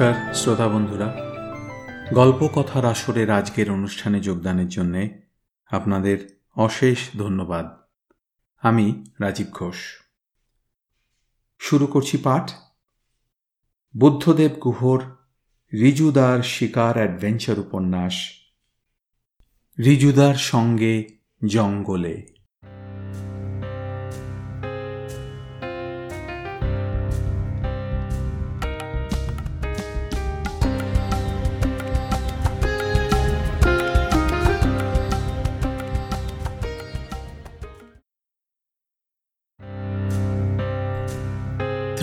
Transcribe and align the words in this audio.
নমস্কার, 0.00 0.34
শ্রোতা 0.34 0.68
বন্ধুরা। 0.68 1.16
গল্প 2.14 2.48
কথার 2.54 2.84
আসরের 2.84 3.30
আজকের 3.30 3.70
অনুষ্ঠানে 3.70 4.20
যোগদানের 4.20 4.68
জন্য 4.68 5.08
আপনাদের 5.66 6.40
অশেষ 6.56 6.98
ধন্যবাদ। 7.18 7.76
আমি 8.60 9.04
রাজীব 9.20 9.46
ঘোষ। 9.50 9.76
শুরু 11.58 11.86
করছি 11.86 12.16
পাঠ। 12.16 12.50
বুদ্ধদেব 13.96 14.52
গুহর 14.52 15.00
রিজুদার 15.72 16.42
শিকার 16.42 16.96
অ্যাডভেঞ্চার 16.96 17.58
উপন্যাস। 17.58 18.14
রিজুদার 19.78 20.34
সঙ্গে 20.34 21.08
জঙ্গলে। 21.46 22.39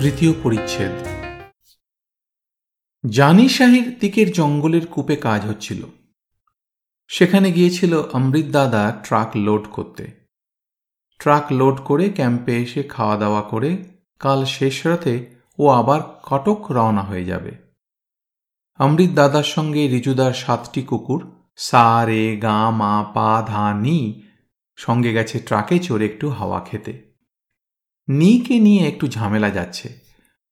তৃতীয় 0.08 0.32
পরিচ্ছেদ। 0.42 0.90
জানি 3.10 3.48
শাহির 3.48 3.98
দিকের 3.98 4.32
জঙ্গলের 4.32 4.86
কূপে 4.86 5.16
কাজ 5.16 5.46
হচ্ছিল। 5.46 5.82
সেখানে 7.08 7.52
গিয়েছিল 7.52 8.02
অমৃত 8.12 8.46
দাদা 8.46 9.00
ট্রাক 9.04 9.30
লোড 9.36 9.66
করতে। 9.72 10.10
ট্রাক 11.18 11.52
লোড 11.52 11.80
করে 11.84 12.10
ক্যাম্পে 12.10 12.56
এসে 12.56 12.82
খাওয়া 12.82 13.16
দাওয়া 13.16 13.42
করে 13.42 13.84
কাল 14.18 14.44
শেষ 14.44 14.86
রাতে 14.86 15.34
ও 15.58 15.68
আবার 15.68 16.00
কটক 16.22 16.72
রওনা 16.72 17.02
হয়ে 17.02 17.24
যাবে। 17.24 17.52
অমৃত 18.78 19.10
দাদার 19.10 19.44
সঙ্গে 19.44 19.88
রিজুদার 19.88 20.32
সাতটি 20.32 20.82
কুকুর 20.82 21.32
সা 21.56 22.04
রে 22.04 22.36
গা 22.36 22.70
মা 22.70 23.04
পা, 23.14 23.44
ধা, 23.46 23.74
নি 23.74 24.22
সঙ্গে 24.76 25.12
গেছে 25.12 25.38
ট্রাকে 25.38 25.78
চড়ে 25.78 26.06
একটু 26.06 26.28
হাওয়া 26.28 26.60
খেতে। 26.60 27.07
নিকে 28.08 28.58
নিয়ে 28.58 28.88
একটু 28.88 29.08
ঝামেলা 29.08 29.50
যাচ্ছে। 29.50 29.98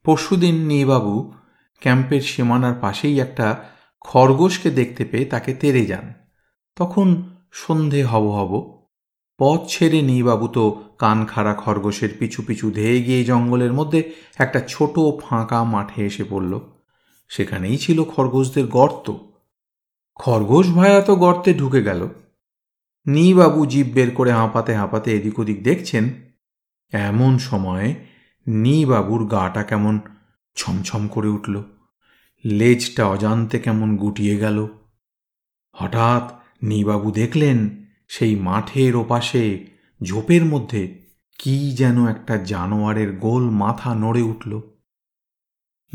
পরশুদিন 0.05 0.87
বাবু 0.87 1.33
ক্যাম্পের 1.81 2.21
সীমানার 2.21 2.75
পাশেই 2.81 3.21
একটা 3.21 3.65
খরগোশকে 4.01 4.71
দেখতে 4.71 5.05
পেয়ে 5.05 5.25
তাকে 5.25 5.55
তেরে 5.55 5.87
যান। 5.87 6.13
তখন 6.77 7.37
সন্ধে 7.53 8.05
হব 8.05 8.31
হব। 8.31 8.83
পথ 9.39 9.61
ছেড়ে 9.69 10.23
বাবু 10.23 10.49
তো 10.49 10.83
কান 10.99 11.27
খাড়া 11.27 11.55
খরগোশের 11.55 12.09
পিছু 12.19 12.43
পিছু 12.43 12.71
ধেয়ে 12.71 13.03
গিয়ে 13.03 13.25
জঙ্গলের 13.25 13.73
মধ্যে 13.73 14.13
একটা 14.39 14.61
ছোট 14.69 14.99
ফাঁকা 15.21 15.65
মাঠে 15.65 16.07
এসে 16.07 16.25
পড়ল। 16.25 16.61
সেখানেই 17.29 17.79
ছিল 17.79 18.05
খরগোশদের 18.05 18.67
গর্ত। 18.67 19.13
খরগোশ 20.15 20.71
ভায়া 20.71 21.01
তো 21.01 21.17
গর্তে 21.17 21.55
ঢুকে 21.55 21.83
গেল। 21.83 22.09
বাবু 23.35 23.67
জিভ 23.67 23.87
বের 23.95 24.11
করে 24.11 24.33
হাঁপাতে 24.33 24.75
হাঁপাতে 24.75 25.13
এদিক 25.13 25.39
ওদিক 25.39 25.63
দেখছেন 25.63 26.26
এমন 26.93 27.39
সময় 27.39 27.95
বাবুর 28.87 29.27
গাটা 29.27 29.63
কেমন 29.63 30.01
ছমছম 30.57 31.09
করে 31.09 31.29
উঠল। 31.29 31.63
লেজটা 32.45 33.07
অজান্তে 33.07 33.59
কেমন 33.59 33.97
গুটিয়ে 33.97 34.37
গেল। 34.37 34.69
হঠাৎ 35.73 36.41
নিবাবু 36.63 37.11
দেখলেন 37.11 37.85
সেই 38.09 38.37
মাঠের 38.37 38.97
ওপাশে, 38.97 39.67
ঝোপের 40.03 40.45
মধ্যে 40.45 41.07
কি 41.39 41.73
যেন 41.73 42.07
একটা 42.07 42.37
জানোয়ারের 42.37 43.17
গোল 43.17 43.51
মাথা 43.51 43.95
নড়ে 43.95 44.23
উঠল। 44.23 44.61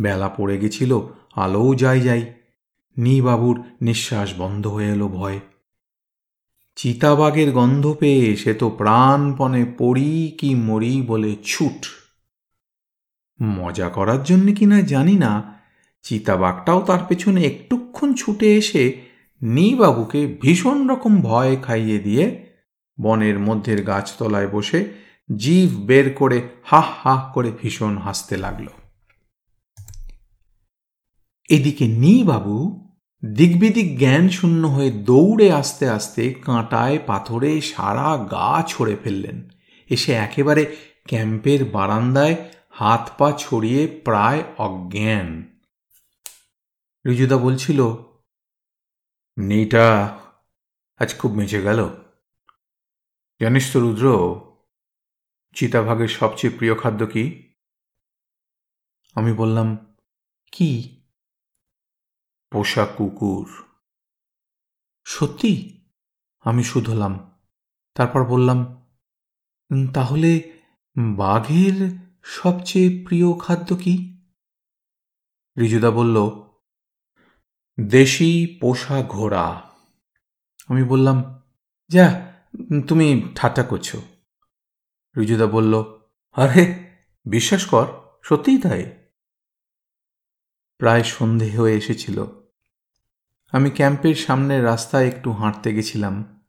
বেলা 0.02 0.30
পড়ে 0.30 0.58
গেছিল, 0.58 1.00
আলোও 1.36 1.76
যাই 1.76 2.02
যাই। 2.02 2.34
নিবাবুর 2.98 3.64
নিঃশ্বাস 3.82 4.34
বন্ধ 4.38 4.68
হয়ে 4.68 4.90
এলো 4.90 5.08
ভয়। 5.08 5.40
চিতাবাগের 6.82 7.52
গন্ধ 7.52 7.96
পেয়ে 8.00 8.36
সে 8.36 8.54
তো 8.54 8.70
প্রাণপণে 8.70 9.66
পড়ি 9.78 10.36
কি 10.40 10.56
মরি 10.56 11.02
বলে 11.02 11.36
ছুট। 11.44 11.86
মজা 13.42 13.90
করার 13.90 14.24
জন্য 14.24 14.54
কিনা 14.54 14.82
জানি 14.82 15.16
না, 15.16 15.60
চিতাবাঘটাও 16.02 16.82
তার 16.82 17.00
পেছনে 17.08 17.42
একটুক্ষণ 17.44 18.14
ছুটে 18.14 18.58
এসে 18.58 19.02
বাবুকে 19.76 20.38
ভীষণ 20.42 20.88
রকম 20.88 21.22
ভয় 21.22 21.58
খাইয়ে 21.58 22.00
দিয়ে 22.00 22.48
বনের 23.02 23.40
মধ্যের 23.40 23.84
গাছতলায় 23.84 24.48
বসে 24.48 24.94
জিভ 25.38 25.70
বের 25.80 26.14
করে 26.14 26.42
হাহ 26.64 26.90
হাহ 27.04 27.32
করে 27.34 27.52
ভীষণ 27.62 27.98
হাসতে 27.98 28.38
লাগল। 28.38 28.68
এদিকে 31.50 31.88
বাবু 32.24 32.56
দিকবিদিক 33.26 34.00
জ্ঞান 34.00 34.30
শূন্য 34.30 34.68
হয়ে 34.68 34.92
দৌড়ে 34.92 35.52
আসতে 35.52 35.90
আসতে 35.90 36.34
কাঁটায়, 36.34 37.00
পাথরে 37.08 37.62
সারা 37.62 38.26
গা 38.26 38.64
ছড়ে 38.68 38.96
ফেললেন। 39.04 39.50
এসে 39.90 40.14
একেবারে 40.14 40.76
ক্যাম্পের 41.08 41.66
বারান্দায় 41.66 42.36
হাত 42.72 43.12
পা 43.18 43.32
ছড়িয়ে 43.38 44.02
প্রায় 44.06 44.44
অজ্ঞান। 44.58 45.60
রিজুদা 47.06 47.38
বলছিল 47.38 47.94
নেইটা 49.38 50.20
আজ 51.00 51.16
খুব 51.20 51.32
মেচে 51.32 51.62
গেল। 51.62 51.90
জানিস 53.40 53.74
তো 53.74 53.80
রুদ্র, 53.80 54.06
চিতাভাগের 55.54 56.08
সবচেয়ে 56.08 56.58
প্রিয় 56.58 56.76
খাদ্য 56.76 57.06
কি? 57.06 57.54
আমি 59.16 59.34
বললাম, 59.34 59.96
কি? 60.52 61.01
পোষা 62.52 62.86
কুকুর। 62.86 63.66
সত্যি? 65.06 65.82
আমি 66.42 66.64
শুধলাম 66.64 67.40
তারপর 67.96 68.26
বললাম 68.26 68.88
তাহলে 69.94 70.60
বাঘের 70.98 71.98
সবচেয়ে 72.24 73.06
প্রিয় 73.06 73.40
খাদ্য 73.40 73.76
কি? 73.76 74.22
রিজুদা 75.60 75.92
বলল, 75.92 76.18
দেশি 77.88 78.58
পোষা 78.62 79.04
ঘোড়া। 79.04 79.72
আমি 80.68 80.84
বললাম, 80.84 81.42
যা, 81.90 82.34
তুমি 82.88 83.32
ঠাট্টা 83.36 83.64
করছ। 83.64 83.96
রিজুদা 85.18 85.46
বলল, 85.46 85.84
আরে, 86.32 86.92
বিশ্বাস 87.26 87.66
কর, 87.66 87.86
সত্যিই 88.24 88.58
তাই। 88.58 89.08
প্রায় 90.78 91.04
সন্ধে 91.04 91.58
হয়ে 91.58 91.74
এসেছিল। 91.74 92.41
আমি 93.52 93.70
ক্যাম্পের 93.70 94.16
সামনের 94.16 94.64
রাস্তায় 94.64 95.08
একটু 95.08 95.32
হাঁটতে 95.32 95.74
গেছিলাম। 95.74 96.46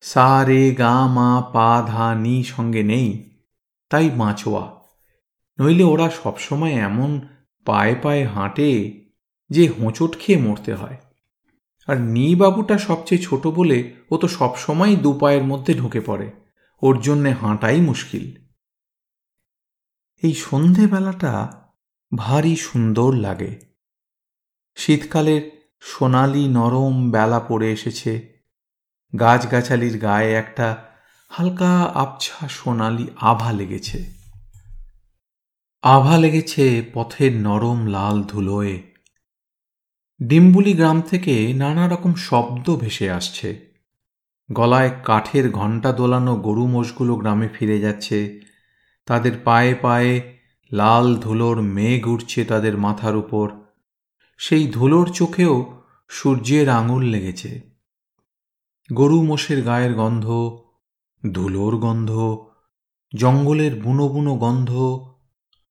সা, 0.00 0.44
রে, 0.44 0.74
গা, 0.74 1.06
মা, 1.06 1.42
পা, 1.52 1.84
ধা, 1.86 2.14
নি 2.14 2.44
সঙ্গে 2.44 2.82
নেই, 2.82 3.40
তাই 3.90 4.10
মাছোয়া 4.10 4.82
নইলে 5.60 5.84
ওরা 5.84 6.10
সবসময় 6.10 6.72
এমন 6.72 7.28
পায়ে 7.64 7.94
পায়ে 7.94 8.24
হাঁটে 8.24 9.00
যে 9.50 9.68
হোঁচট 9.68 10.18
খেয়ে 10.18 10.38
মরতে 10.38 10.74
হয়। 10.74 10.96
আর 11.86 12.00
নি 12.00 12.34
বাবুটা 12.34 12.78
সবচেয়ে 12.78 13.22
ছোট 13.22 13.46
বলে 13.46 13.94
ও 14.10 14.16
তো 14.16 14.28
সবসময় 14.28 14.96
দু 14.96 15.12
পায়ের 15.12 15.42
মধ্যে 15.42 15.74
ঢুকে 15.74 16.00
পড়ে। 16.00 16.30
ওর 16.82 17.00
জন্যে 17.00 17.32
হাঁটাই 17.32 17.80
মুশকিল। 17.80 18.42
এই 20.22 20.34
সন্ধেবেলাটা 20.34 21.62
ভারী 22.16 22.56
সুন্দর 22.56 23.12
লাগে। 23.14 23.60
শীতকালের 24.76 25.55
সোনালি 25.80 26.48
নরম 26.48 27.10
বেলা 27.10 27.40
পড়ে 27.40 27.72
এসেছে। 27.72 28.36
গাছগাছালির 29.20 29.98
গায়ে 29.98 30.34
একটা 30.34 30.76
হালকা 31.28 31.82
আবছা 31.82 32.48
সোনালি 32.48 33.06
আভা 33.20 33.52
লেগেছে। 33.52 34.04
আভা 35.82 36.18
লেগেছে 36.18 36.90
পথের 36.94 37.32
নরম 37.32 37.86
লাল 37.86 38.22
ধুলোয়। 38.22 38.82
ডিম্বুলি 40.22 40.72
গ্রাম 40.72 41.02
থেকে 41.02 41.52
নানা 41.52 41.88
রকম 41.88 42.14
শব্দ 42.14 42.76
ভেসে 42.76 43.10
আসছে। 43.10 43.66
গলায় 44.52 44.90
কাঠের 45.04 45.52
ঘণ্টা 45.52 45.92
দোলানো 45.92 46.36
গরু 46.36 46.66
মোষগুলো 46.66 47.16
গ্রামে 47.16 47.48
ফিরে 47.48 47.80
যাচ্ছে। 47.80 48.40
তাদের 49.06 49.32
পায়ে 49.44 49.74
পায়ে 49.74 50.36
লাল 50.72 51.16
ধুলোর 51.16 51.60
মেঘ 51.60 52.08
উঠছে 52.08 52.44
তাদের 52.44 52.78
মাথার 52.78 53.16
উপর। 53.16 53.65
সেই 54.38 54.66
ধুলোর 54.66 55.12
চোখেও 55.12 55.82
সূর্যের 56.08 56.68
আঙুল 56.68 57.04
লেগেছে। 57.04 57.60
গরু 58.92 59.22
মোষের 59.22 59.64
গায়ের 59.64 59.94
গন্ধ, 59.94 60.26
ধুলোর 61.32 61.76
গন্ধ, 61.76 62.12
জঙ্গলের 63.16 63.82
বুনো 63.82 64.08
বুনো 64.08 64.36
গন্ধ, 64.36 64.70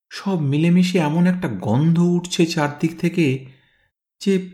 সব 0.09 0.39
মিলেমিশে 0.39 0.99
এমন 0.99 1.27
একটা 1.27 1.47
গন্ধ 1.47 1.99
উঠছে 1.99 2.45
চারদিক 2.45 2.99
থেকে 2.99 3.45
যে 4.19 4.49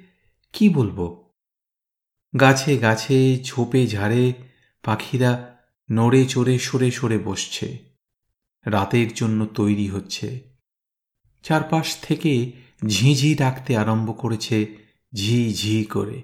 কি 0.53 0.69
বলব? 0.69 1.29
গাছে 2.39 2.77
গাছে, 2.77 3.43
ঝোপে 3.43 3.87
ঝাড়ে 3.87 4.33
পাখিরা 4.83 5.57
নড়ে 5.91 6.25
চড়ে 6.25 6.59
সরে 6.59 6.91
সরে 6.91 7.17
বসছে। 7.17 7.79
রাতের 8.65 9.13
জন্য 9.13 9.45
তৈরি 9.45 9.87
হচ্ছে। 9.87 10.51
চারপাশ 11.43 11.97
থেকে 12.01 12.51
ঝিঝি 12.87 13.31
ডাকতে 13.35 13.71
আরম্ভ 13.77 14.07
করেছে, 14.17 14.57
ঝি 15.13 15.53
ঝি 15.53 15.77
করে। 15.85 16.17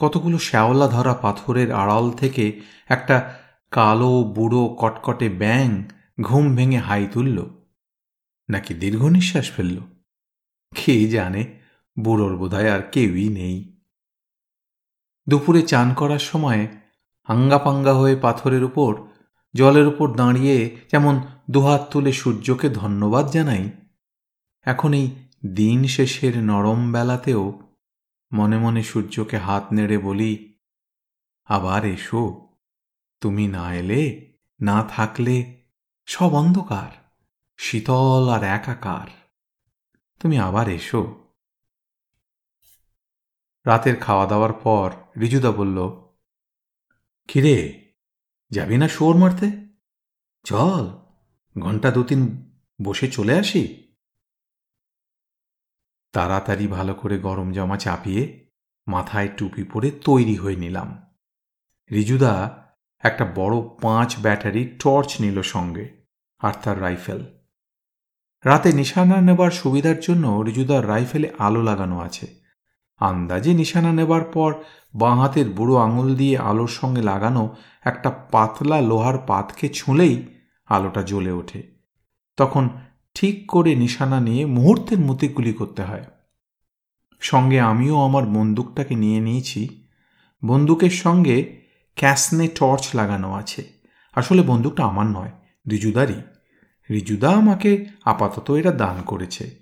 কতগুলো 0.00 0.38
শ্যাওলা 0.38 0.86
ধরা 0.88 1.14
পাথরের 1.14 1.68
আড়াল 1.72 2.06
থেকে 2.10 2.44
একটা 2.88 3.16
কালো 3.72 4.12
বুড়ো 4.36 4.62
কটকটে 4.80 5.28
ব্যাং 5.28 5.68
ঘুম 6.20 6.44
ভেঙে 6.56 6.78
হাই 6.78 7.02
তুলল, 7.12 7.38
নাকি 8.48 8.72
দীর্ঘ 8.74 9.02
নিঃশ্বাস 9.06 9.46
ফেলল? 9.50 9.78
কে 10.72 10.94
জানে, 11.08 11.42
বুড়োর 11.98 12.34
বোধহয় 12.36 12.70
আর 12.70 12.82
কেউই 12.92 13.28
নেই। 13.28 13.56
দুপুরে 15.26 15.62
চান 15.62 15.88
করার 15.94 16.18
সময় 16.18 16.62
আঙ্গাপাঙ্গা 17.28 17.94
হয়ে 17.94 18.16
পাথরের 18.16 18.64
উপর, 18.64 18.92
জলের 19.54 19.86
উপর 19.86 20.06
দাঁড়িয়ে 20.12 20.56
যেমন 20.90 21.14
দুহাত 21.50 21.82
তুলে 21.90 22.12
সূর্যকে 22.12 22.68
ধন্যবাদ 22.70 23.24
জানাই, 23.30 23.64
এখন 24.66 24.90
এই 24.94 25.06
দিন 25.42 25.84
শেষের 25.84 26.38
নরম 26.38 26.92
বেলাতেও 26.92 27.62
মনে 28.32 28.58
মনে 28.58 28.82
সূর্যকে 28.82 29.38
হাত 29.38 29.72
নেড়ে 29.72 29.98
বলি, 29.98 30.58
আবার 31.44 31.84
এসো, 31.84 32.48
তুমি 33.20 33.48
না 33.48 33.74
এলে, 33.74 34.34
না 34.60 34.82
থাকলে 34.82 35.64
সব 36.06 36.34
অন্ধকার, 36.34 37.12
শীতল 37.56 38.28
আর 38.28 38.42
একাকার। 38.44 39.08
তুমি 40.20 40.38
আবার 40.38 40.68
এসো। 40.68 41.30
রাতের 43.66 43.96
খাওয়া 43.96 44.26
দাওয়ার 44.26 44.52
পর 44.52 44.90
রিজুদা 45.20 45.50
বলল, 45.50 45.78
কিরে, 47.28 47.58
যাবি 48.50 48.76
না 48.76 48.88
শোর 48.88 49.16
মারতে? 49.16 49.46
চল, 50.44 50.84
ঘণ্টা 51.60 51.90
দু 51.90 52.04
তিন 52.04 52.52
বসে 52.82 53.08
চলে 53.08 53.38
আসি। 53.38 53.85
তাড়াতাড়ি 56.16 56.66
ভালো 56.66 56.94
করে 56.94 57.16
গরম 57.18 57.48
জামা 57.52 57.76
চাপিয়ে 57.76 58.22
মাথায় 58.86 59.28
টুপি 59.36 59.62
পরে 59.64 59.88
তৈরি 59.90 60.36
হয়ে 60.36 60.56
নিলাম। 60.56 60.88
রিজুদা 61.90 62.32
একটা 63.00 63.24
বড় 63.34 63.56
পাঁচ 63.82 64.10
ব্যাটারি 64.22 64.62
টর্চ 64.82 65.10
নিল 65.20 65.38
সঙ্গে 65.42 65.84
আর 66.40 66.54
তার 66.62 66.76
রাইফেল। 66.82 67.20
রাতে 68.44 68.72
নিশানা 68.72 69.20
নেবার 69.20 69.50
সুবিধার 69.50 69.98
জন্য 70.00 70.24
রিজুদার 70.46 70.88
রাইফেলে 70.88 71.28
আলো 71.38 71.62
লাগানো 71.62 71.96
আছে। 72.00 72.26
আন্দাজে 73.00 73.52
নিশানা 73.54 73.92
নেবার 73.92 74.24
পর 74.24 74.50
বাঁ 74.94 75.14
হাতের 75.20 75.48
বুড়ো 75.48 75.76
আঙুল 75.76 76.08
দিয়ে 76.14 76.36
আলোর 76.38 76.72
সঙ্গে 76.80 77.02
লাগানো 77.02 77.44
একটা 77.84 78.10
পাতলা 78.32 78.78
লোহার 78.80 79.18
পাতকে 79.18 79.66
ছুঁলেই 79.68 80.14
আলোটা 80.66 81.02
জ্বলে 81.02 81.32
ওঠে। 81.32 81.60
তখন 82.38 82.64
ঠিক 83.16 83.50
করে 83.50 83.74
নিশানা 83.74 84.20
নিয়ে 84.20 84.46
মুহূর্তের 84.46 84.98
মধ্যে 84.98 85.28
গুলি 85.28 85.52
করতে 85.52 85.82
হয়। 85.82 86.04
সঙ্গে 87.20 87.60
আমিও 87.60 88.00
আমার 88.02 88.26
বন্দুকটাকে 88.26 88.94
নিয়ে 88.94 89.20
নিয়েছি। 89.20 89.88
বন্দুকের 90.44 90.90
সঙ্গে 90.90 91.62
ক্যাসনে 91.94 92.48
টর্চ 92.48 92.94
লাগানো 92.94 93.32
আছে। 93.32 93.64
আসলে 94.14 94.42
বন্দুকটা 94.42 94.84
আমার 94.84 95.06
নয়, 95.06 95.30
রিজুদারই। 95.70 96.14
রিজুদা 96.90 97.30
আমাকে 97.30 97.86
আপাতত 98.04 98.50
এটা 98.50 98.72
দান 98.72 99.02
করেছে। 99.02 99.60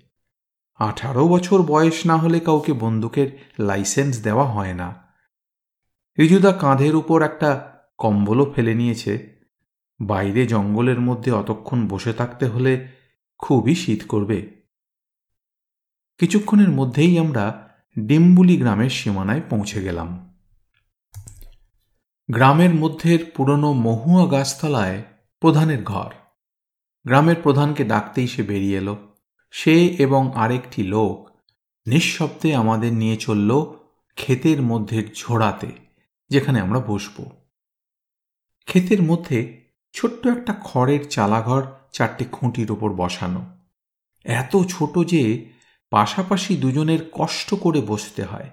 আঠারো 0.79 1.27
বছর 1.27 1.61
বয়স 1.61 2.05
না 2.05 2.17
হলে 2.17 2.39
কাউকে 2.39 2.73
বন্দুকের 2.73 3.45
লাইসেন্স 3.59 4.23
দেওয়া 4.23 4.45
হয় 4.45 4.73
না। 4.73 4.95
রিজুদা 6.19 6.51
কাঁধের 6.51 6.95
উপর 6.95 7.21
একটা 7.21 7.79
কম্বলও 7.97 8.51
ফেলে 8.55 8.73
নিয়েছে। 8.73 9.35
বাইরে 10.01 10.47
জঙ্গলের 10.47 10.99
মধ্যে 10.99 11.31
অতক্ষণ 11.31 11.87
বসে 11.87 12.13
থাকতে 12.13 12.45
হলে 12.45 12.94
খুবই 13.39 13.75
শীত 13.75 14.01
করবে। 14.07 14.39
কিছুক্ষণের 16.19 16.69
মধ্যেই 16.69 17.19
আমরা 17.19 17.45
ডিম্বুলি 17.99 18.57
গ্রামের 18.57 18.89
সীমানায় 18.89 19.41
পৌঁছে 19.49 19.81
গেলাম। 19.81 20.09
গ্রামের 22.29 22.73
মধ্যের 22.73 23.31
পুরনো 23.35 23.73
মহুয়া 23.73 24.25
গাছতলায় 24.27 25.03
প্রধানের 25.39 25.83
ঘর। 25.83 26.11
গ্রামের 27.05 27.35
প্রধানকে 27.43 27.83
ডাকতেই 27.83 28.27
সে 28.27 28.43
বেরিয়ে 28.43 28.77
এলো। 28.77 28.95
সে 29.51 29.87
এবং 29.87 30.31
আরেকটি 30.35 30.83
লোক 30.83 31.29
নিঃশব্দে 31.87 32.55
আমাদের 32.55 32.93
নিয়ে 32.93 33.17
চলল 33.17 33.51
ক্ষেতের 34.17 34.61
মধ্যে 34.61 35.09
ঝোড়াতে, 35.15 35.71
যেখানে 36.29 36.59
আমরা 36.59 36.79
বসব। 36.79 37.25
ক্ষেতের 38.67 39.01
মধ্যে 39.01 39.39
ছোট্ট 39.93 40.27
একটা 40.27 40.53
খড়ের 40.63 41.09
চালাঘর 41.09 41.63
চারটে 41.95 42.25
খুঁটির 42.25 42.71
ওপর 42.71 42.93
বসানো। 42.93 43.41
এত 44.25 44.57
ছোট 44.69 44.99
যে 45.07 45.23
পাশাপাশি 45.89 46.57
দুজনের 46.57 46.99
কষ্ট 47.11 47.53
করে 47.53 47.81
বসতে 47.81 48.23
হয়। 48.23 48.49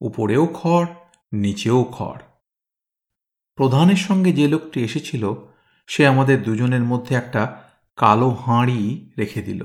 উপরেও 0.00 0.48
খড়, 0.54 0.86
নিচেও 1.32 1.80
খড়। 1.92 2.20
প্রধানের 3.54 3.96
সঙ্গে 3.96 4.32
যে 4.32 4.48
লোকটি 4.48 4.84
এসেছিল, 4.84 5.34
সে 5.86 6.06
আমাদের 6.06 6.42
দুজনের 6.42 6.82
মধ্যে 6.82 7.14
একটা 7.14 7.62
কালো 7.96 8.30
হাঁড়ি 8.30 9.10
রেখে 9.18 9.42
দিল। 9.42 9.64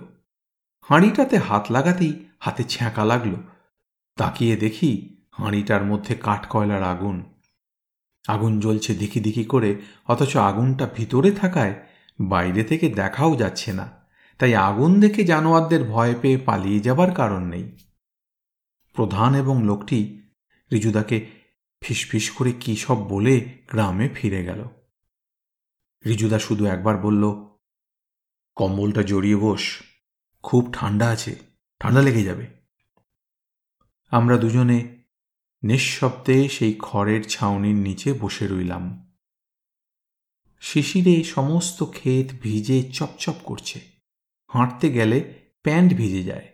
হাঁড়িটাতে 0.82 1.38
হাত 1.38 1.72
লাগাতেই 1.72 2.26
হাতে 2.40 2.64
ছ্যাঁকা 2.64 3.06
লাগল। 3.06 3.34
তাকিয়ে 4.16 4.56
দেখি 4.56 4.92
হাঁড়িটার 5.32 5.84
মধ্যে 5.84 6.16
কাঠকয়লার 6.16 6.84
আগুন। 6.84 7.24
আগুন 8.28 8.60
জ্বলছে 8.60 8.96
দিকি 8.96 9.20
দিকি 9.20 9.44
করে, 9.44 9.82
অথচ 10.08 10.38
আগুনটা 10.38 10.90
ভিতরে 10.96 11.32
থাকায় 11.32 11.74
বাইরে 12.30 12.64
থেকে 12.64 12.90
দেখাও 12.90 13.36
যাচ্ছে 13.36 13.74
না। 13.74 13.92
তাই 14.40 14.56
আগুন 14.56 15.00
দেখে 15.00 15.24
জানোয়ারদের 15.24 15.84
ভয় 15.84 16.16
পেয়ে 16.22 16.38
পালিয়ে 16.38 16.80
যাবার 16.80 17.16
কারণ 17.16 17.44
নেই। 17.44 17.78
প্রধান 18.94 19.36
এবং 19.36 19.64
লোকটি 19.64 20.22
রিজুদাকে 20.72 21.30
ফিসফিস 21.82 22.32
করে 22.32 22.52
কী 22.52 22.76
সব 22.76 23.10
বলে 23.10 23.58
গ্রামে 23.68 24.10
ফিরে 24.10 24.44
গেল। 24.44 24.66
রিজুদা 26.06 26.40
শুধু 26.40 26.66
একবার 26.66 26.98
বলল, 26.98 27.32
কম্বলটা 28.56 29.04
জড়িয়ে 29.04 29.36
বস, 29.36 29.62
খুব 30.44 30.70
ঠান্ডা 30.74 31.10
আছে, 31.10 31.36
ঠান্ডা 31.80 32.02
লেগে 32.02 32.24
যাবে। 32.24 32.48
আমরা 34.10 34.38
দুজনে 34.38 35.04
নিঃশব্দে 35.64 36.50
সেই 36.50 36.74
খড়ের 36.80 37.24
ছাউনির 37.24 37.76
নিচে 37.76 38.14
বসে 38.14 38.48
রইলাম। 38.48 39.11
শিশিরে 40.62 41.24
সমস্ত 41.24 41.84
ক্ষেত 41.84 42.28
ভিজে 42.42 42.84
চপচপ 42.84 43.34
করছে। 43.44 43.80
হাঁটতে 44.48 44.92
গেলে 44.92 45.34
প্যান্ট 45.64 45.94
ভিজে 45.94 46.24
যায়। 46.24 46.48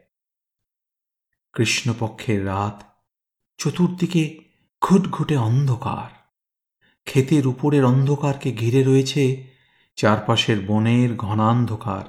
কৃষ্ণপক্ষের 1.53 2.45
রাত 2.45 2.83
চতুর্দিকে 3.57 4.39
ঘুটঘুটে 4.81 5.37
অন্ধকার। 5.37 6.09
ক্ষেতের 7.03 7.47
উপরের 7.47 7.85
অন্ধকারকে 7.85 8.51
ঘিরে 8.51 8.83
রয়েছে 8.83 9.23
চারপাশের 9.95 10.59
বনের 10.67 11.15
ঘনান্ধকার। 11.15 12.05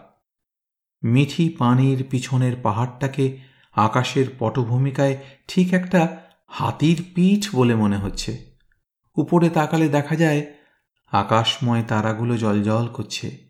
মিঠি 1.02 1.48
পানির 1.48 2.04
পিছনের 2.10 2.56
পাহাড়টাকে 2.62 3.38
আকাশের 3.72 4.24
পটভূমিকায় 4.38 5.16
ঠিক 5.48 5.74
একটা 5.74 6.22
হাতির 6.46 7.04
পিঠ 7.14 7.54
বলে 7.54 7.74
মনে 7.74 7.96
হচ্ছে। 7.96 8.56
উপরে 9.16 9.50
তাকালে 9.50 9.88
দেখা 9.88 10.16
যায় 10.16 10.57
আকাশময় 11.10 11.82
তারাগুলো 11.82 12.36
জলজল 12.36 12.88
করছে। 12.88 13.48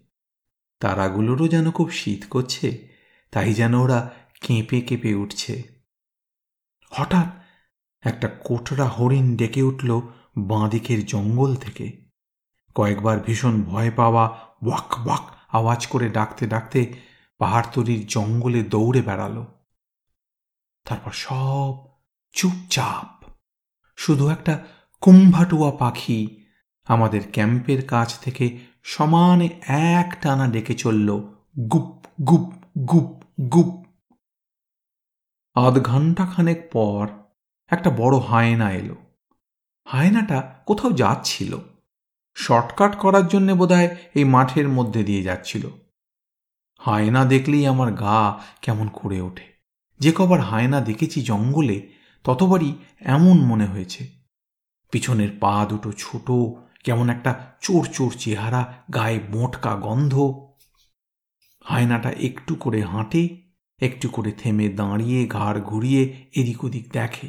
তারাগুলোরও 0.81 1.49
যেন 1.49 1.71
খুব 1.71 1.91
শীত 1.91 2.25
করছে, 2.31 2.88
তাই 3.31 3.55
যেন 3.55 3.75
ওরা 3.75 4.11
কেঁপে 4.41 4.81
কেঁপে 4.81 5.15
উঠছে। 5.15 5.62
হঠাৎ 6.91 7.27
একটা 8.00 8.29
কোটরা 8.29 8.85
হরিণ 8.85 9.37
ডেকে 9.37 9.62
উঠল 9.62 10.00
বাঁদিকের 10.37 11.07
জঙ্গল 11.07 11.57
থেকে। 11.57 12.09
কয়েকবার 12.75 13.21
ভীষণ 13.21 13.62
ভয় 13.62 13.91
পাওয়া 13.91 14.29
ওয়াক 14.62 15.07
ওয়াক 15.07 15.23
আওয়াজ 15.49 15.87
করে 15.87 16.09
ডাকতে 16.09 16.47
ডাকতে 16.47 16.95
পাহাড়তরির 17.38 18.07
জঙ্গলে 18.07 18.62
দৌড়ে 18.62 19.03
বেড়ালো। 19.03 19.47
তারপর 20.85 21.11
সব 21.11 21.88
চুপচাপ। 22.33 23.31
শুধু 23.97 24.29
একটা 24.29 24.67
কুম্ভাটুয়া 25.00 25.71
পাখি 25.71 26.45
আমাদের 26.88 27.21
ক্যাম্পের 27.33 27.87
কাছ 27.87 28.18
থেকে 28.21 28.59
সমানে 28.83 29.49
এক 29.66 30.16
টানা 30.23 30.47
ডেকে 30.47 30.75
চলল, 30.75 31.18
গুপ 31.73 32.07
গুপ 32.23 32.52
গুপ 32.78 33.23
গুপ। 33.42 33.87
আধ 35.54 35.80
ঘণ্টা 35.80 36.26
খানেক 36.26 36.71
পর 36.73 37.09
একটা 37.68 37.90
বড় 37.90 38.18
হায়না 38.18 38.73
এলো। 38.73 38.97
হায়নাটা 39.85 40.62
কোথাও 40.66 40.92
যাচ্ছিল। 40.92 41.59
শর্টকাট 42.35 42.99
করার 42.99 43.28
জন্যে 43.28 43.54
বোধহয় 43.54 43.97
এই 44.14 44.25
মাঠের 44.25 44.68
মধ্যে 44.68 45.04
দিয়ে 45.04 45.23
যাচ্ছিল। 45.23 45.68
হায়না 46.78 47.25
দেখলেই 47.25 47.66
আমার 47.66 47.92
গা 47.92 48.40
কেমন 48.62 48.88
করে 48.88 49.21
ওঠে। 49.21 49.45
যে 49.99 50.12
কবার 50.12 50.40
হায়না 50.40 50.80
দেখেছি 50.80 51.23
জঙ্গলে, 51.23 51.92
ততবারই 52.25 52.75
এমন 53.00 53.38
মনে 53.38 53.66
হয়েছে। 53.66 54.09
পিছনের 54.90 55.28
পা 55.40 55.66
দুটো 55.68 55.92
ছোট 55.92 56.30
কেমন 56.88 57.09
একটা 57.09 57.35
চোর 57.61 57.85
চোর 57.92 58.14
চেহারা, 58.18 58.75
গায়ে 58.95 59.21
মোটকা 59.30 59.76
গন্ধ। 59.76 60.14
হায়নাটা 61.64 62.11
একটু 62.11 62.54
করে 62.54 62.83
হাঁটে, 62.83 63.37
একটু 63.80 64.09
করে 64.09 64.33
থেমে 64.33 64.68
দাঁড়িয়ে, 64.68 65.26
ঘাড় 65.26 65.61
ঘুরিয়ে 65.61 66.26
এদিক 66.37 66.64
ওদিক 66.64 66.92
দেখে। 66.92 67.28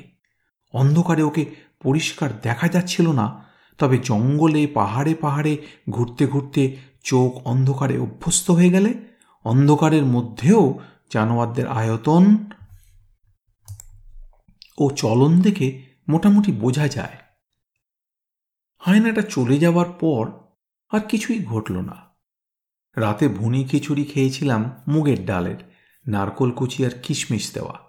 অন্ধকারে 0.74 1.24
ওকে 1.24 1.46
পরিষ্কার 1.84 2.42
দেখা 2.42 2.68
যাচ্ছিল 2.68 3.12
না, 3.12 3.46
তবে 3.78 3.98
জঙ্গলে, 3.98 4.68
পাহাড়ে 4.68 5.16
পাহাড়ে 5.16 5.58
ঘুরতে 5.90 6.28
ঘুরতে 6.28 6.78
চোখ 7.04 7.48
অন্ধকারে 7.48 7.98
অভ্যস্ত 7.98 8.52
হয়ে 8.52 8.70
গেলে, 8.70 8.94
অন্ধকারের 9.44 10.06
মধ্যেও 10.06 10.80
জানোয়ারদের 11.14 11.68
আয়তন 11.68 12.48
ও 14.78 14.90
চলন 14.90 15.42
দেখে 15.42 15.82
মোটামুটি 16.08 16.52
বোঝা 16.52 16.88
যায়। 16.88 17.29
হায়নাটা 18.80 19.22
চলে 19.22 19.60
যাওয়ার 19.60 19.90
পর 19.92 20.32
আর 20.90 21.00
কিছুই 21.00 21.44
ঘটল 21.44 21.78
না। 21.78 22.16
রাতে 22.98 23.28
ভুনি 23.28 23.64
খিচুড়ি 23.64 24.04
খেয়েছিলাম 24.04 24.72
মুগের 24.88 25.26
ডালের, 25.26 25.56
নারকোল 26.08 26.52
কুচি 26.52 26.86
আর 26.86 26.92
কিশমিশ 27.04 27.54
দেওয়া। 27.54 27.80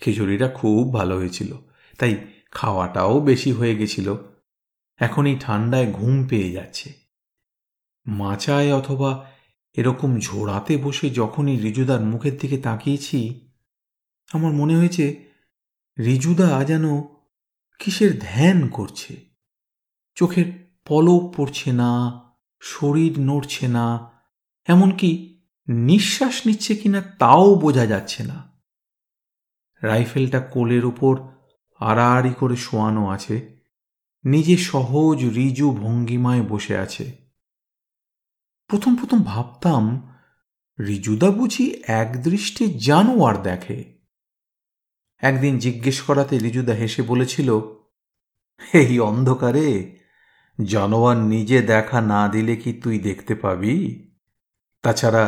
খিচুড়িটা 0.00 0.48
খুব 0.48 0.94
ভালো 0.94 1.16
হয়েছিল, 1.16 1.56
তাই 1.98 2.16
খাওয়াটাও 2.50 3.20
বেশি 3.20 3.52
হয়ে 3.52 3.76
গেছিল। 3.76 4.14
এখন 4.96 5.26
এই 5.26 5.36
ঠান্ডায় 5.40 5.92
ঘুম 5.92 6.26
পেয়ে 6.26 6.52
যাচ্ছে। 6.52 6.92
মাচায় 8.06 8.74
অথবা 8.74 9.30
এরকম 9.72 10.18
ঝোড়াতে 10.18 10.76
বসে 10.76 11.10
যখনই 11.10 11.56
রিজুদার 11.56 12.00
মুখের 12.00 12.38
দিকে 12.38 12.58
তাকিয়েছি, 12.58 13.50
আমার 14.32 14.52
মনে 14.52 14.76
হয়েছে, 14.76 15.24
রিজুদা 15.98 16.64
যেন 16.64 17.02
কিসের 17.78 18.18
ধ্যান 18.18 18.68
করছে। 18.68 19.27
চোখের 20.18 20.48
পলক 20.86 21.34
পড়ছে 21.36 21.72
না, 21.72 21.92
শরীর 22.60 23.14
নড়ছে 23.20 23.68
না, 23.68 23.86
এমনকি 24.66 25.10
নিঃশ্বাস 25.68 26.46
নিচ্ছে 26.46 26.74
কিনা 26.74 27.00
তাও 27.00 27.54
বোঝা 27.54 27.86
যাচ্ছে 27.86 28.22
না। 28.24 28.38
রাইফেলটা 29.82 30.40
কোলের 30.40 30.84
উপর 30.84 31.14
আড়াআড়ি 31.80 32.32
করে 32.34 32.56
শোয়ানো 32.56 33.08
আছে, 33.08 33.36
নিজে 34.24 34.56
সহজ 34.56 35.18
রিজু 35.24 35.70
ভঙ্গিমায় 35.70 36.42
বসে 36.42 36.76
আছে। 36.76 37.06
প্রথম 38.70 38.96
প্রথম 38.96 39.22
ভাবতাম, 39.22 39.84
রিজুদা 40.78 41.30
বুঝি 41.30 41.66
একদৃষ্টে 41.86 42.64
জানোয়ার 42.68 43.42
দেখে। 43.42 43.78
একদিন 45.22 45.58
জিজ্ঞেস 45.58 46.00
করাতে 46.00 46.38
রিজুদা 46.38 46.74
হেসে 46.74 47.02
বলেছিল, 47.02 47.48
এই 48.72 49.00
অন্ধকারে 49.00 49.97
জানোয়ার 50.58 51.16
নিজে 51.16 51.62
দেখা 51.62 52.00
না 52.00 52.28
দিলে 52.28 52.56
কি 52.56 52.72
তুই 52.72 52.98
দেখতে 52.98 53.34
পাবি? 53.34 53.76
তাছাড়া 54.82 55.24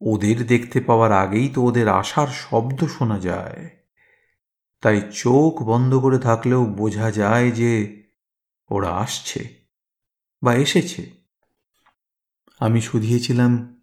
ওদের 0.00 0.46
দেখতে 0.46 0.80
পাওয়ার 0.80 1.12
আগেই 1.12 1.48
তো 1.48 1.62
ওদের 1.62 1.88
আসার 1.88 2.26
শব্দ 2.26 2.84
শোনা 2.84 3.18
যায়। 3.18 3.70
তাই 4.80 5.02
চোখ 5.12 5.62
বন্ধ 5.62 5.94
করে 5.94 6.18
থাকলেও 6.18 6.64
বোঝা 6.64 7.10
যায় 7.10 7.50
যে 7.50 7.72
ওরা 8.70 8.90
আসছে 8.90 9.40
বা 10.42 10.54
এসেছে। 10.54 11.02
আমি 12.60 12.80
শুধিয়েছিলাম, 12.80 13.82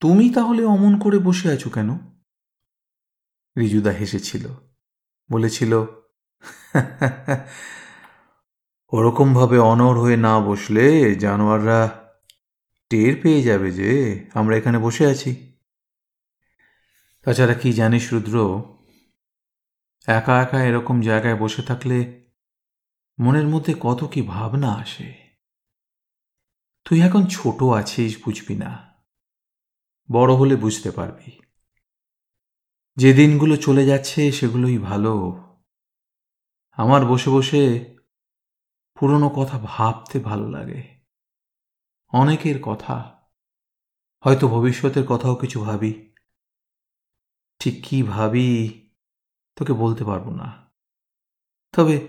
তুমি 0.00 0.30
তাহলে 0.30 0.64
অমন 0.64 0.98
করে 0.98 1.18
বসে 1.18 1.52
আছো 1.52 1.70
কেন? 1.70 1.98
রিজুদা 3.56 3.90
হেসেছিল, 3.90 4.48
বলেছিল 5.30 5.72
ওরকমভাবে 8.92 9.58
অনর 9.58 10.00
হয়ে 10.00 10.16
না 10.16 10.40
বসলে 10.40 11.14
জানোয়াররা 11.14 12.10
টের 12.90 13.16
পেয়ে 13.22 13.42
যাবে 13.42 13.70
যে 13.70 14.24
আমরা 14.34 14.56
এখানে 14.56 14.78
বসে 14.78 15.06
আছি। 15.06 15.52
তাছাড়া 17.22 17.54
কি 17.54 17.72
জানিস 17.72 18.12
রুদ্র, 18.12 18.62
একা 20.06 20.42
একা 20.42 20.64
এরকম 20.64 21.00
জায়গায় 21.00 21.36
বসে 21.36 21.62
থাকলে 21.62 22.28
মনের 23.20 23.46
মধ্যে 23.46 23.74
কত 23.80 24.04
কি 24.04 24.22
ভাবনা 24.22 24.72
আসে। 24.72 25.14
তুই 26.84 27.02
এখন 27.02 27.26
ছোট 27.26 27.62
আছিস, 27.62 28.18
বুঝবি 28.24 28.54
না। 28.54 28.94
বড় 30.12 30.34
হলে 30.34 30.56
বুঝতে 30.56 30.90
পারবি। 30.90 31.40
যে 32.96 33.12
দিনগুলো 33.12 33.56
চলে 33.56 33.86
যাচ্ছে 33.86 34.32
সেগুলোই 34.32 34.78
ভালো। 34.78 35.32
আমার 36.72 37.06
বসে 37.06 37.30
বসে 37.30 37.93
পুরনো 38.94 39.28
কথা 39.28 39.58
ভাবতে 39.58 40.18
ভালো 40.20 40.48
লাগে। 40.48 41.04
অনেকের 42.12 42.62
কথা। 42.62 43.26
হয়তো 44.20 44.48
ভবিষ্যতের 44.48 45.06
কথাও 45.06 45.34
কিছু 45.34 45.60
ভাবি। 45.60 46.14
ঠিক 47.58 47.86
কি 47.88 48.02
ভাবি, 48.02 48.70
তোকে 49.56 49.72
বলতে 49.72 50.04
পারব 50.04 50.30
না। 50.30 50.70
তবে 51.72 52.08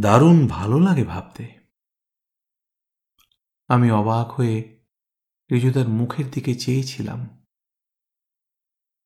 দারুণ 0.00 0.46
ভালো 0.46 0.80
লাগে 0.80 1.04
ভাবতে। 1.04 1.66
আমি 3.68 3.90
অবাক 3.90 4.30
হয়ে 4.30 4.86
রিজুদার 5.50 5.88
মুখের 5.88 6.30
দিকে 6.30 6.54
চেয়েছিলাম। 6.54 7.44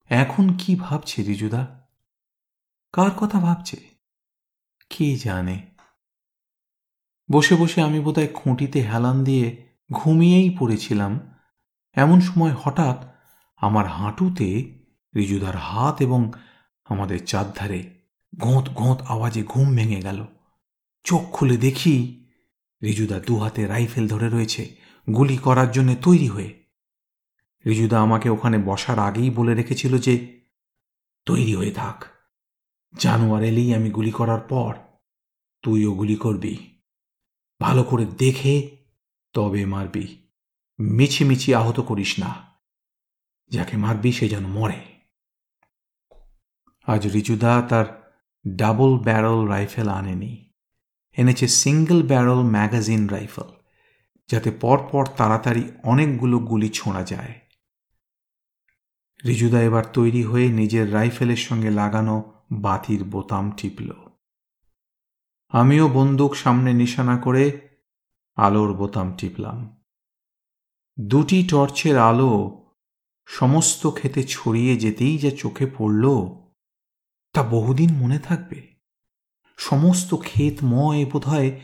এখন 0.06 0.56
কি 0.58 0.76
ভাবছে 0.76 1.22
রিজুদা? 1.22 1.88
কার 2.92 3.10
কথা 3.10 3.40
ভাবছে? 3.40 3.76
কে 4.90 5.16
জানে? 5.16 5.76
বসে 7.32 7.56
বসে 7.56 7.82
আমি 7.82 8.00
বোধহয় 8.00 8.26
খুঁটিতে 8.26 8.80
হেলান 8.80 9.24
দিয়ে 9.24 9.66
ঘুমিয়েই 9.92 10.56
পড়েছিলাম। 10.60 11.36
এমন 11.92 12.20
সময় 12.20 12.54
হঠাৎ 12.62 13.04
আমার 13.56 13.86
হাঁটুতে 13.86 14.78
রিজুদার 15.16 15.56
হাত 15.56 16.02
এবং 16.02 16.32
আমাদের 16.84 17.26
চারধারে 17.26 18.04
গোঁত 18.38 18.68
গোঁত 18.68 19.02
আওয়াজে 19.02 19.42
ঘুম 19.42 19.76
ভেঙে 19.76 20.00
গেল। 20.00 20.26
চোখ 21.04 21.22
খুলে 21.32 21.56
দেখি 21.56 22.26
রিজুদা 22.82 23.20
দু 23.20 23.38
হাতে 23.38 23.66
রাইফেল 23.66 24.08
ধরে 24.08 24.28
রয়েছে, 24.28 24.76
গুলি 25.14 25.36
করার 25.36 25.70
জন্য 25.70 25.94
তৈরি 26.02 26.28
হয়ে। 26.28 26.64
রিজুদা 27.66 28.00
আমাকে 28.00 28.28
ওখানে 28.28 28.58
বসার 28.58 28.98
আগেই 28.98 29.30
বলে 29.30 29.54
রেখেছিল 29.54 29.98
যে, 29.98 30.40
তৈরি 31.26 31.54
হয়ে 31.54 31.70
থাক। 31.70 32.04
জানোয়ার 32.98 33.44
এলেই 33.44 33.74
আমি 33.74 33.90
গুলি 33.90 34.10
করার 34.10 34.40
পর 34.40 34.74
তুইও 35.62 35.92
গুলি 35.92 36.16
করবি। 36.16 36.69
ভালো 37.60 37.84
করে 37.84 38.04
দেখে 38.04 38.76
তবে 39.32 39.66
মারবি। 39.66 40.16
মিছিমিছি 40.78 41.54
আহত 41.54 41.80
করিস 41.80 42.18
না। 42.18 42.60
যাকে 43.50 43.76
মারবি 43.76 44.12
সে 44.12 44.28
যেন 44.28 44.46
মরে। 44.46 44.80
আজ 46.86 47.06
রিজুদা 47.06 47.62
তার 47.68 48.12
ডাবল 48.48 48.98
ব্যারল 48.98 49.48
রাইফেল 49.48 49.88
আনেনি। 49.88 50.50
এনেছে 51.12 51.48
সিঙ্গল 51.48 52.02
ব্যারল 52.02 52.42
ম্যাগাজিন 52.42 53.08
রাইফেল, 53.08 53.50
যাতে 54.28 54.50
পরপর 54.50 55.06
তাড়াতাড়ি 55.06 55.72
অনেকগুলো 55.84 56.38
গুলি 56.38 56.68
ছোঁড়া 56.68 57.02
যায়। 57.02 57.40
রিজুদা 59.26 59.60
এবার 59.62 59.84
তৈরি 59.92 60.22
হয়ে 60.24 60.48
নিজের 60.48 60.94
রাইফেলের 60.94 61.36
সঙ্গে 61.36 61.70
লাগানো 61.70 62.32
বাতির 62.52 63.04
বোতাম 63.04 63.50
টিপল। 63.50 64.09
আমিও 65.52 65.88
বন্দুক 65.88 66.36
সামনে 66.36 66.72
নিশানা 66.72 67.16
করে 67.16 67.60
আলোর 68.36 68.72
বোতাম 68.72 69.14
টিপলাম। 69.18 69.82
দুটি 71.00 71.42
টর্চের 71.42 71.98
আলো 71.98 72.62
সমস্ত 73.26 73.90
খেতে 73.96 74.22
ছড়িয়ে 74.22 74.76
যেতেই 74.76 75.18
যা 75.18 75.30
চোখে 75.30 75.66
পড়ল, 75.78 76.08
তা 77.32 77.42
বহুদিন 77.42 77.94
মনে 77.94 78.18
থাকবে। 78.18 78.74
সমস্ত 79.56 80.14
ক্ষেত 80.14 80.54
ময় 80.64 81.06
বোধ 81.12 81.28
হয় 81.28 81.60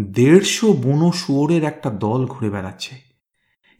দেড়শো 0.00 0.72
বুনো 0.72 1.12
শুয়োরের 1.12 1.64
একটা 1.64 1.90
দল 1.90 2.26
ঘুরে 2.26 2.50
বেড়াচ্ছে। 2.50 3.00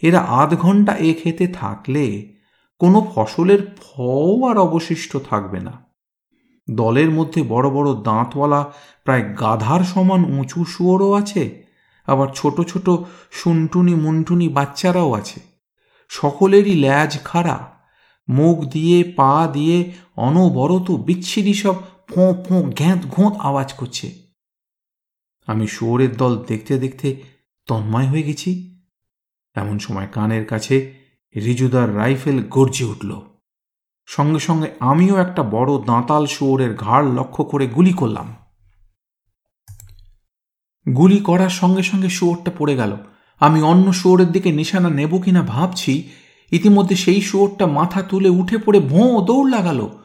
এরা 0.02 0.20
আধ 0.20 0.54
ঘণ্টা 0.54 0.96
এ 0.96 1.14
খেতে 1.22 1.46
থাকলে 1.48 2.34
কোনো 2.78 3.12
ফসলের 3.14 3.76
ফও 3.76 4.50
আর 4.50 4.58
অবশিষ্ট 4.58 5.16
থাকবে 5.16 5.60
না। 5.60 5.87
দলের 6.70 7.10
মধ্যে 7.10 7.42
বড় 7.42 7.70
বড় 7.70 8.02
দাঁতওয়ালা 8.02 8.72
প্রায় 9.04 9.34
গাধার 9.34 9.80
সমান 9.84 10.24
উঁচু 10.24 10.64
শুয়োরও 10.64 11.12
আছে, 11.12 11.64
আবার 12.06 12.28
ছোট 12.34 12.60
ছোট 12.60 12.90
সুনটুনি 13.30 13.94
মুনটুনি 13.94 14.48
বাচ্চারাও 14.48 15.14
আছে। 15.14 15.40
সকলেরই 16.08 16.74
ল্যাজ 16.74 17.18
খাড়া, 17.24 17.80
মুখ 18.30 18.64
দিয়ে, 18.64 19.04
পা 19.04 19.48
দিয়ে 19.52 19.92
অনবরত 20.16 20.90
বিচ্ছিরি 20.90 21.54
সব 21.54 21.74
ফোঁ 22.08 22.44
ফোঁ 22.44 22.72
ঘ্যাঁত 22.78 23.06
ঘোঁত 23.06 23.36
আওয়াজ 23.38 23.72
করছে। 23.72 24.10
আমি 25.46 25.66
শুয়োরের 25.66 26.16
দল 26.16 26.44
দেখতে 26.48 26.78
দেখতে 26.78 27.22
তন্ময় 27.66 28.06
হয়ে 28.06 28.22
গেছি। 28.22 28.50
এমন 29.54 29.78
সময় 29.78 30.08
কানের 30.12 30.46
কাছে 30.46 30.94
রিজুদার 31.36 31.96
রাইফেল 31.96 32.42
গর্জে 32.42 32.84
উঠল। 32.84 33.37
সঙ্গে 34.16 34.38
সঙ্গে 34.38 34.68
আমিও 34.80 35.16
একটা 35.16 35.42
বড় 35.42 35.84
দাঁতাল 35.86 36.26
শুয়োরের 36.26 36.74
ঘাড় 36.74 37.12
লক্ষ্য 37.12 37.44
করে 37.44 37.66
গুলি 37.66 37.92
করলাম। 37.92 38.34
গুলি 40.96 41.18
করার 41.18 41.48
সঙ্গে 41.48 41.82
সঙ্গে 41.82 42.08
শুয়োরটা 42.08 42.50
পড়ে 42.58 42.76
গেল। 42.76 42.96
আমি 43.38 43.62
অন্য 43.62 43.92
শুয়োরের 43.92 44.32
দিকে 44.32 44.52
নিশানা 44.52 44.90
নেব 44.90 45.22
কিনা 45.22 45.42
ভাবছি, 45.42 46.08
ইতিমধ্যে 46.50 46.96
সেই 46.96 47.20
শুয়োরটা 47.20 47.66
মাথা 47.66 48.02
তুলে 48.02 48.28
উঠে 48.28 48.58
পড়ে 48.58 48.80
ভোঁ 48.80 49.22
দৌড় 49.24 49.50
লাগালো। 49.50 49.98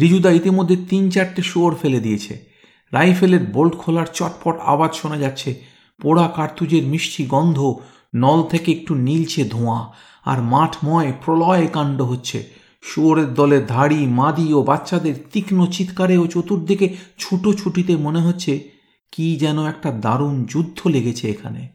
রিজুদা 0.00 0.30
ইতিমধ্যে 0.30 0.76
তিন 0.76 1.10
চারটে 1.10 1.42
শুয়োর 1.42 1.74
ফেলে 1.82 2.00
দিয়েছে। 2.00 2.50
রাইফেলের 2.92 3.44
বোল্ট 3.44 3.74
খোলার 3.76 4.06
চটপট 4.06 4.58
আওয়াজ 4.60 4.94
শোনা 4.94 5.16
যাচ্ছে। 5.16 5.60
পোড়া 6.02 6.32
কার্তুজের 6.36 6.82
মিষ্টি 6.82 7.26
গন্ধ 7.26 7.74
নল 8.14 8.42
থেকে 8.42 8.72
একটু 8.72 8.94
নীলছে 8.94 9.44
ধোঁয়া, 9.44 9.92
আর 10.24 10.42
মাঠময় 10.42 11.12
প্রলয় 11.24 11.66
কাণ্ড 11.72 12.02
হচ্ছে। 12.02 12.53
শুয়োরের 12.84 13.34
দলে 13.34 13.64
ধাড়ি, 13.64 14.06
মাদি 14.06 14.54
ও 14.54 14.62
বাচ্চাদের 14.62 15.14
তীক্ষ্ণ 15.32 15.66
চিৎকারে 15.66 16.18
ও 16.18 16.26
চতুর্দিকে 16.26 16.96
ছুটো 17.18 17.52
ছুটিতে 17.52 17.96
মনে 17.96 18.20
হচ্ছে 18.20 18.70
কি 19.12 19.36
যেন 19.36 19.66
একটা 19.66 19.92
দারুণ 19.92 20.44
যুদ্ধ 20.44 20.86
লেগেছে 20.86 21.30
এখানে। 21.30 21.68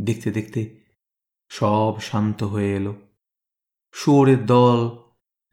দেখতে 0.00 0.30
দেখতে 0.30 0.80
সব 1.48 2.00
শান্ত 2.00 2.42
হয়ে 2.42 2.76
এলো। 2.76 2.94
শুয়োরের 3.92 4.46
দল 4.46 4.98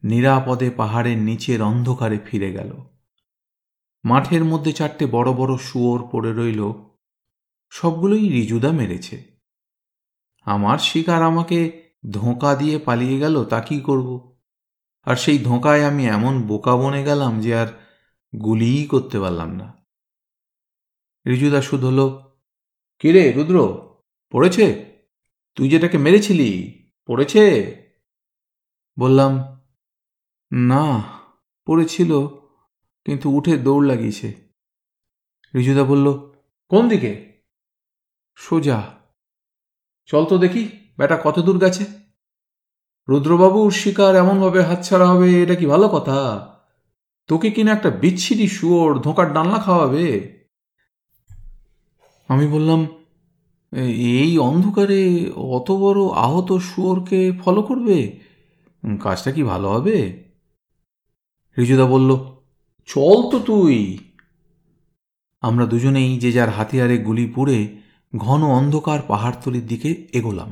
নিরাপদে 0.04 0.70
পাহাড়ের 0.70 1.18
নিচের 1.18 1.62
অন্ধকারে 1.62 2.20
ফিরে 2.26 2.52
গেল। 2.52 2.78
মাঠের 4.04 4.44
মধ্যে 4.44 4.74
চারটে 4.74 5.06
বড় 5.06 5.34
বড় 5.34 5.58
শুয়োর 5.58 6.08
পড়ে 6.12 6.34
রইল। 6.34 6.72
সবগুলোই 7.70 8.30
রিজুদা 8.30 8.72
মেরেছে। 8.72 9.24
আমার 10.46 10.78
শিকার 10.78 11.24
আমাকে 11.24 11.83
ধোঁকা 12.12 12.56
দিয়ে 12.56 12.80
পালিয়ে 12.80 13.20
গেল, 13.20 13.46
তা 13.46 13.62
কি 13.62 13.82
করব? 13.82 14.38
আর 15.04 15.16
সেই 15.16 15.40
ধোঁকায় 15.40 15.86
আমি 15.86 16.08
এমন 16.08 16.42
বোকা 16.42 16.76
বনে 16.76 17.04
গেলাম 17.04 17.42
যে 17.42 17.56
আর 17.56 17.68
গুলিই 18.42 18.88
করতে 18.88 19.20
পারলাম 19.20 19.50
না। 19.50 19.86
রিজুদা 21.28 21.62
শুধ 21.62 21.84
হল 21.84 22.20
কিরে 23.00 23.32
রুদ্র, 23.32 23.80
পড়েছে? 24.32 24.86
তুই 25.56 25.70
যেটাকে 25.70 25.98
মেরেছিলি, 25.98 26.84
পড়েছে? 27.06 27.76
বললাম, 29.00 29.62
না, 30.52 31.04
পড়েছিল, 31.66 32.28
কিন্তু 33.06 33.30
উঠে 33.30 33.58
দৌড় 33.58 33.88
লাগিয়েছে। 33.88 34.52
রিজুদা 35.56 35.84
বলল, 35.84 36.14
কোন 36.68 36.90
দিকে? 36.90 37.42
সোজা। 38.36 39.00
চল 40.06 40.26
তো 40.26 40.38
দেখি। 40.38 40.83
বেটা 40.98 41.18
কত 41.26 41.38
দূর 41.40 41.58
গেছে? 41.64 41.84
রুদ্রবাবুর 43.08 43.72
শিকার 43.72 44.14
এমনভাবে 44.16 44.60
হাতছাড়া 44.64 45.06
হবে, 45.12 45.30
এটা 45.44 45.56
কি 45.56 45.66
ভালো 45.66 45.88
কথা? 45.90 46.18
তোকে 47.30 47.50
কিনা 47.56 47.72
একটা 47.74 47.90
বিচ্ছিরি 48.02 48.48
শুয়োর, 48.48 48.92
ধোঁকার 49.00 49.28
ডালনা 49.34 49.60
খাওয়াবে? 49.60 50.08
আমি 52.30 52.46
বললাম 52.48 52.82
এই 54.18 54.32
অন্ধকারে 54.50 55.02
অত 55.58 55.70
বড় 55.84 56.02
আহত 56.26 56.50
শুয়োরকে 56.70 57.20
ফলো 57.42 57.62
করবে? 57.62 57.98
কাজটা 59.04 59.30
কি 59.32 59.42
ভালো 59.44 59.68
হবে? 59.70 59.98
রিজুদা 61.58 61.86
বলল, 61.86 62.10
চল 62.90 63.20
তো 63.32 63.38
তুই। 63.40 63.78
আমরা 65.44 65.66
দুজনেই 65.66 66.12
যে 66.20 66.30
যার 66.32 66.50
হাতিয়ারে 66.50 66.96
গুলি 66.98 67.26
পুড়ে 67.36 67.60
ঘন 68.14 68.42
অন্ধকার 68.60 69.00
পাহাড়তলির 69.08 69.66
দিকে 69.68 69.90
এগোলাম। 70.14 70.50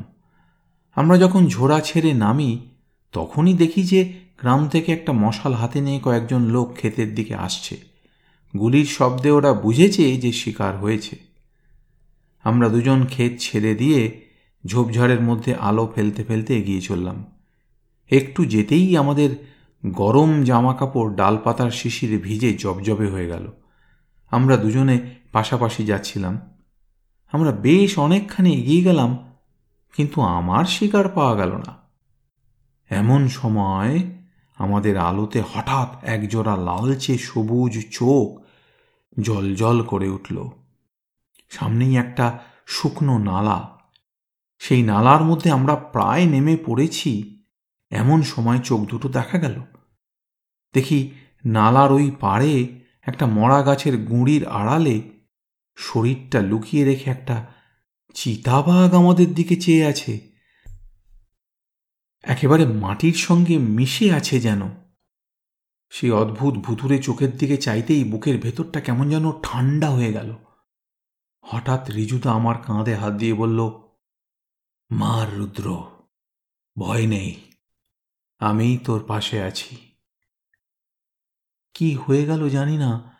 আমরা 0.95 1.17
যখন 1.17 1.47
ঝোড়া 1.47 1.79
ছেড়ে 1.79 2.13
নামি, 2.13 2.69
তখনই 3.11 3.53
দেখি 3.53 3.83
যে 3.83 4.13
গ্রাম 4.37 4.69
থেকে 4.69 4.91
একটা 4.91 5.13
মশাল 5.13 5.53
হাতে 5.53 5.81
নিয়ে 5.81 5.99
কয়েকজন 6.03 6.41
লোক 6.41 6.73
ক্ষেতের 6.73 7.15
দিকে 7.15 7.35
আসছে। 7.35 7.77
গুলির 8.59 8.85
শব্দে 8.85 9.31
ওরা 9.31 9.53
বুঝেছে 9.53 10.17
যে 10.17 10.31
শিকার 10.31 10.77
হয়েছে। 10.77 11.17
আমরা 12.43 12.69
দুজন 12.69 13.05
ক্ষেত 13.05 13.31
ছেড়ে 13.39 13.75
দিয়ে 13.75 14.21
ঝোপঝাড়ের 14.65 15.21
মধ্যে 15.21 15.55
আলো 15.55 15.91
ফেলতে 15.95 16.23
ফেলতে 16.23 16.57
এগিয়ে 16.57 16.81
চললাম। 16.81 17.25
একটু 18.11 18.45
যেতেই 18.45 18.97
আমাদের 18.97 19.29
গরম 19.85 20.43
জামা 20.43 20.73
কাপড় 20.73 21.13
ডালপাতার 21.13 21.71
শিশিরে 21.71 22.17
ভিজে 22.17 22.53
জবজবে 22.53 23.09
হয়ে 23.09 23.27
গেল। 23.27 23.51
আমরা 24.31 24.57
দুজনে 24.57 24.99
পাশাপাশি 25.31 25.85
যাচ্ছিলাম। 25.85 26.39
আমরা 27.31 27.51
বেশ 27.51 27.99
অনেকখানি 27.99 28.53
এগিয়ে 28.53 28.83
গেলাম 28.83 29.30
কিন্তু 29.93 30.21
আমার 30.21 30.65
শিকার 30.65 31.09
পাওয়া 31.09 31.35
গেল 31.35 31.57
না। 31.57 31.81
এমন 32.89 33.27
সময় 33.27 34.11
আমাদের 34.55 34.97
আলোতে 34.97 35.43
হঠাৎ 35.53 36.03
একজোড়া 36.03 36.57
লালচে 36.57 37.17
সবুজ 37.17 37.85
চোখ 37.91 38.41
জল 39.21 39.55
জল 39.55 39.83
করে 39.83 40.09
উঠল। 40.09 40.49
সামনেই 41.49 41.97
একটা 41.97 42.39
শুকনো 42.65 43.17
নালা। 43.17 43.79
সেই 44.59 44.83
নালার 44.83 45.23
মধ্যে 45.23 45.51
আমরা 45.51 45.75
প্রায় 45.75 46.25
নেমে 46.25 46.57
পড়েছি। 46.65 47.43
এমন 47.89 48.21
সময় 48.21 48.59
চোখ 48.59 48.81
দুটো 48.81 49.09
দেখা 49.09 49.37
গেল। 49.37 49.61
দেখি 50.73 51.11
নালার 51.45 51.91
ওই 51.91 52.11
পাড়ে 52.19 52.81
একটা 53.01 53.25
মরা 53.25 53.61
গাছের 53.61 53.97
গুঁড়ির 53.97 54.47
আড়ালে 54.47 55.01
শরীরটা 55.75 56.41
লুকিয়ে 56.41 56.85
রেখে 56.85 57.11
একটা 57.11 57.45
চিতাবাঘ 58.13 58.93
আমাদের 58.93 59.33
দিকে 59.33 59.55
চেয়ে 59.55 59.85
আছে। 59.85 60.31
একেবারে 62.23 62.65
মাটির 62.65 63.13
সঙ্গে 63.13 63.57
মিশে 63.57 64.11
আছে 64.11 64.39
যেন। 64.39 64.61
সেই 65.89 66.11
অদ্ভুত 66.11 66.53
ভুতুরে 66.53 66.97
চোখের 66.99 67.37
দিকে 67.37 67.57
চাইতেই 67.57 68.03
বুকের 68.03 68.37
ভেতরটা 68.37 68.81
কেমন 68.81 69.09
যেন 69.09 69.31
ঠান্ডা 69.43 69.89
হয়ে 69.89 70.13
গেল। 70.13 70.35
হঠাৎ 71.41 71.89
রিজুদা 71.89 72.31
আমার 72.31 72.57
কাঁধে 72.57 72.95
হাত 72.95 73.13
দিয়ে 73.13 73.33
বলল, 73.33 73.59
মার 74.91 75.35
রুদ্র, 75.35 75.83
ভয় 76.77 77.07
নেই 77.07 77.51
আমি 78.39 78.77
তোর 78.77 79.03
পাশে 79.07 79.41
আছি। 79.41 79.77
কি 81.73 81.95
হয়ে 81.95 82.25
গেল 82.25 82.49
জানি 82.49 82.77
না, 82.77 83.17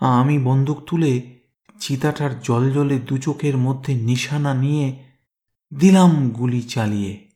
আমি 0.00 0.38
বন্দুক 0.38 0.80
তুলে 0.86 1.39
চিতাটার 1.80 2.40
জল 2.40 2.72
জলে 2.72 2.98
দু 2.98 3.18
চোখের 3.18 3.56
মধ্যে 3.56 3.94
নিশানা 3.94 4.54
নিয়ে 4.54 5.04
দিলাম 5.78 6.30
গুলি 6.30 6.62
চালিয়ে। 6.62 7.30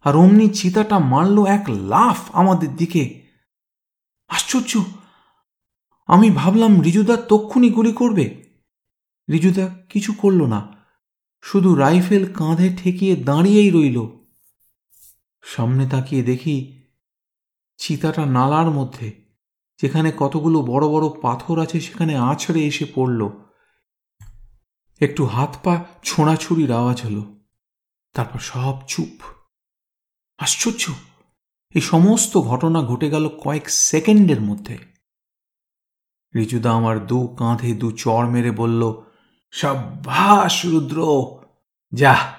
আর 0.00 0.16
অমনি 0.16 0.48
চিতাটা 0.48 0.98
মারল 0.98 1.46
এক 1.46 1.64
লাফ 1.68 2.18
আমাদের 2.32 2.76
দিকে। 2.76 3.22
আশ্চর্য! 4.28 4.84
আমি 6.06 6.30
ভাবলাম, 6.30 6.80
রিজুদা 6.80 7.16
তক্ষুনি 7.16 7.70
গুলি 7.70 7.92
করবে? 7.92 8.44
রিজুদা 9.32 9.74
কিছু 9.88 10.12
করল 10.12 10.42
না, 10.42 10.86
শুধু 11.40 11.74
রাইফেল 11.74 12.32
কাঁধে 12.32 12.76
ঠেকিয়ে 12.76 13.16
দাঁড়িয়েই 13.16 13.70
রইল। 13.70 14.06
সামনে 15.42 15.88
তাকিয়ে 15.88 16.22
দেখি 16.22 16.82
চিতাটা 17.76 18.26
নালার 18.26 18.70
মধ্যে, 18.70 19.24
যেখানে 19.82 20.12
কতগুলো 20.16 20.62
বড় 20.62 20.88
বড় 20.88 21.06
পাথর 21.22 21.58
আছে 21.60 21.80
সেখানে 21.80 22.16
আছড়ে 22.16 22.60
এসে 22.64 22.86
পড়ল। 22.94 23.43
একটু 25.04 25.24
হাত 25.24 25.56
পা 25.64 25.84
ছোঁড়াছুড়ির 26.02 26.72
আওয়াজ 26.72 27.02
হলো। 27.02 27.34
তারপর 28.12 28.38
সব 28.38 28.80
চুপ। 28.88 29.22
আশ্চর্য! 30.38 30.92
এই 31.74 31.80
সমস্ত 31.80 32.38
ঘটনা 32.38 32.82
ঘটে 32.82 33.10
গেল 33.10 33.28
কয়েক 33.28 33.70
সেকেন্ডের 33.70 34.40
মধ্যে। 34.40 34.78
রিজুদা 36.34 36.72
আমার 36.72 37.06
দু 37.06 37.28
কাঁধে 37.38 37.74
দু 37.74 37.90
চড় 37.90 38.28
মেরে 38.28 38.50
বলল, 38.50 38.94
সাব্বাস, 39.52 40.66
রুদ্র! 40.66 41.04
যা, 41.94 42.32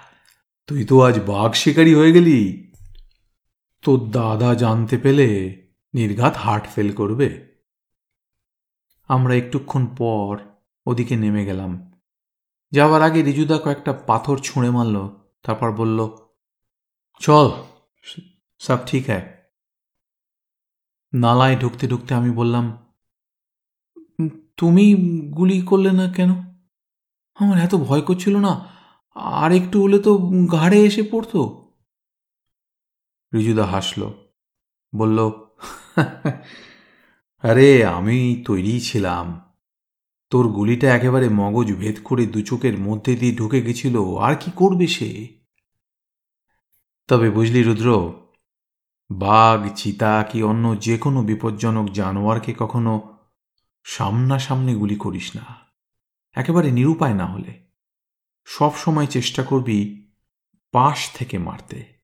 তুই 0.67 0.85
তো 0.85 1.01
আজ 1.01 1.19
বাঘ 1.19 1.53
শিকারি 1.53 1.93
হয়ে 1.93 2.11
গেলি। 2.11 2.71
তোর 3.81 4.11
দাদা 4.11 4.53
জানতে 4.53 4.97
পেলে 4.97 5.27
নির্ঘাত 5.93 6.37
হার্ট 6.37 6.65
ফেল 6.75 6.91
করবে। 6.91 7.55
আমরা 9.07 9.35
একটুক্ষণ 9.35 9.85
পর 9.85 10.37
ওদিকে 10.85 11.15
নেমে 11.15 11.45
গেলাম। 11.45 11.94
যাওয়ার 12.75 13.01
আগে 13.07 13.19
রিজুদা 13.21 13.57
কয়েকটা 13.63 13.91
পাথর 14.09 14.35
ছুঁড়ে 14.47 14.69
মারল, 14.75 14.95
তারপর 15.45 15.69
বলল, 15.79 15.99
চল, 17.21 17.47
সব 18.61 18.79
ঠিক 18.87 19.03
হ্যায়। 19.09 19.25
নালায় 21.13 21.55
ঢুকতে 21.61 21.85
ঢুকতে 21.87 22.11
আমি 22.19 22.31
বললাম 22.39 22.65
তুমি 24.57 24.85
গুলি 25.37 25.57
করলে 25.61 25.91
না 25.99 26.05
কেন? 26.17 26.31
আমার 27.37 27.57
এত 27.57 27.73
ভয় 27.87 28.03
করছিল 28.07 28.35
না, 28.47 28.53
আর 29.39 29.49
একটু 29.59 29.77
হলে 29.83 29.99
তো 29.99 30.11
ঘাড়ে 30.55 30.79
এসে 30.87 31.03
পড়তো। 31.11 31.39
রিজুদা 33.33 33.65
হাসল, 33.65 34.01
বলল 34.93 35.19
আরে 37.43 37.69
আমি 37.97 38.17
তৈরি 38.47 38.75
ছিলাম 38.79 39.25
তোর 40.29 40.47
গুলিটা 40.47 40.95
একেবারে 40.95 41.29
মগজ 41.29 41.73
ভেদ 41.73 41.95
করে 42.03 42.25
দু 42.25 42.41
চোখের 42.41 42.77
মধ্যে 42.77 43.15
দিয়ে 43.15 43.35
ঢুকে 43.35 43.61
গেছিল, 43.61 44.17
আর 44.17 44.35
কি 44.35 44.51
করবে 44.55 44.87
সে? 44.87 45.27
তবে 47.07 47.29
বুঝলি, 47.29 47.63
রুদ্র, 47.63 48.13
বাঘ, 49.11 49.67
চিতা 49.75 50.23
কি 50.23 50.43
অন্য 50.43 50.79
যে 50.79 50.97
কোনো 50.97 51.23
বিপজ্জনক 51.23 51.89
জানোয়ারকে 51.89 52.53
কখনো 52.57 53.17
সামনাসামনি 53.83 54.75
গুলি 54.75 54.95
করিস 54.95 55.35
না। 55.35 55.45
একেবারে 56.33 56.71
নিরুপায় 56.71 57.13
না 57.13 57.25
হলে। 57.25 57.65
সব 58.45 58.75
সময় 58.75 59.05
চেষ্টা 59.05 59.43
করবি 59.43 60.07
পাশ 60.71 61.11
থেকে 61.13 61.37
মারতে। 61.37 61.95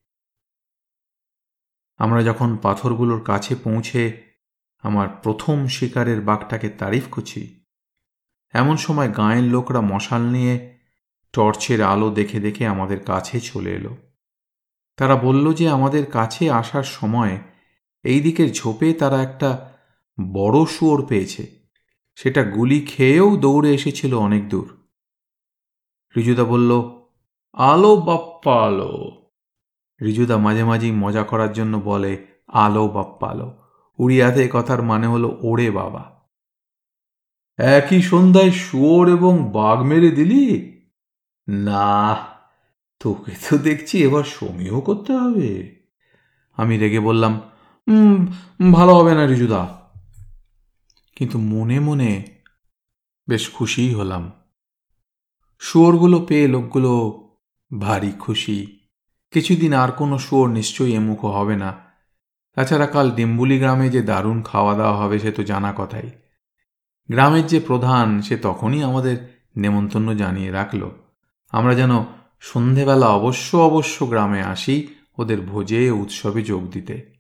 আমরা 1.98 2.24
যখন 2.24 2.58
পাথরগুলোর 2.58 3.22
কাছে 3.22 3.56
পৌঁছে 3.56 4.24
আমার 4.80 5.10
প্রথম 5.10 5.68
শিকারের 5.68 6.22
বাঘটাকে 6.22 6.70
তারিফ 6.70 7.04
করছি 7.12 7.61
এমন 8.54 8.78
সময় 8.78 9.14
গাঁয়ের 9.14 9.44
লোকরা 9.44 9.82
মশাল 9.82 10.22
নিয়ে 10.22 10.78
টর্চের 11.34 11.82
আলো 11.82 12.10
দেখে 12.10 12.40
দেখে 12.40 12.68
আমাদের 12.68 13.00
কাছে 13.00 13.40
চলে 13.40 13.72
এলো। 13.72 13.98
তারা 14.98 15.16
বলল 15.16 15.54
যে, 15.54 15.70
আমাদের 15.70 16.06
কাছে 16.06 16.52
আসার 16.52 16.84
সময় 16.84 17.38
এই 18.04 18.22
দিকের 18.22 18.54
ঝোপে 18.54 18.94
তারা 18.94 19.22
একটা 19.22 19.72
বড় 20.34 20.66
শুয়োর 20.66 21.06
পেয়েছে। 21.06 21.48
সেটা 22.16 22.44
গুলি 22.44 22.82
খেয়েও 22.82 23.38
দৌড়ে 23.38 23.74
এসেছিল 23.74 24.14
অনেক 24.14 24.50
দূর। 24.50 24.78
রিজুদা 26.18 26.44
বলল, 26.44 26.82
আলো 27.54 27.96
বাপ্পা 27.96 28.68
আলো। 28.68 29.22
রিজুদা 30.02 30.38
মাঝে 30.38 30.64
মাঝেই 30.64 30.92
মজা 30.92 31.24
করার 31.24 31.54
জন্য 31.54 31.78
বলে, 31.78 32.28
আলো 32.48 32.88
বাপ্পা 32.88 33.28
আলো। 33.28 33.58
উড়িয়াতে 33.98 34.50
কথার 34.54 34.82
মানে 34.82 35.08
হলো 35.08 35.38
ওড়ে 35.42 35.72
বাবা। 35.72 36.21
একই 37.58 38.02
সন্ধ্যায় 38.02 38.52
শুয়োর 38.52 39.10
এবং 39.10 39.52
বাঘ 39.54 39.82
মেরে 39.82 40.12
দিলি? 40.12 40.46
না, 41.48 42.16
তোকে 43.00 43.32
তো 43.50 43.58
দেখছি 43.58 44.04
এবার 44.04 44.24
সমীহ 44.24 44.80
করতে 44.80 45.14
হবে। 45.14 45.80
আমি 46.56 46.78
রেগে 46.78 47.00
বললাম 47.00 47.42
ভালো 48.72 48.96
হবে 48.96 49.16
না 49.16 49.26
রিজুদা। 49.26 49.68
কিন্তু 51.16 51.40
মনে 51.40 51.80
মনে 51.80 52.24
বেশ 53.30 53.50
খুশিই 53.50 53.94
হলাম। 53.94 54.32
শুয়োরগুলো 55.60 56.26
পেয়ে 56.28 56.48
লোকগুলো 56.48 56.92
ভারী 57.80 58.12
খুশি। 58.12 58.80
কিছুদিন 59.32 59.74
আর 59.74 59.92
কোনো 59.92 60.20
শুয়োর 60.20 60.50
নিশ্চয়ই 60.50 60.96
এমুখো 60.96 61.32
হবে 61.32 61.56
না। 61.56 61.74
তাছাড়া 62.56 62.88
কাল 62.88 63.12
ডিম্বুলি 63.12 63.60
গ্রামে 63.60 63.90
যে 63.90 64.02
দারুণ 64.02 64.42
খাওয়া 64.42 64.78
দাওয়া 64.78 64.98
হবে 64.98 65.20
সে 65.20 65.32
তো 65.32 65.44
জানা 65.44 65.74
কথাই। 65.78 66.10
গ্রামের 67.10 67.48
যে 67.48 67.60
প্রধান, 67.60 68.22
সে 68.22 68.38
তখনই 68.38 68.84
আমাদের 68.84 69.46
নেমন্তন্ন 69.58 70.14
জানিয়ে 70.14 70.52
রাখল। 70.52 70.90
আমরা 71.50 71.76
যেন 71.76 72.04
সন্ধেবেলা 72.40 73.08
অবশ্য 73.08 73.58
অবশ্য 73.58 74.06
গ্রামে 74.06 74.42
আসি 74.42 74.88
ওদের 75.18 75.42
ভোজে 75.42 75.92
উৎসবে 75.92 76.42
যোগ 76.42 76.72
দিতে। 76.72 77.12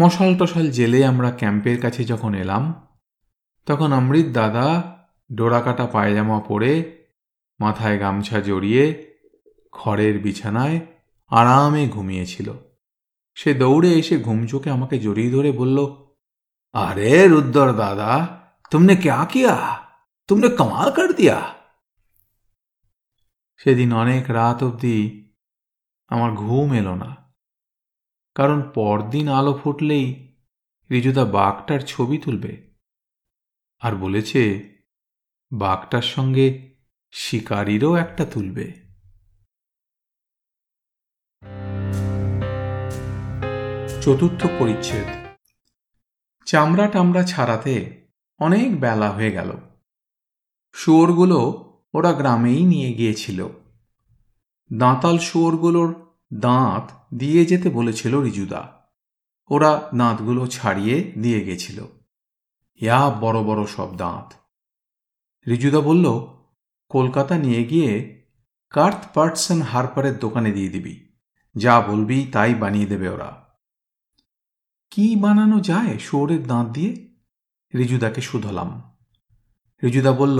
মশাল 0.00 0.36
টশাল 0.36 0.70
জেলে 0.70 1.04
আমরা 1.04 1.30
ক্যাম্পের 1.30 1.80
কাছে 1.80 2.04
যখন 2.04 2.34
এলাম, 2.34 2.86
তখন 3.66 3.92
অমৃত 3.92 4.26
দাদা 4.26 4.96
ডোরাকাটা 5.34 5.86
পায়জামা 5.86 6.40
পরে 6.40 6.98
মাথায় 7.60 8.00
গামছা 8.00 8.40
জড়িয়ে 8.40 9.14
খড়ের 9.72 10.18
বিছানায় 10.18 10.80
আরামে 11.28 11.88
ঘুমিয়েছিল। 11.88 12.52
সে 13.34 13.54
দৌড়ে 13.54 13.92
এসে 13.92 14.18
ঘুমচোকে 14.18 14.70
আমাকে 14.70 14.98
জড়িয়ে 14.98 15.30
ধরে 15.30 15.52
বলল 15.52 16.05
আরে 16.76 17.12
রুদ্দর 17.28 17.68
দাদা 17.72 18.12
তুমনে 18.72 18.94
ক্যা 18.96 19.20
কিয়া 19.24 19.56
তুমনে 20.28 20.48
কমাল 20.48 20.88
কর 20.90 21.08
দিয়া 21.12 21.38
সেদিন 23.60 23.90
অনেক 23.92 24.24
রাত 24.30 24.60
অবধি 24.62 24.98
আমার 26.10 26.30
ঘুম 26.32 26.68
এলো 26.74 26.94
না 26.94 27.10
কারণ 28.36 28.58
পরদিন 28.74 29.26
আলো 29.28 29.52
ফুটলেই 29.54 30.06
রিজুদা 30.90 31.24
বাঘটার 31.32 31.80
ছবি 31.86 32.16
তুলবে 32.18 32.52
আর 33.82 33.92
বলেছে 33.94 34.42
বাঘটার 35.52 36.06
সঙ্গে 36.06 36.46
শিকারীরও 37.14 37.90
একটা 37.96 38.24
তুলবে 38.24 38.66
চতুর্থ 44.02 44.40
পরিচ্ছেদ 44.58 45.25
চামড়া 46.46 46.86
টামড়া 46.86 47.22
ছাড়াতে 47.22 48.06
অনেক 48.38 48.80
বেলা 48.80 49.10
হয়ে 49.10 49.32
গেল। 49.32 49.52
শুয়োরগুলো 50.72 51.64
ওরা 51.94 52.12
গ্রামেই 52.12 52.64
নিয়ে 52.64 52.92
গিয়েছিল। 52.92 53.48
দাঁতাল 54.72 55.18
শুয়োরগুলোর 55.18 55.94
দাঁত 56.34 56.90
দিয়ে 57.14 57.44
যেতে 57.44 57.68
বলেছিল 57.68 58.20
রিজুদা। 58.20 58.72
ওরা 59.50 59.90
দাঁতগুলো 59.96 60.46
ছাড়িয়ে 60.46 61.12
দিয়ে 61.20 61.40
গেছিল। 61.40 61.86
ইয়া 62.80 63.10
বড় 63.10 63.42
বড় 63.42 63.66
সব 63.66 63.96
দাঁত। 63.96 64.32
রিজুদা 65.48 65.80
বলল, 65.80 66.20
কলকাতা 66.88 67.38
নিয়ে 67.38 67.64
গিয়ে 67.64 68.22
কার্থ 68.70 69.12
পার্টসন 69.14 69.62
হারপারের 69.62 70.18
দোকানে 70.18 70.52
দিয়ে 70.52 70.68
দিবি। 70.68 71.08
যা 71.56 71.80
বলবি 71.80 72.26
তাই 72.32 72.54
বানিয়ে 72.54 72.86
দেবে 72.86 73.08
ওরা। 73.08 73.45
কি 74.90 75.16
বানানো 75.16 75.60
যায় 75.60 75.98
শুয়োরের 75.98 76.46
দাঁত 76.46 76.66
দিয়ে? 76.68 77.08
রিজুদাকে 77.74 78.20
শুধলাম। 78.20 78.96
রিজুদা 79.82 80.12
বলল, 80.12 80.38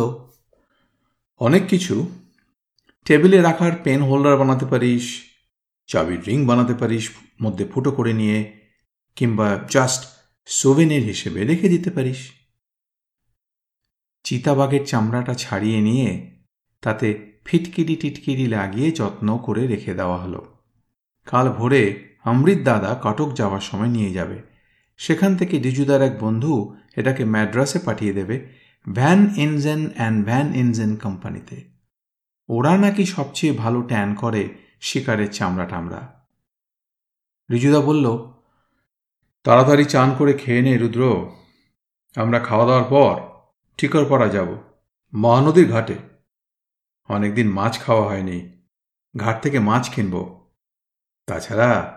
অনেক 1.38 1.68
কিছু। 1.68 2.10
টেবিলে 3.04 3.42
রাখার 3.42 3.72
পেন 3.84 4.02
হোল্ডার 4.02 4.36
বানাতে 4.36 4.66
পারিস, 4.66 5.22
চাবির 5.86 6.24
রিং 6.26 6.46
বানাতে 6.46 6.74
পারিস, 6.74 7.10
মধ্যে 7.42 7.64
ফুটো 7.64 7.90
করে 7.90 8.12
নিয়ে, 8.12 8.60
কিংবা 9.16 9.58
জাস্ট 9.70 10.04
সোভেনের 10.46 11.02
হিসেবে 11.02 11.44
রেখে 11.44 11.68
দিতে 11.68 11.90
পারিস। 11.90 12.30
চিতাবাঘের 14.24 14.86
চামড়াটা 14.86 15.34
ছাড়িয়ে 15.34 15.80
নিয়ে 15.80 16.40
তাতে 16.82 17.36
ফিটকিরি 17.44 17.96
টিটকিরি 17.96 18.46
লাগিয়ে 18.46 18.90
যত্ন 18.90 19.38
করে 19.38 19.66
রেখে 19.66 19.94
দেওয়া 19.94 20.22
হলো। 20.22 20.58
কাল 21.24 21.52
ভোরে 21.52 22.15
অমৃত 22.26 22.58
দাদা 22.62 23.00
কটক 23.02 23.32
যাওয়ার 23.32 23.60
সময় 23.60 23.88
নিয়ে 23.88 24.12
যাবে। 24.12 24.42
সেখান 24.96 25.36
থেকে 25.36 25.58
ডিজুদার 25.58 26.02
এক 26.02 26.24
বন্ধু 26.24 26.76
এটাকে 26.96 27.24
ম্যাড্রাসে 27.24 27.78
পাঠিয়ে 27.78 28.12
দেবে 28.12 28.52
Van 28.94 29.34
Ingen 29.36 29.90
and 29.94 30.24
Van 30.24 30.54
Ingen 30.54 30.96
কোম্পানিতে। 30.96 31.64
ওরা 32.48 32.76
নাকি 32.76 33.04
সবচেয়ে 33.06 33.52
ভালো 33.52 33.82
ট্যান 33.82 34.14
করে 34.14 34.48
শিকারের 34.80 35.32
চামড়া 35.32 35.66
টামড়া 35.66 36.26
রিজুদা 37.50 37.80
বলল, 37.80 38.06
তাড়াতাড়ি 39.44 39.84
চান 39.84 40.14
করে 40.18 40.32
খেয়ে 40.32 40.62
নে 40.62 40.78
রুদ্র। 40.78 41.30
আমরা 42.16 42.38
খাওয়া 42.38 42.66
দাওয়ার 42.66 42.84
পর 42.90 43.20
ঠিকর 43.78 44.04
পড়া 44.08 44.28
যাব, 44.28 44.48
মহানদীর 45.14 45.68
ঘাটে। 45.70 45.94
অনেকদিন 47.08 47.48
মাছ 47.50 47.80
খাওয়া 47.80 48.08
হয়নি, 48.08 48.38
ঘাট 49.18 49.42
থেকে 49.42 49.58
মাছ 49.58 49.94
কিনব। 49.94 50.46
তাছাড়া 51.26 51.95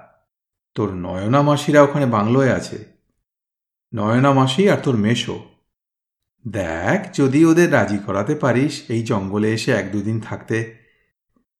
তোর 0.75 0.93
নয়না 0.93 1.41
মাসিরা 1.41 1.81
ওখানে 1.81 2.05
বাংলোয় 2.05 2.53
আছে। 2.53 2.85
নয়না 3.95 4.33
মাসি 4.33 4.69
আর 4.69 4.77
তোর 4.77 4.97
মেশো 4.97 5.39
দেখ, 6.47 7.13
যদি 7.13 7.45
ওদের 7.45 7.73
রাজি 7.73 7.97
করাতে 7.97 8.35
পারিস, 8.35 8.81
এই 8.89 9.03
জঙ্গলে 9.03 9.53
এসে 9.53 9.71
এক 9.71 9.91
দুদিন 9.91 10.19
থাকতে। 10.19 10.77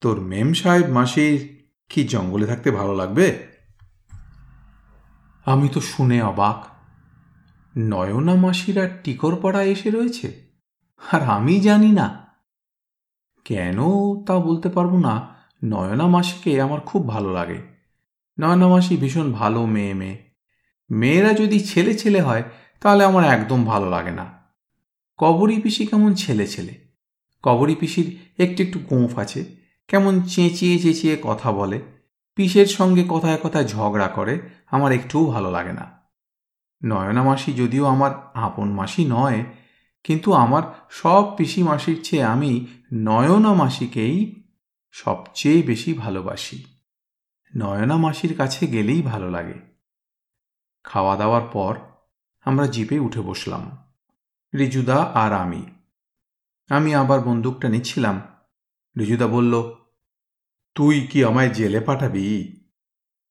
তোর 0.01 0.21
মেম 0.21 0.53
সাহেব 0.53 0.87
মাসির 0.87 1.63
কি 1.89 2.03
জঙ্গলে 2.03 2.45
থাকতে 2.45 2.71
ভালো 2.71 2.95
লাগবে? 2.95 3.47
আমি 5.45 5.69
তো 5.69 5.81
শুনে 5.81 6.21
অবাক। 6.21 6.67
নয়না 7.77 8.35
মাসিরা 8.35 8.87
টিকরপাড়া 8.87 9.63
এসে 9.63 9.89
রয়েছে? 9.89 10.49
আর 11.11 11.21
আমি 11.21 11.59
জানি 11.59 11.91
না। 11.91 12.27
কেন 13.45 13.77
তা 14.25 14.39
বলতে 14.39 14.69
পারব 14.69 14.99
না। 14.99 15.35
নয়না 15.63 16.07
মাসিকে 16.07 16.61
আমার 16.61 16.81
খুব 16.81 17.07
ভালো 17.07 17.33
লাগে। 17.33 17.78
নয়না 18.39 18.67
মাসি 18.67 18.97
ভীষণ 18.97 19.31
ভালো 19.31 19.65
মেয়ে 19.65 19.93
মেয়ে। 19.93 20.17
মেয়েরা 20.91 21.33
যদি 21.33 21.59
ছেলে 21.59 21.93
ছেলে 21.93 22.21
হয়, 22.21 22.43
তাহলে 22.81 23.03
আমার 23.03 23.23
একদম 23.23 23.65
ভালো 23.65 23.89
লাগে 23.89 24.11
না। 24.11 24.53
কবরী 25.17 25.61
পিসি 25.61 25.85
কেমন 25.85 26.13
ছেলে 26.13 26.47
ছেলে? 26.47 26.73
কবরী 27.43 27.75
পিসির 27.75 28.19
একটু 28.37 28.63
একটু 28.63 28.79
গোঁফ 28.79 29.19
আছে, 29.19 29.45
কেমন 29.87 30.21
চেঁচিয়ে 30.21 30.79
চেঁচিয়ে 30.79 31.17
কথা 31.23 31.51
বলে। 31.51 31.81
পিসের 32.35 32.65
সঙ্গে 32.65 33.05
কথায় 33.09 33.37
কথায় 33.43 33.67
ঝগড়া 33.67 34.07
করে, 34.07 34.39
আমার 34.71 34.91
একটুও 34.91 35.25
ভালো 35.25 35.51
লাগে 35.51 35.73
না। 35.73 35.91
নয়না 36.83 37.23
মাসি 37.23 37.53
যদিও 37.53 37.85
আমার 37.85 38.11
আপন 38.33 38.71
মাসি 38.71 39.05
নয়, 39.05 39.43
কিন্তু 40.03 40.33
আমার 40.33 40.63
সব 40.89 41.35
পিসি 41.37 41.63
মাসির 41.63 41.99
চেয়ে 42.03 42.23
আমি 42.23 42.65
নয়না 42.93 43.53
মাসিকেই 43.53 44.45
সবচেয়ে 44.91 45.61
বেশি 45.61 45.93
ভালোবাসি। 45.93 46.78
নয়না 47.55 47.97
মাসির 47.97 48.37
কাছে 48.37 48.67
গেলেই 48.67 49.01
ভালো 49.01 49.29
লাগে। 49.29 49.53
খাওয়া 50.83 51.15
দাওয়ার 51.15 51.41
পর 51.53 51.77
আমরা 52.41 52.67
জিপে 52.67 52.99
উঠে 52.99 53.21
বসলাম। 53.21 53.93
রিজুদা 54.57 54.95
আর 54.95 55.33
আমি। 55.33 55.65
আমি 56.69 56.95
আবার 56.95 57.19
বন্দুকটা 57.19 57.69
নিচ্ছিলাম। 57.69 58.21
রিজুদা 58.99 59.27
বলল, 59.27 59.75
তুই 60.75 61.07
কি 61.07 61.25
আমায় 61.25 61.49
জেলে 61.49 61.79
পাঠাবি? 61.79 62.59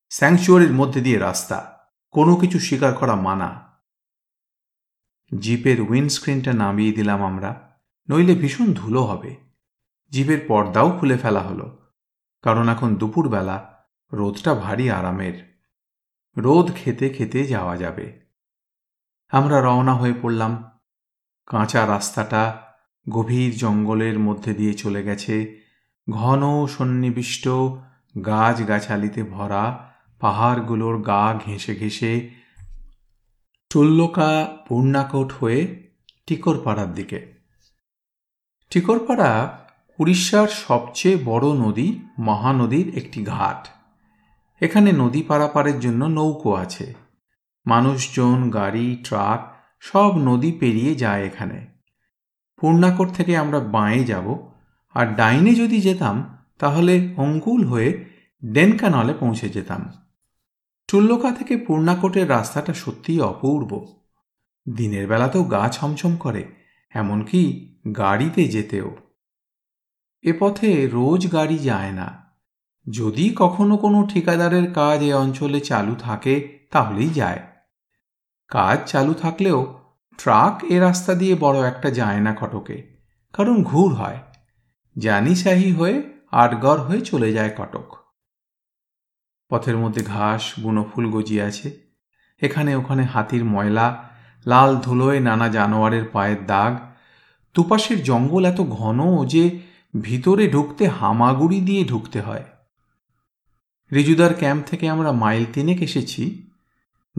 স্যাংচুয়ারির 0.09 0.71
মধ্যে 0.71 1.01
দিয়ে 1.01 1.19
রাস্তা, 1.19 1.87
কোনো 2.11 2.35
কিছু 2.35 2.59
স্বীকার 2.59 2.93
করা 2.93 3.15
মানা। 3.15 3.79
জিপের 5.41 5.81
উইন্ডস্ক্রিনটা 5.81 6.53
নামিয়ে 6.53 6.91
দিলাম 6.91 7.23
আমরা, 7.23 7.77
নইলে 8.09 8.35
ভীষণ 8.35 8.73
ধুলো 8.73 9.03
হবে। 9.03 9.35
জিপের 10.09 10.45
পর্দাও 10.47 10.97
খুলে 10.99 11.17
ফেলা 11.17 11.39
হলো, 11.39 11.93
কারণ 12.41 12.69
এখন 12.69 12.95
দুপুরবেলা 12.95 13.78
রোদটা 14.13 14.55
ভারী 14.55 14.89
আরামের। 14.89 15.61
রোদ 16.37 16.71
খেতে 16.75 17.09
খেতে 17.09 17.43
যাওয়া 17.43 17.77
যাবে। 17.77 18.19
আমরা 19.29 19.61
রওনা 19.61 19.93
হয়ে 19.93 20.13
পড়লাম। 20.21 20.63
কাঁচা 21.45 21.87
রাস্তাটা 21.87 22.61
গভীর 23.09 23.57
জঙ্গলের 23.57 24.19
মধ্যে 24.19 24.53
দিয়ে 24.53 24.73
চলে 24.73 25.03
গেছে। 25.03 25.61
ঘন 26.09 26.65
সন্নিবিষ্ট 26.65 27.47
গাছগাছালিতে 28.25 29.23
ভরা 29.23 29.93
পাহাড়গুলোর 30.19 31.01
গা 31.01 31.39
ঘেঁষে 31.45 31.75
ঘেঁষে 31.75 32.29
টুল্লকা 33.69 34.57
পূর্ণাকোট 34.67 35.31
হয়ে 35.31 35.89
টিকরপাড়ার 36.27 36.93
দিকে। 36.93 37.33
টিকরপাড়া 38.69 39.59
উড়িষ্যার 39.99 40.47
সবচেয়ে 40.47 41.17
বড় 41.25 41.47
নদী, 41.47 41.99
মহানদীর 42.19 42.97
একটি 42.97 43.23
ঘাট। 43.23 43.78
এখানে 44.61 44.91
নদী 44.91 45.21
পারাপারের 45.21 45.79
জন্য 45.79 46.05
নৌকো 46.05 46.53
আছে। 46.53 46.93
মানুষজন, 47.65 48.49
গাড়ি, 48.49 48.97
ট্রাক 49.03 49.55
সব 49.79 50.17
নদী 50.17 50.51
পেরিয়ে 50.51 50.95
যায় 50.95 51.25
এখানে। 51.25 51.67
পূর্ণাকোট 52.57 53.11
থেকে 53.11 53.37
আমরা 53.37 53.59
বাঁয়ে 53.59 54.03
যাব 54.03 54.51
আর 54.93 55.15
ডাইনে 55.15 55.55
যদি 55.55 55.81
যেতাম 55.81 56.37
তাহলে 56.59 57.13
অঙ্কুল 57.17 57.65
হয়ে 57.65 58.05
ডেনকানলে 58.45 59.13
পৌঁছে 59.13 59.49
যেতাম। 59.49 59.91
টুল্লকা 60.87 61.31
থেকে 61.31 61.57
পূর্ণাকোটের 61.57 62.29
রাস্তাটা 62.29 62.73
সত্যিই 62.73 63.21
অপূর্ব। 63.21 63.85
দিনের 64.75 65.07
বেলাতেও 65.07 65.43
গা 65.43 65.69
ছমছম 65.69 66.15
করে, 66.15 66.45
এমনকি 66.89 67.75
গাড়িতে 67.97 68.47
যেতেও। 68.47 68.95
এ 70.21 70.33
পথে 70.39 70.87
রোজ 70.87 71.31
গাড়ি 71.31 71.57
যায় 71.57 71.91
না। 71.91 72.28
যদি 72.87 73.33
কখনো 73.35 73.77
কোনো 73.77 74.07
ঠিকাদারের 74.09 74.73
কাজ 74.73 75.03
এ 75.03 75.13
অঞ্চলে 75.13 75.59
চালু 75.59 75.95
থাকে, 75.99 76.57
তাহলেই 76.71 77.09
যায়। 77.09 77.39
কাজ 78.47 78.77
চালু 78.91 79.13
থাকলেও 79.13 79.79
ট্রাক 80.17 80.63
এ 80.63 80.79
রাস্তা 80.79 81.13
দিয়ে 81.13 81.35
বড় 81.35 81.67
একটা 81.67 81.89
যায় 81.89 82.19
না 82.19 82.33
কটকে, 82.33 82.77
কারণ 83.33 83.63
ঘুর 83.63 83.93
হয়। 83.93 84.19
জানিসাহি 84.97 85.71
হয়ে, 85.71 86.03
আটগড় 86.31 86.81
হয়ে 86.81 87.01
চলে 87.01 87.33
যায় 87.33 87.51
কটক। 87.57 87.89
পথের 89.49 89.77
মধ্যে 89.77 90.01
ঘাস, 90.03 90.53
বুনো 90.59 90.83
ফুল 90.83 91.05
আছে। 91.41 91.69
এখানে 92.41 92.75
ওখানে 92.75 93.03
হাতির 93.03 93.43
ময়লা, 93.45 93.87
লাল 94.45 94.71
ধুলোয় 94.77 95.19
নানা 95.19 95.47
জানোয়ারের 95.49 96.05
পায়ের 96.13 96.45
দাগ। 96.45 96.73
দুপাশের 97.55 98.03
জঙ্গল 98.03 98.45
এত 98.45 98.61
ঘন 98.61 98.99
যে 99.25 99.59
ভিতরে 100.01 100.43
ঢুকতে 100.51 100.83
হামাগুড়ি 100.87 101.59
দিয়ে 101.61 101.83
ঢুকতে 101.85 102.21
হয়। 102.21 102.45
রিজুদার 103.95 104.33
ক্যাম্প 104.33 104.63
থেকে 104.67 104.89
আমরা 104.89 105.11
মাইল 105.11 105.45
তিনেক 105.53 105.81
এসেছি। 105.81 106.23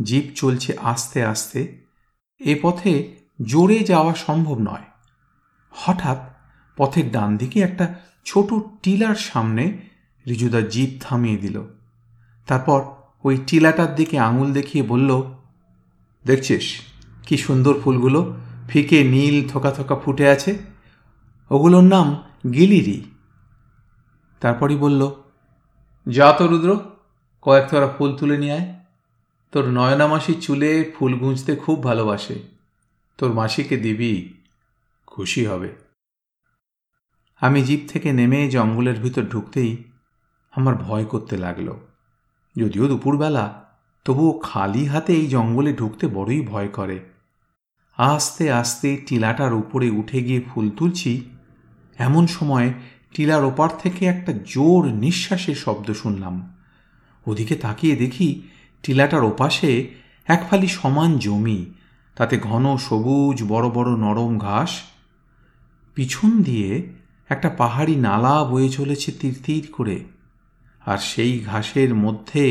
জিপ 0.04 0.24
চলছে 0.34 0.76
আস্তে 0.78 1.24
আস্তে। 1.24 1.78
এ 2.40 2.58
পথে 2.62 2.92
জোরে 3.42 3.78
যাওয়া 3.78 4.14
সম্ভব 4.14 4.58
নয়। 4.58 4.84
হঠাৎ 5.70 6.18
পথের 6.76 7.10
ডান 7.10 7.36
দিকে 7.36 7.60
একটা 7.60 7.94
ছোট 8.24 8.54
টিলার 8.82 9.14
সামনে 9.14 9.78
রিজুদা 10.26 10.60
জিপ 10.60 10.90
থামিয়ে 11.00 11.36
দিল। 11.36 11.62
তারপর 12.46 12.84
ওই 13.24 13.38
টিলাটার 13.46 13.94
দিকে 13.94 14.18
আঙুল 14.18 14.52
দেখিয়ে 14.52 14.84
বলল, 14.84 15.10
দেখছিস 16.26 16.80
কি 17.22 17.36
সুন্দর 17.36 17.74
ফুলগুলো? 17.84 18.36
ফিকে 18.68 19.04
নীল 19.04 19.48
থোকা 19.48 19.70
থোকা 19.70 19.96
ফুটে 19.96 20.28
আছে। 20.28 20.58
ওগুলোর 21.50 21.84
নাম 21.84 22.22
গিলিরি। 22.52 23.04
তারপরই 24.40 24.76
বলল 24.76 25.10
যা 26.06 26.32
তো 26.38 26.44
রুদ্র, 26.46 26.70
কয়েক 27.42 27.64
তোরা 27.70 27.88
ফুল 27.98 28.16
তুলে 28.16 28.38
নিয়ে 28.38 28.52
আয়। 28.52 28.66
তোর 29.52 29.64
নয়না 29.68 30.06
মাসি 30.06 30.34
চুলে 30.34 30.92
ফুল 30.94 31.12
গুঁজতে 31.14 31.56
খুব 31.56 31.82
ভালোবাসে। 31.82 32.36
তোর 33.18 33.32
মাসিকে 33.32 33.76
দিবি, 33.76 34.34
খুশি 35.06 35.46
হবে। 35.46 35.70
আমি 37.40 37.62
জিপ 37.62 37.80
থেকে 37.88 38.12
নেমে 38.12 38.50
জঙ্গলের 38.50 39.00
ভিতর 39.00 39.22
ঢুকতেই 39.22 39.76
আমার 40.52 40.74
ভয় 40.74 41.04
করতে 41.04 41.36
লাগল। 41.36 41.68
যদিও 42.56 42.88
দুপুরবেলা, 42.88 43.44
তবুও 44.04 44.40
খালি 44.42 44.86
হাতে 44.86 45.12
এই 45.12 45.26
জঙ্গলে 45.26 45.72
ঢুকতে 45.72 46.06
বড়ই 46.06 46.40
ভয় 46.46 46.68
করে। 46.68 46.98
আস্তে 47.98 48.52
আস্তে 48.52 48.96
টিলাটার 49.06 49.52
উপরে 49.52 49.90
উঠে 49.90 50.22
গিয়ে 50.22 50.40
ফুল 50.40 50.70
তুলছি, 50.70 51.12
এমন 51.98 52.26
সময় 52.26 52.72
টিলার 53.14 53.44
ওপার 53.44 53.70
থেকে 53.82 54.02
একটা 54.06 54.32
জোর 54.52 54.82
নিঃশ্বাসের 55.04 55.58
শব্দ 55.64 55.88
শুনলাম। 55.92 56.34
ওদিকে 57.26 57.54
তাকিয়ে 57.54 57.94
দেখি 57.96 58.28
টিলাটার 58.84 59.24
ওপাশে 59.24 59.70
এক 60.28 60.40
ফালি 60.48 60.68
সমান 60.78 61.10
জমি, 61.18 61.60
তাতে 62.16 62.34
ঘন 62.38 62.64
সবুজ 62.76 63.36
বড় 63.42 63.66
বড় 63.70 63.90
নরম 63.96 64.32
ঘাস। 64.38 64.72
পিছন 65.96 66.30
দিয়ে 66.42 66.70
একটা 67.30 67.48
পাহাড়ি 67.60 67.94
নালা 68.06 68.36
বয়ে 68.44 68.68
চলেছে 68.68 69.08
তীর 69.20 69.36
তীর 69.44 69.64
করে, 69.72 69.98
আর 70.82 70.98
সেই 71.10 71.34
ঘাসের 71.40 71.90
মধ্যে 71.94 72.44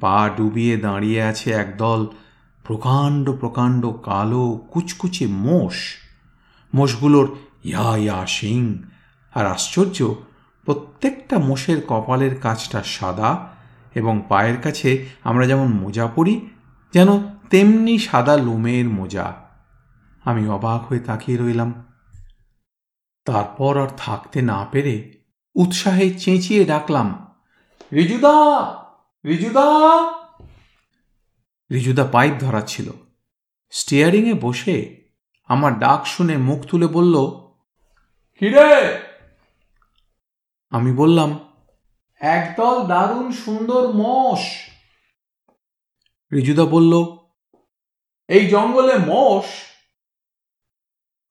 পা 0.00 0.16
ডুবিয়ে 0.36 0.74
দাঁড়িয়ে 0.76 1.20
আছে 1.22 1.48
একদল 1.62 2.00
প্রকাণ্ড 2.64 3.26
প্রকাণ্ড 3.40 3.82
কালো 4.02 4.44
কুচকুচে 4.72 5.26
মোষ। 5.46 5.76
মোষগুলোর 6.72 7.26
ইয়া 7.64 7.90
ইয়া 7.96 8.18
শিং 8.36 8.62
আর 9.36 9.44
আশ্চর্য, 9.46 9.98
প্রত্যেকটা 10.66 11.38
মোষের 11.38 11.78
কপালের 11.88 12.40
কাজটা 12.40 12.82
সাদা 12.82 13.30
এবং 13.94 14.14
পায়ের 14.28 14.58
কাছে 14.62 14.90
আমরা 15.24 15.46
যেমন 15.46 15.68
মোজা 15.72 16.06
পরি, 16.06 16.34
যেন 16.94 17.08
তেমনি 17.50 17.98
সাদা 17.98 18.34
লোমের 18.36 18.86
মোজা। 18.88 19.26
আমি 20.24 20.48
অবাক 20.48 20.80
হয়ে 20.86 21.00
তাকিয়ে 21.00 21.38
রইলাম। 21.38 21.70
তারপর 23.26 23.72
আর 23.82 23.90
থাকতে 23.96 24.42
না 24.42 24.66
পেরে 24.70 24.96
উৎসাহে 25.54 26.06
চেঁচিয়ে 26.14 26.64
ডাকলাম, 26.64 27.08
রিজুদা! 27.92 28.36
রিজুদা! 29.24 29.66
রিজুদা 31.70 32.04
পাইপ 32.04 32.34
ধরাচ্ছিল। 32.40 32.88
স্টিয়ারিংয়ে 33.72 34.34
বসে 34.34 34.76
আমার 35.50 35.72
ডাক 35.78 36.00
শুনে 36.06 36.36
মুখ 36.36 36.60
তুলে 36.64 36.86
বলল, 36.86 37.14
কিরে? 38.40 38.72
আমি 40.76 40.92
বললাম 40.92 41.30
একদল 42.20 42.86
দারুণ 42.86 43.32
সুন্দর 43.32 43.82
মোষ। 43.92 44.42
রিজুদা 46.32 46.64
বলল 46.64 46.92
এই 48.28 48.46
জঙ্গলে 48.46 48.98
মোষ? 48.98 49.44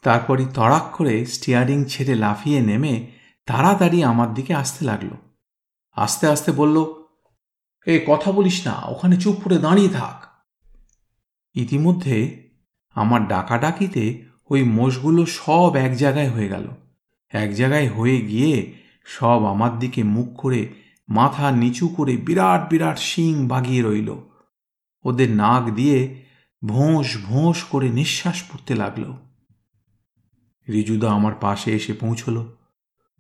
তারপরই 0.04 0.46
তড়াক 0.54 0.86
করে 0.96 1.26
স্টিয়ারিং 1.26 1.86
ছেড়ে 1.86 2.16
লাফিয়ে 2.16 2.62
নেমে 2.62 3.12
তাড়াতাড়ি 3.46 4.04
আমার 4.04 4.34
দিকে 4.34 4.54
আসতে 4.54 4.86
লাগল। 4.86 5.12
আস্তে 5.92 6.28
আস্তে 6.28 6.52
বলল 6.52 6.78
এ 7.88 7.96
কথা 8.08 8.32
বলিস 8.32 8.68
না 8.68 8.74
ওখানে 8.86 9.16
চুপ 9.18 9.36
করে 9.44 9.58
দাঁড়িয়ে 9.58 9.90
থাক। 9.90 10.18
ইতিমধ্যে 11.56 12.18
আমার 12.96 13.28
ডাকাডাকিতে 13.28 14.06
ওই 14.50 14.64
মোষগুলো 14.64 15.26
সব 15.26 15.72
এক 15.76 15.94
জায়গায় 15.96 16.30
হয়ে 16.30 16.48
গেল। 16.48 16.68
এক 17.30 17.50
জায়গায় 17.54 17.90
হয়ে 17.90 18.22
গিয়ে 18.22 18.85
সব 19.06 19.46
আমার 19.46 19.80
দিকে 19.80 20.04
মুখ 20.04 20.40
করে, 20.40 20.74
মাথা 21.10 21.52
নিচু 21.52 21.88
করে 21.88 22.18
বিরাট 22.18 22.70
বিরাট 22.70 23.00
শিং 23.00 23.48
বাগিয়ে 23.48 23.82
রইল। 23.82 24.16
ওদের 25.04 25.30
নাক 25.30 25.70
দিয়ে 25.70 26.26
ভোঁস 26.66 27.18
ভোঁস 27.24 27.64
করে 27.64 27.90
নিঃশ্বাস 27.90 28.44
পড়তে 28.44 28.76
লাগল। 28.76 29.14
রিজুদা 30.70 31.12
আমার 31.12 31.36
পাশে 31.36 31.72
এসে 31.74 31.94
পৌঁছল। 31.94 32.56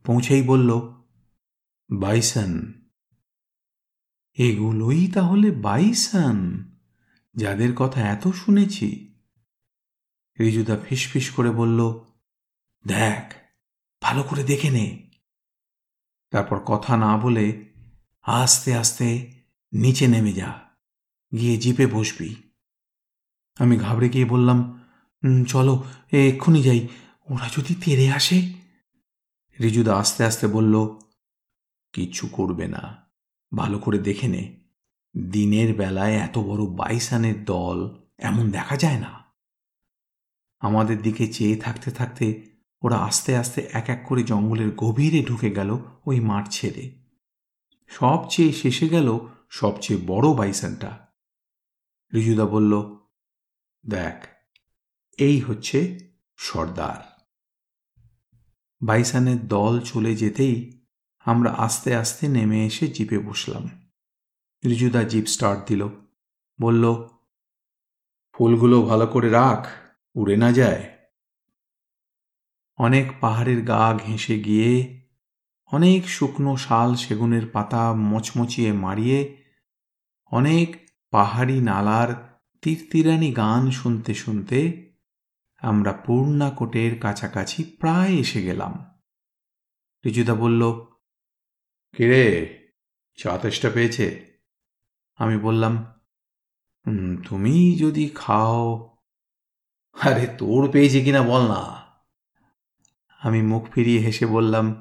পৌঁছেই 0.05 0.41
বলল, 0.41 0.79
বাইসন, 1.89 2.73
এগুলোই 4.33 5.07
তাহলে 5.07 5.51
বাইসন, 5.51 6.63
যাদের 7.35 7.75
কথা 7.75 8.01
এত 8.01 8.27
শুনেছি? 8.27 9.13
রিজুদা 10.39 10.77
ফিসফিস 10.77 11.29
করে 11.29 11.51
বলল, 11.51 11.99
দেখ, 12.87 13.33
ভালো 14.01 14.23
করে 14.23 14.43
দেখে 14.43 14.69
নে। 14.69 15.04
তারপর 16.35 16.59
কথা 16.65 16.93
না 16.97 17.11
বলে 17.17 17.45
আস্তে 18.25 18.69
আস্তে 18.75 19.07
নিচে 19.73 20.07
নেমে 20.07 20.33
যা, 20.33 20.49
গিয়ে 21.31 21.55
জিপে 21.57 21.85
বসবি। 21.87 22.29
আমি 23.57 23.75
ঘাবড়ে 23.77 24.07
গিয়ে 24.09 24.25
বললাম 24.25 24.59
চলো, 25.47 25.73
এক্ষুনি 26.11 26.61
যাই, 26.63 26.81
ওরা 27.29 27.47
যদি 27.57 27.73
তেরে 27.75 28.07
আসে? 28.11 28.37
রিজুদা 29.59 29.93
আস্তে 29.95 30.21
আস্তে 30.23 30.45
বলল 30.47 30.75
কিচ্ছু 31.93 32.27
করবে 32.27 32.65
না, 32.67 32.83
ভালো 33.51 33.77
করে 33.79 33.99
দেখে 33.99 34.27
নে। 34.27 34.43
দিনের 35.15 35.69
বেলায় 35.77 36.15
এত 36.17 36.35
বড় 36.37 36.63
বাইসানের 36.75 37.37
দল 37.45 37.79
এমন 38.19 38.45
দেখা 38.51 38.75
যায় 38.77 38.99
না। 38.99 39.11
আমাদের 40.61 40.97
দিকে 41.01 41.25
চেয়ে 41.27 41.55
থাকতে 41.55 41.89
থাকতে 41.91 42.25
ওরা 42.85 42.97
আস্তে 42.97 43.37
আস্তে 43.37 43.69
এক 43.73 43.89
এক 43.89 44.05
করে 44.07 44.23
জঙ্গলের 44.23 44.71
গভীরে 44.75 45.23
ঢুকে 45.23 45.51
গেল 45.51 45.77
ওই 46.05 46.19
মাঠ 46.19 46.49
ছেড়ে। 46.49 47.05
সবচেয়ে 47.87 48.53
শেষে 48.53 48.89
গেল 48.89 49.19
সবচেয়ে 49.49 49.99
বড় 50.07 50.33
বাইসানটা। 50.33 51.07
রিজুদা 52.13 52.45
বলল, 52.45 52.95
দেখ, 53.87 54.27
এই 55.17 55.39
হচ্ছে 55.39 56.09
সর্দার। 56.37 57.25
বাইসানের 58.85 59.47
দল 59.47 59.79
চলে 59.79 60.15
যেতেই 60.15 60.85
আমরা 61.19 61.51
আস্তে 61.51 61.95
আস্তে 61.95 62.27
নেমে 62.27 62.65
এসে 62.65 62.87
জিপে 62.87 63.19
বসলাম। 63.19 63.91
রিজুদা 64.65 65.03
জিপ 65.03 65.25
স্টার্ট 65.25 65.67
দিল, 65.67 65.87
বলল, 66.61 67.07
ফুলগুলো 68.33 68.81
ভালো 68.81 69.07
করে 69.07 69.29
রাখ, 69.29 69.67
উড়ে 70.15 70.37
না 70.37 70.51
যায়। 70.51 70.94
অনেক 72.77 73.11
পাহাড়ের 73.21 73.63
গা 73.63 73.97
ঘেঁষে 74.05 74.39
গিয়ে, 74.39 75.01
অনেক 75.71 76.09
শুকনো 76.09 76.57
শাল 76.57 76.95
সেগুনের 76.95 77.47
পাতা 77.47 77.93
মচমচিয়ে 77.93 78.73
মারিয়ে, 78.73 79.43
অনেক 80.31 80.89
পাহাড়ি 81.11 81.61
নালার 81.61 82.39
তীরতিরানি 82.61 83.31
গান 83.31 83.71
শুনতে 83.71 84.13
শুনতে 84.13 84.59
আমরা 85.57 85.91
পূর্ণাকোটের 85.91 86.99
কাছাকাছি 86.99 87.63
প্রায় 87.63 88.13
এসে 88.13 88.41
গেলাম। 88.41 88.73
রিজুদা 90.05 90.35
বলল, 90.35 90.61
কিরে 91.93 92.25
চা 93.15 93.39
পেয়েছে? 93.73 94.07
আমি 95.15 95.38
বললাম 95.38 95.73
তুমি 97.27 97.77
যদি 97.79 98.09
খাও, 98.15 98.97
আরে 99.95 100.27
তোর 100.38 100.71
পেয়েছে 100.71 101.03
কিনা 101.03 101.21
বল 101.21 101.43
না। 101.47 101.84
আমি 103.25 103.41
মুখ 103.41 103.69
ফিরিয়ে 103.71 103.99
হেসে 103.99 104.25
বললাম 104.25 104.75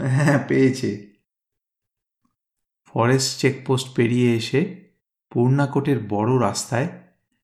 হ্যাঁ 0.00 0.44
পেয়েছে। 0.48 1.12
ফরেস্ট 2.84 3.40
চেকপোস্ট 3.40 3.96
পেরিয়ে 3.96 4.36
এসে 4.36 4.90
পূর্ণাকোটের 5.32 5.96
বড় 6.08 6.40
রাস্তায় 6.40 6.88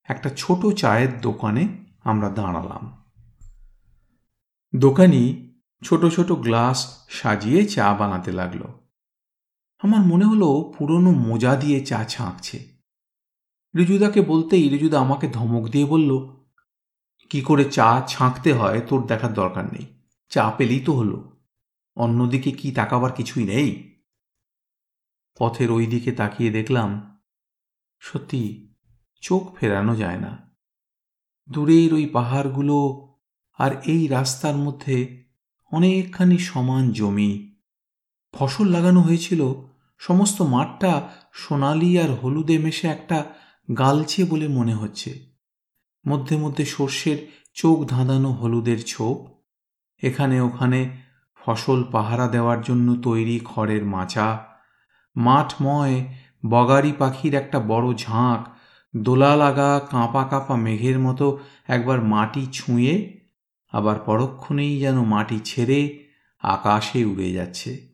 একটা 0.05 0.31
ছোট 0.37 0.67
চায়ের 0.75 1.21
দোকানে 1.21 1.69
আমরা 2.01 2.29
দাঁড়ালাম। 2.29 3.05
দোকানি 4.77 5.55
ছোট 5.85 6.07
ছোট 6.07 6.33
গ্লাস 6.33 7.07
সাজিয়ে 7.09 7.65
চা 7.65 7.95
বানাতে 7.95 8.33
লাগল। 8.33 8.61
আমার 9.79 10.01
মনে 10.01 10.25
হলো 10.25 10.73
পুরনো 10.79 11.11
মোজা 11.11 11.57
দিয়ে 11.57 11.81
চা 11.81 12.05
ছাঁকছে। 12.05 12.59
রিজুদাকে 13.77 14.21
বলতেই 14.21 14.69
রিজুদা 14.69 15.01
আমাকে 15.01 15.29
ধমক 15.29 15.69
দিয়ে 15.69 15.87
বলল 15.87 16.42
কি 17.33 17.41
করে 17.41 17.65
চা 17.65 18.05
ছাঁকতে 18.09 18.53
হয় 18.53 18.81
তোর 18.81 19.07
দেখার 19.07 19.35
দরকার 19.35 19.65
নেই। 19.65 19.87
চা 20.29 20.51
পেলেই 20.51 20.81
তো 20.81 20.93
হলো। 20.93 21.43
অন্যদিকে 21.97 22.51
কি 22.51 22.71
তাকাবার 22.71 23.13
কিছুই 23.13 23.45
নেই? 23.45 24.01
পথের 25.39 25.71
ওই 25.71 25.87
দিকে 25.87 26.13
তাকিয়ে 26.13 26.51
দেখলাম, 26.51 27.21
সত্যি 27.99 28.75
চোখ 29.21 29.57
ফেরানো 29.57 29.97
যায় 29.97 30.19
না। 30.19 30.57
দূরের 31.51 31.95
ওই 31.95 32.07
পাহাড়গুলো 32.07 33.09
আর 33.59 33.71
এই 33.85 34.07
রাস্তার 34.07 34.57
মধ্যে 34.57 35.25
অনেকখানি 35.73 36.39
সমান 36.39 36.93
জমি। 36.93 37.57
ফসল 38.33 38.67
লাগানো 38.67 39.01
হয়েছিল, 39.01 39.55
সমস্ত 39.99 40.43
মাঠটা 40.43 41.09
সোনালি 41.33 41.99
আর 41.99 42.15
হলুদে 42.15 42.59
মেশে 42.59 42.89
একটা 42.89 43.25
গালছে 43.79 44.25
বলে 44.25 44.49
মনে 44.49 44.75
হচ্ছে। 44.75 45.32
মধ্যে 46.07 46.37
মধ্যে 46.37 46.65
সর্ষের 46.65 47.17
চোখ 47.55 47.85
ধাঁধানো 47.85 48.33
হলুদের 48.33 48.85
ছোপ। 48.87 49.27
এখানে 50.05 50.41
ওখানে 50.41 50.97
ফসল 51.41 51.85
পাহারা 51.85 52.29
দেওয়ার 52.29 52.63
জন্য 52.63 53.03
তৈরি 53.03 53.41
খড়ের 53.45 53.85
মাচা। 53.85 54.47
মাঠময় 55.17 56.05
বগারি 56.47 56.93
পাখির 56.99 57.35
একটা 57.35 57.61
বড় 57.61 57.95
ঝাঁক। 57.95 58.49
দোলা 58.97 59.37
লাগা 59.37 59.81
কাঁপা 59.91 60.25
কাঁপা 60.25 60.57
মেঘের 60.57 60.99
মতো 60.99 61.39
একবার 61.69 62.03
মাটি 62.03 62.47
ছুঁয়ে, 62.53 63.23
আবার 63.73 63.99
পরক্ষণেই 63.99 64.81
যেন 64.81 65.05
মাটি 65.05 65.39
ছেড়ে 65.45 66.09
আকাশে 66.39 67.05
উড়ে 67.05 67.33
যাচ্ছে। 67.33 67.93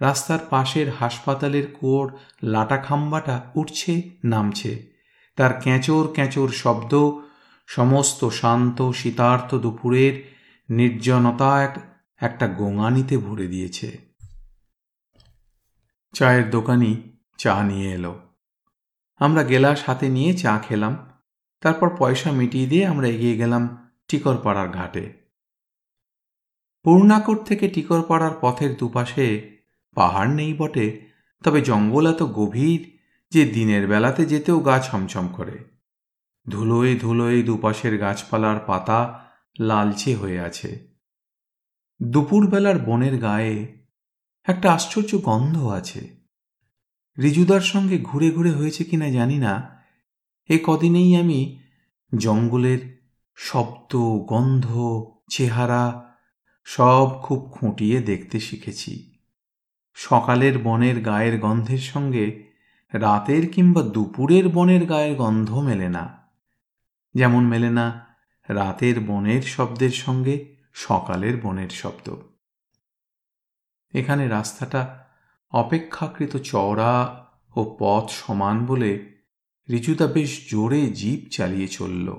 রাস্তার 0.00 0.38
পাশের 0.50 0.92
হাসপাতালের 1.00 1.74
কুয়োর 1.80 2.12
লাটা 2.42 2.76
খাম্বাটা 2.76 3.50
উঠছে, 3.54 4.10
নামছে। 4.24 4.97
তার 5.38 5.52
ক্যাঁচোর 5.62 6.12
ক্যাঁচোর 6.12 6.48
শব্দ, 6.48 7.20
সমস্ত 7.66 8.28
শান্ত 8.28 8.90
শীতার্থ 8.90 9.54
দুপুরের 9.54 10.14
নির্জনতা 10.70 11.50
একটা 12.20 12.48
গোঙানিতে 12.48 13.18
ভরে 13.18 13.46
দিয়েছে। 13.46 13.98
চায়ের 16.12 16.50
দোকানি 16.50 17.02
চা 17.38 17.62
নিয়ে 17.62 17.90
এলো। 17.90 18.20
আমরা 19.18 19.42
গেলাস 19.42 19.82
হাতে 19.86 20.08
নিয়ে 20.08 20.32
চা 20.34 20.58
খেলাম। 20.68 20.94
তারপর 21.60 21.96
পয়সা 21.98 22.32
মিটিয়ে 22.32 22.66
দিয়ে 22.66 22.86
আমরা 22.86 23.08
এগিয়ে 23.08 23.36
গেলাম 23.36 23.92
টিকরপাড়ার 24.08 24.68
ঘাটে। 24.68 25.12
পূর্ণাকোট 26.82 27.38
থেকে 27.44 27.68
টিকরপাড়ার 27.68 28.34
পথের 28.40 28.76
দুপাশে 28.76 29.58
পাহাড় 29.94 30.32
নেই 30.34 30.54
বটে, 30.54 30.86
তবে 31.44 31.60
জঙ্গল 31.60 32.10
এত 32.10 32.22
গভীর 32.22 32.97
যে 33.30 33.44
দিনের 33.44 33.88
বেলাতে 33.88 34.26
যেতেও 34.26 34.60
গা 34.60 34.78
ছমছম 34.78 35.28
করে। 35.28 35.64
ধুলোয় 36.48 36.98
ধুলোয় 36.98 37.42
দুপাশের 37.42 37.98
গাছপালার 37.98 38.60
পাতা 38.66 39.30
লালচে 39.60 40.14
হয়ে 40.14 40.40
আছে। 40.40 40.88
দুপুরবেলার 42.02 42.78
বনের 42.78 43.20
গায়ে 43.20 43.84
একটা 44.44 44.72
আশ্চর্য 44.72 45.18
গন্ধ 45.22 45.66
আছে। 45.66 46.18
রিজুদার 47.22 47.60
সঙ্গে 47.60 47.98
ঘুরে 47.98 48.30
ঘুরে 48.30 48.50
হয়েছে 48.50 48.84
কিনা 48.84 49.10
জানি 49.10 49.38
না। 49.38 49.84
এ 50.48 50.58
কদিনেই 50.66 51.16
আমি 51.16 51.62
জঙ্গলের 52.16 53.12
শব্দ, 53.34 53.96
গন্ধ, 54.26 54.66
চেহারা 55.30 56.14
সব 56.64 57.22
খুব 57.22 57.50
খুঁটিয়ে 57.52 58.00
দেখতে 58.00 58.40
শিখেছি। 58.40 59.18
সকালের 59.94 60.58
বনের 60.58 61.00
গায়ের 61.00 61.40
গন্ধের 61.40 61.78
সঙ্গে 61.78 62.47
রাতের 62.92 63.50
কিংবা 63.50 63.82
দুপুরের 63.82 64.48
বনের 64.48 64.86
গায়ের 64.86 65.16
গন্ধ 65.16 65.58
মেলে 65.58 65.88
না। 65.88 66.28
যেমন 67.14 67.46
মেলে 67.46 67.70
না 67.70 68.16
রাতের 68.48 69.00
বনের 69.00 69.42
শব্দের 69.42 69.90
সঙ্গে 69.90 70.54
সকালের 70.72 71.40
বনের 71.42 71.68
শব্দ। 71.68 72.14
এখানে 73.94 74.28
রাস্তাটা 74.28 75.06
অপেক্ষাকৃত 75.50 76.36
চওড়া 76.36 77.26
ও 77.56 77.76
পথ 77.78 78.10
সমান 78.10 78.66
বলে 78.66 79.20
রিজুদা 79.70 80.06
বেশ 80.06 80.50
জোরে 80.50 80.86
জিপ 80.86 81.30
চালিয়ে 81.30 81.68
চলল। 81.68 82.14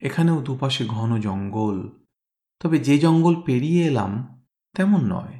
এখানেও 0.00 0.40
দুপাশে 0.40 0.84
ঘন 0.86 1.20
জঙ্গল, 1.20 1.88
তবে 2.60 2.78
যে 2.78 2.98
জঙ্গল 2.98 3.42
পেরিয়ে 3.42 3.86
এলাম 3.86 4.42
তেমন 4.74 5.12
নয়। 5.12 5.38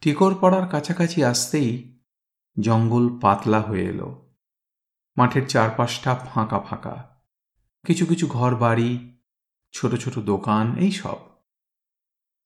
টিকরপাড়ার 0.00 0.68
কাছাকাছি 0.68 1.24
আসতেই 1.24 1.93
জঙ্গল 2.60 3.18
পাতলা 3.18 3.60
হয়ে 3.60 3.84
এলো। 3.84 4.34
মাঠের 5.16 5.48
চারপাশটা 5.48 6.14
ফাঁকা 6.14 6.60
ফাঁকা। 6.60 7.20
কিছু 7.86 8.06
কিছু 8.06 8.26
ঘর 8.26 8.54
বাড়ি 8.54 9.18
ছোট 9.72 9.94
ছোট 9.94 10.18
দোকান, 10.18 10.76
এই 10.76 10.90
সব। 10.90 11.16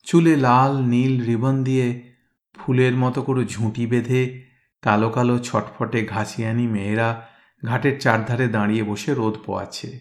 চুলে 0.05 0.37
লাল, 0.37 0.79
নীল 0.79 1.25
রিবন 1.25 1.65
দিয়ে 1.65 2.15
ফুলের 2.55 2.97
মতো 2.97 3.23
করে 3.23 3.45
ঝুঁটি 3.47 3.87
বেঁধে 3.87 4.45
কালো 4.83 5.11
কালো 5.11 5.39
ছটফটে 5.39 6.07
ঘাসিয়ানি 6.07 6.67
মেয়েরা 6.67 7.29
ঘাটের 7.67 8.01
চারধারে 8.01 8.49
দাঁড়িয়ে 8.49 8.83
বসে 8.83 9.15
রোদ 9.15 9.35
পোয়াচ্ছে। 9.47 10.01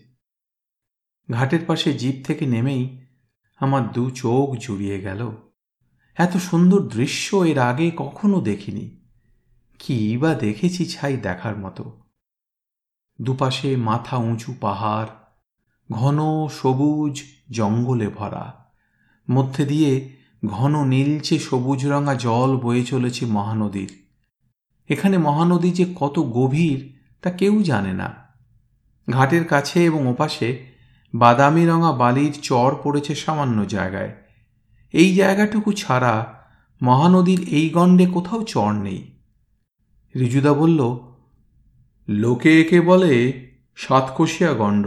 ঘাটের 1.32 1.60
পাশে 1.68 1.94
জিপ 1.94 2.26
থেকে 2.26 2.46
নেমেই 2.46 3.06
আমার 3.58 3.92
দু 3.92 4.10
চোখ 4.10 4.56
জুড়িয়ে 4.60 5.02
গেল। 5.02 5.32
এত 6.16 6.38
সুন্দর 6.38 6.80
দৃশ্য 6.80 7.38
এর 7.38 7.60
আগে 7.60 7.92
কখনো 7.98 8.42
দেখিনি। 8.42 8.97
কি 9.80 10.18
বা 10.18 10.34
দেখেছি 10.34 10.86
ছাই 10.86 11.18
দেখার 11.18 11.58
মতো। 11.58 12.02
দুপাশে 13.22 13.76
মাথা 13.76 14.18
উঁচু 14.18 14.54
পাহাড়, 14.62 15.08
ঘন 15.92 16.48
সবুজ 16.48 17.22
জঙ্গলে 17.52 18.08
ভরা। 18.08 18.70
মধ্যে 19.30 19.66
দিয়ে 19.66 20.18
ঘন 20.46 20.86
নীলচে 20.88 21.40
সবুজ 21.40 21.88
রঙা 21.88 22.14
জল 22.14 22.58
বয়ে 22.58 22.84
চলেছে 22.84 23.26
মহানদীর। 23.26 24.06
এখানে 24.90 25.18
মহানদী 25.18 25.72
যে 25.72 25.86
কত 25.96 26.20
গভীর, 26.20 26.98
তা 27.22 27.32
কেউ 27.32 27.64
জানে 27.64 27.94
না। 27.94 28.16
ঘাটের 29.10 29.46
কাছে 29.46 29.86
এবং 29.86 30.08
ওপাশে 30.08 30.66
বাদামি 31.16 31.66
রঙা 31.66 31.92
বালির 31.92 32.40
চর 32.42 32.76
পড়েছে 32.84 33.16
সামান্য 33.16 33.66
জায়গায়। 33.66 34.12
এই 34.92 35.16
জায়গাটুকু 35.16 35.72
ছাড়া 35.72 36.44
মহানদীর 36.84 37.48
এই 37.50 37.70
গণ্ডে 37.70 38.06
কোথাও 38.06 38.44
চর 38.44 38.72
নেই। 38.72 39.17
রিজুদা 40.16 40.54
বলল, 40.54 40.82
লোকে 42.08 42.62
একে 42.62 42.82
বলে 42.82 43.14
সাতকোশিয়া 43.76 44.54
গণ্ড। 44.54 44.86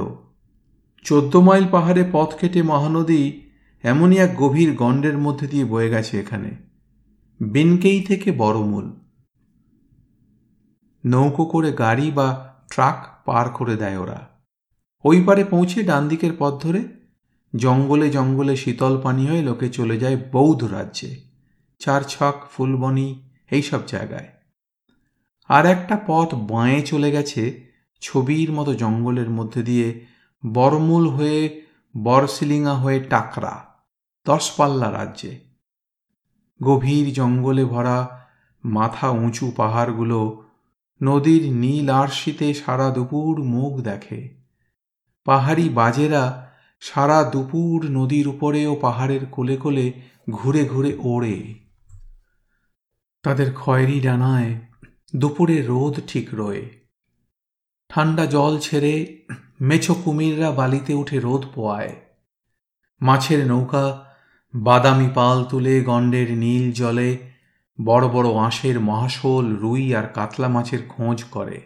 চোদ্দ 1.05 1.37
মাইল 1.37 1.65
পাহাড়ে 1.71 2.05
পথ 2.13 2.31
কেটে 2.41 2.63
মহানদী 2.63 3.23
এমনই 3.85 4.17
এক 4.17 4.31
গভীর 4.43 4.77
গণ্ডের 4.77 5.19
মধ্যে 5.19 5.47
দিয়ে 5.47 5.65
বয়ে 5.65 5.91
গেছে 5.91 6.21
এখানে। 6.21 6.51
বিনকেই 7.41 8.01
থেকে 8.05 8.33
বড়মূল 8.33 8.87
নৌকো 11.05 11.45
করে 11.45 11.73
গাড়ি 11.73 12.11
বা 12.11 12.29
ট্রাক 12.71 12.99
পার 13.27 13.49
করে 13.49 13.77
দেয় 13.77 13.99
ওরা। 13.99 14.21
ওই 15.05 15.19
পারে 15.27 15.45
পৌঁছে 15.45 15.83
ডান 15.83 16.09
দিকের 16.09 16.35
পথ 16.39 16.55
ধরে 16.63 16.83
জঙ্গলে 17.57 18.11
জঙ্গলে 18.11 18.57
শীতল 18.57 18.95
পানি 19.01 19.27
হয়ে 19.27 19.43
লোকে 19.43 19.69
চলে 19.69 19.97
যায় 19.99 20.17
বৌদ্ধ 20.33 20.63
রাজ্যে। 20.65 21.11
চার 21.81 22.03
ছক, 22.03 22.37
ফুলবনি, 22.53 23.09
এইসব 23.51 23.81
জায়গায়। 23.87 24.29
আর 25.51 25.67
একটা 25.67 26.01
পথ 26.07 26.35
বাঁয়ে 26.35 26.83
চলে 26.83 27.11
গেছে 27.11 27.43
ছবির 28.01 28.53
মতো 28.53 28.75
জঙ্গলের 28.75 29.31
মধ্যে 29.31 29.63
দিয়ে 29.63 30.07
বরমূল 30.55 31.09
হয়ে 31.09 31.63
বরসিলিঙা 32.03 32.75
হয়ে 32.75 33.01
টাকরা, 33.01 33.55
দশপাল্লা 34.27 34.93
রাজ্যে। 34.93 35.41
গভীর 36.63 37.13
জঙ্গলে 37.13 37.65
ভরা 37.65 37.99
মাথা 38.65 39.09
উঁচু 39.09 39.53
পাহাড়গুলো 39.57 40.45
নদীর 41.03 41.53
নীল 41.53 41.91
আরশিতে 41.91 42.55
সারা 42.55 42.91
দুপুর 42.91 43.45
মুখ 43.45 43.81
দেখে। 43.81 44.21
পাহাড়ি 45.25 45.69
বাজেরা 45.69 46.51
সারা 46.81 47.25
দুপুর 47.25 47.91
নদীর 47.91 48.29
উপরে 48.29 48.67
ও 48.67 48.75
পাহাড়ের 48.75 49.27
কোলে 49.27 49.57
কোলে 49.57 49.93
ঘুরে 50.31 50.69
ঘুরে 50.69 50.93
ওড়ে। 50.99 51.55
তাদের 53.23 53.55
খয়েরি 53.55 54.01
ডানায় 54.01 54.55
দুপুরে 55.17 55.63
রোদ 55.63 56.01
ঠিক 56.07 56.29
রয়ে। 56.33 56.71
ঠান্ডা 57.89 58.27
জল 58.27 58.59
ছেড়ে 58.59 59.17
মেছো 59.61 59.95
কুমিররা 59.95 60.51
বালিতে 60.51 60.95
উঠে 60.95 61.21
রোদ 61.21 61.45
পোয়ায়। 61.55 61.97
মাছের 63.01 63.47
নৌকা, 63.47 64.07
বাদামি 64.55 65.09
পাল 65.15 65.45
তুলে 65.45 65.81
গণ্ডের 65.81 66.31
নীল 66.31 66.73
জলে 66.73 67.19
বড় 67.85 68.09
বড় 68.09 68.35
আঁশের 68.35 68.81
মহাশোল, 68.81 69.57
রুই 69.57 69.95
আর 69.95 70.07
কাতলা 70.07 70.49
মাছের 70.49 70.79
খোঁজ 70.89 71.25
করে। 71.25 71.61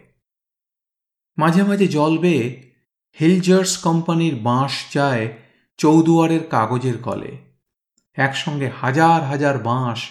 মাঝে 1.37 1.63
মাঝে 1.63 1.87
জল 1.87 2.17
বেয়ে 2.17 2.71
হিলজার্স 3.19 3.77
কোম্পানির 3.77 4.35
বাঁশ 4.35 4.93
যায় 4.93 5.37
চৌদুয়ারের 5.77 6.43
কাগজের 6.49 6.97
কলে। 6.97 7.37
একসঙ্গে 8.13 8.71
হাজার 8.81 9.23
হাজার 9.23 9.57
বাঁশ 9.57 10.09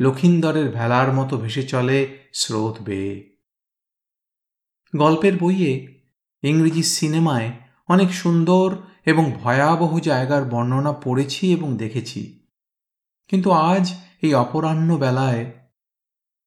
লক্ষিন্দরের 0.00 0.68
ভেলার 0.70 1.12
মতো 1.12 1.36
ভেসে 1.36 1.62
চলে 1.62 2.23
স্রোত 2.34 2.82
বেয়ে। 2.82 3.36
গল্পের 4.96 5.38
বইয়ে 5.38 6.02
ইংরেজি 6.42 6.82
সিনেমায় 6.82 7.50
অনেক 7.88 8.12
সুন্দর 8.12 8.76
এবং 9.04 9.32
ভয়াবহ 9.32 10.00
জায়গার 10.00 10.44
বর্ণনা 10.44 10.92
পড়েছি 10.92 11.52
এবং 11.52 11.76
দেখেছি। 11.76 12.48
কিন্তু 13.28 13.50
আজ 13.50 13.94
এই 14.22 14.34
অপরাহ্ন 14.34 14.98
বেলায় 14.98 15.52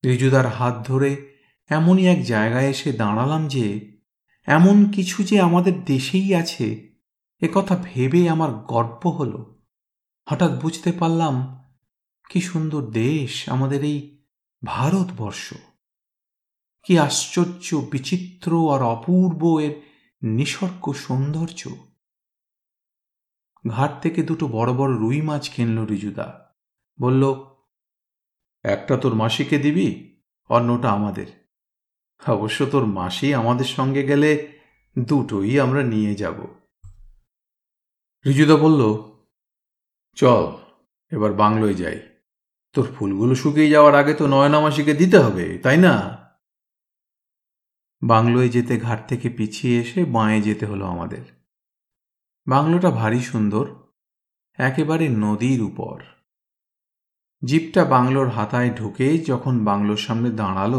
রিজুদার 0.05 0.47
হাত 0.47 0.87
ধরে 0.87 1.39
এমনই 1.69 2.07
এক 2.07 2.23
জায়গায় 2.23 2.69
এসে 2.69 2.93
দাঁড়ালাম 2.93 3.47
যে, 3.47 3.97
এমন 4.45 4.91
কিছু 4.91 5.23
যে 5.23 5.41
আমাদের 5.41 5.85
দেশেই 5.85 6.35
আছে, 6.35 6.95
এ 7.41 7.47
কথা 7.53 7.77
ভেবে 7.83 8.29
আমার 8.29 8.53
গর্ব 8.53 9.09
হল। 9.09 9.55
হঠাৎ 10.29 10.61
বুঝতে 10.61 10.91
পারলাম 10.91 11.63
কি 12.29 12.41
সুন্দর 12.41 12.81
দেশ 12.81 13.49
আমাদের 13.49 13.83
এই 13.83 14.25
ভারতবর্ষ। 14.65 15.53
কি 16.87 16.99
আশ্চর্য, 16.99 17.75
বিচিত্র 17.91 18.73
আর 18.73 18.81
অপূর্ব 18.81 19.59
এর 19.59 19.81
নিসর্গ 20.23 20.91
সৌন্দর্য। 20.91 21.69
ঘাট 23.67 24.01
থেকে 24.01 24.23
দুটো 24.23 24.47
বড় 24.47 24.73
বড় 24.73 24.93
রুই 24.97 25.21
মাছ 25.21 25.49
কিনল 25.49 25.85
রিজুদা। 25.85 26.55
বলল, 27.01 27.33
একটা 28.63 28.97
তোর 28.97 29.15
মাসিকে 29.15 29.57
দিবি, 29.57 30.19
অন্যটা 30.49 30.91
আমাদের। 30.91 31.25
অবশ্য 32.27 32.65
তোর 32.65 32.85
মাসি 32.85 33.33
আমাদের 33.33 33.65
সঙ্গে 33.65 34.03
গেলে 34.03 34.59
দুটোই 34.99 35.59
আমরা 35.59 35.83
নিয়ে 35.83 36.15
যাব। 36.15 36.35
রিজুদা 38.25 38.55
বলল, 38.55 38.81
চল, 40.15 40.55
এবার 41.11 41.33
বাংলোয় 41.33 41.73
যাই। 41.73 42.01
তোর 42.73 42.87
ফুলগুলো 42.95 43.35
শুকিয়ে 43.35 43.69
যাওয়ার 43.69 43.95
আগে 43.95 44.13
তো 44.13 44.27
নয়না 44.27 44.59
মাসিকে 44.59 44.93
দিতে 44.93 45.19
হবে, 45.19 45.57
তাই 45.57 45.77
না? 45.77 46.26
বাংলোয় 48.01 48.49
যেতে 48.49 48.77
ঘাট 48.77 49.09
থেকে 49.09 49.29
পিছিয়ে 49.29 49.81
এসে 49.81 50.05
বাঁয়ে 50.05 50.41
যেতে 50.41 50.65
হলো 50.65 50.85
আমাদের। 50.85 51.21
বাংলোটা 52.47 52.91
ভারী 52.91 53.19
সুন্দর, 53.19 53.75
একেবারে 54.53 55.09
নদীর 55.09 55.61
উপর। 55.61 56.03
জিপটা 57.45 57.85
বাংলোর 57.85 58.29
হাতায় 58.29 58.69
ঢুকে 58.69 59.17
যখন 59.17 59.65
বাংলোর 59.65 59.97
সামনে 59.97 60.31
দাঁড়াল, 60.31 60.73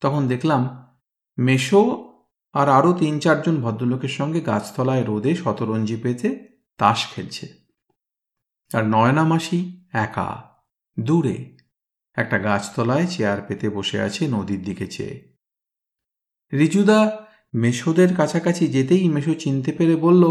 তখন 0.00 0.28
দেখলাম 0.28 0.92
মেশো 1.38 2.12
আর 2.52 2.68
আরও 2.68 2.92
তিন 2.92 3.18
চারজন 3.18 3.62
ভদ্রলোকের 3.62 4.08
সঙ্গে 4.08 4.40
গাছতলায় 4.40 5.04
রোদে 5.04 5.34
শতরঞ্জি 5.34 5.96
পেতে 5.96 6.48
তাস 6.78 7.06
খেলছে। 7.14 7.48
আর 8.74 8.86
নয়না 8.86 9.24
মাসি 9.24 9.86
একা, 9.92 10.58
দূরে, 11.00 11.58
একটা 12.14 12.38
গাছতলায় 12.38 13.06
চেয়ার 13.06 13.42
পেতে 13.48 13.70
বসে 13.70 14.00
আছে 14.00 14.28
নদীর 14.28 14.64
দিকে 14.64 14.86
চেয়ে। 14.86 15.31
রিজুদা 16.52 17.26
মেশোদের 17.54 18.16
কাছাকাছি 18.16 18.68
যেতেই 18.68 19.08
মেশো 19.08 19.34
চিনতে 19.34 19.72
পেরে 19.72 19.96
বলল, 19.96 20.24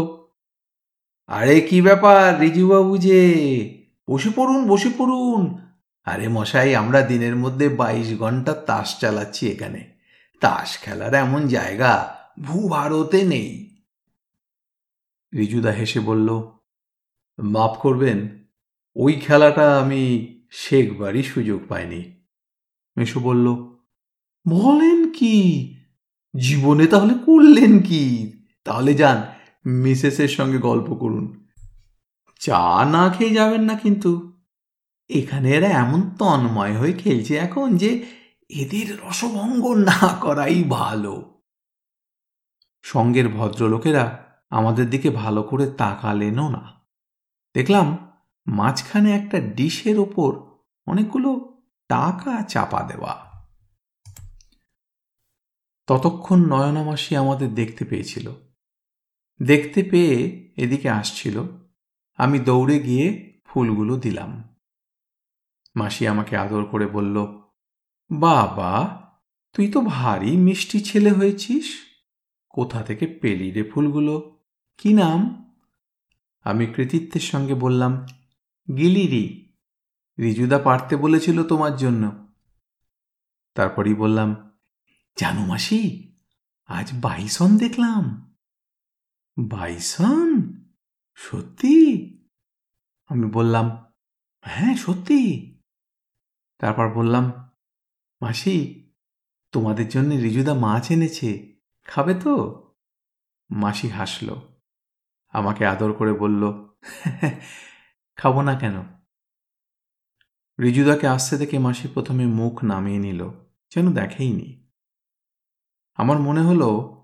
আরে 1.26 1.60
কি 1.60 1.82
ব্যাপার 1.82 2.40
রিজুবাবু 2.40 2.98
যে? 2.98 3.20
বসে 4.10 4.30
পড়ুন 4.36 4.68
বসে 4.68 4.90
পড়ুন। 4.98 5.58
আরে 6.04 6.28
মশাই, 6.28 6.74
আমরা 6.74 7.02
দিনের 7.02 7.36
মধ্যে 7.36 7.68
বাইশ 7.68 8.18
ঘণ্টা 8.18 8.54
তাস 8.54 9.00
চালাচ্ছি 9.00 9.48
এখানে। 9.50 9.92
তাস 10.40 10.78
খেলার 10.78 11.14
এমন 11.14 11.48
জায়গা 11.48 12.16
ভূ 12.40 12.68
ভারতে 12.68 13.24
নেই। 13.24 13.50
রিজুদা 15.34 15.70
হেসে 15.70 16.00
বলল, 16.00 16.28
মাফ 17.38 17.74
করবেন, 17.80 18.28
ওই 18.96 19.12
খেলাটা 19.12 19.78
আমি 19.78 20.02
শেখবারই 20.50 21.22
সুযোগ 21.22 21.60
পাইনি। 21.68 22.02
মেশো 22.96 23.20
বলল, 23.20 23.46
বলেন 24.48 25.12
কি? 25.12 25.36
জীবনে 26.36 26.86
তাহলে 26.86 27.14
করলেন 27.14 27.82
কি? 27.82 28.32
তাহলে 28.64 28.94
যান, 28.94 29.22
মিসেসের 29.66 30.28
সঙ্গে 30.28 30.58
গল্প 30.58 30.94
করুন। 30.94 31.46
চা 32.40 32.84
না 32.84 33.08
খেয়ে 33.08 33.34
যাবেন 33.34 33.60
না 33.60 33.74
কিন্তু। 33.74 34.32
এখানে 35.08 35.52
এরা 35.52 35.68
এমন 35.68 36.10
তন্ময় 36.10 36.78
হয়ে 36.78 36.92
খেলছে 36.92 37.36
এখন 37.36 37.76
যে 37.76 38.06
এদের 38.48 38.96
রসভঙ্গ 38.96 39.74
না 39.74 40.08
করাই 40.20 40.64
ভালো। 40.64 41.42
সঙ্গের 42.82 43.28
ভদ্রলোকেরা 43.28 44.26
আমাদের 44.50 44.90
দিকে 44.90 45.10
ভালো 45.10 45.42
করে 45.42 45.66
তাকালেনও 45.66 46.48
না। 46.48 46.72
দেখলাম 47.54 47.98
মাঝখানে 48.46 49.12
একটা 49.12 49.40
ডিশের 49.40 49.98
ওপর 49.98 50.36
অনেকগুলো 50.86 51.60
টাকা 51.88 52.42
চাপা 52.42 52.82
দেওয়া। 52.82 53.31
ততক্ষণ 55.86 56.44
নয়নামাসি 56.44 57.16
আমাদের 57.16 57.54
দেখতে 57.54 57.84
পেয়েছিল। 57.84 58.32
দেখতে 59.42 59.82
পেয়ে 59.82 60.52
এদিকে 60.56 60.90
আসছিল। 60.90 61.42
আমি 62.16 62.38
দৌড়ে 62.38 62.78
গিয়ে 62.78 63.32
ফুলগুলো 63.44 63.96
দিলাম। 63.96 64.56
মাসি 65.76 66.06
আমাকে 66.06 66.36
আদর 66.36 66.64
করে 66.64 66.86
বলল, 66.86 67.26
বাবা, 68.10 69.02
তুই 69.52 69.68
তো 69.68 69.80
ভারী 69.80 70.36
মিষ্টি 70.36 70.80
ছেলে 70.80 71.12
হয়েছিস। 71.12 71.78
কোথা 72.48 72.82
থেকে 72.82 73.06
পেলি 73.06 73.50
রে 73.50 73.62
ফুলগুলো? 73.64 74.44
কি 74.78 74.92
নাম? 74.92 75.52
আমি 76.44 76.66
কৃতিত্বের 76.66 77.20
সঙ্গে 77.20 77.54
বললাম 77.54 78.06
গিলিরি 78.76 79.52
রিজুদা 80.18 80.58
পারতে 80.58 80.96
বলেছিল 80.96 81.42
তোমার 81.42 81.76
জন্য। 81.76 82.28
তারপরই 83.54 83.94
বললাম 83.94 84.51
জানো 85.16 85.46
মাসি, 85.46 86.12
আজ 86.66 86.92
বাইসন 87.00 87.56
দেখলাম। 87.56 88.36
বাইসন? 89.38 90.42
সত্যি? 91.14 91.96
আমি 93.08 93.30
বললাম 93.30 93.70
হ্যাঁ 94.40 94.76
সত্যি। 94.76 95.52
তারপর 96.58 96.88
বললাম, 96.88 97.50
মাসি, 98.22 98.90
তোমাদের 99.52 99.88
জন্য 99.88 100.14
রিজুদা 100.14 100.54
মাছ 100.54 100.90
এনেছে, 100.90 101.56
খাবে 101.84 102.14
তো? 102.14 102.62
মাসি 103.50 103.88
হাসল, 103.88 104.34
আমাকে 105.28 105.66
আদর 105.66 105.92
করে 105.92 106.12
বলল, 106.12 106.72
খাব 108.16 108.40
না 108.40 108.58
কেন? 108.58 108.82
রিজুদাকে 110.60 111.06
আসতে 111.06 111.38
দেখে 111.38 111.58
মাসি 111.58 111.88
প্রথমে 111.94 112.26
মুখ 112.26 112.64
নামিয়ে 112.64 112.98
নিল, 112.98 113.28
যেন 113.74 113.94
দেখেইনি 113.94 114.61
আমার 115.94 116.18
মনে 116.18 116.40
হলো 116.40 117.02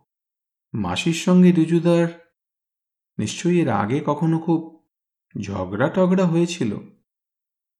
মাসির 0.75 1.15
সঙ্গে 1.15 1.53
রিজুদার 1.53 2.35
নিশ্চয়ই 3.19 3.61
এর 3.61 3.69
আগে 3.69 4.03
কখনো 4.07 4.39
খুব 4.39 4.89
ঝগড়া 5.41 5.89
টগড়া 5.89 6.27
হয়েছিল। 6.27 6.79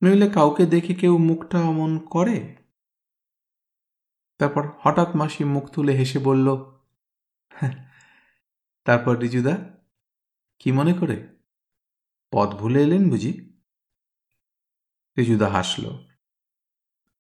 নইলে 0.03 0.31
কাউকে 0.31 0.67
দেখে 0.67 0.95
কেউ 0.95 1.19
মুখটা 1.19 1.59
অমন 1.61 1.99
করে? 1.99 2.57
তারপর 4.39 4.69
হঠাৎ 4.81 5.17
মাসি 5.17 5.45
মুখ 5.45 5.71
তুলে 5.71 5.93
হেসে 5.93 6.19
বলল 6.19 6.49
"হ্যাঁ, 7.53 7.89
তারপর 8.85 9.19
রিজুদা 9.19 9.59
কি 10.59 10.73
মনে 10.73 10.93
করে? 10.93 11.39
পথ 12.33 12.55
ভুলে 12.55 12.83
এলেন 12.83 13.11
বুঝি? 13.11 13.61
রিজুদা 15.19 15.49
হাসল। 15.49 16.07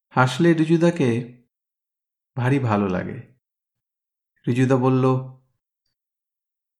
হাসলে 0.08 0.54
রিজুদাকে 0.54 1.38
ভারী 2.36 2.58
ভালো 2.58 2.88
লাগে। 2.88 3.37
রিজুদা 4.48 4.76
বলল 4.76 5.04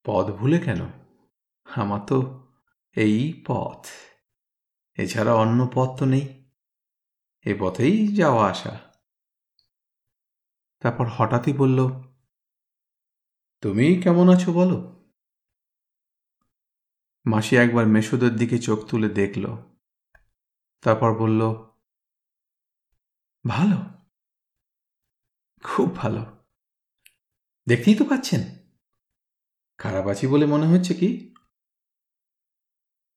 পথ 0.04 0.26
ভুলে 0.30 0.58
কেন? 0.58 0.80
আমার 1.64 2.00
তো 2.06 2.46
এই 2.96 3.44
পথ। 3.46 3.86
এছাড়া 4.94 5.34
অন্য 5.34 5.70
পথ 5.74 5.98
তো 5.98 6.06
নেই। 6.06 6.52
এ 7.46 7.54
পথেই 7.60 8.14
যাওয়া 8.14 8.50
আসা। 8.50 8.78
তারপর 10.80 11.06
হঠাৎই 11.08 11.52
বলল, 11.52 11.90
তুমি 13.60 14.00
কেমন 14.02 14.28
আছো 14.28 14.52
বলো? 14.52 15.06
মাসি 17.26 17.56
একবার 17.56 17.86
মেসুদের 17.86 18.36
দিকে 18.36 18.58
চোখ 18.58 18.84
তুলে 18.84 19.08
দেখল। 19.08 19.56
তারপর 20.80 21.14
বলল, 21.14 21.54
ভালো। 23.48 23.76
খুব 25.64 25.96
ভালো। 25.96 26.37
দেখতেই 27.68 27.94
তো 27.94 28.04
পাচ্ছেন। 28.04 28.42
খারাপ 29.78 30.06
আছি 30.06 30.26
বলে 30.26 30.46
মনে 30.46 30.66
হচ্ছে 30.66 30.94
কি? 30.94 31.34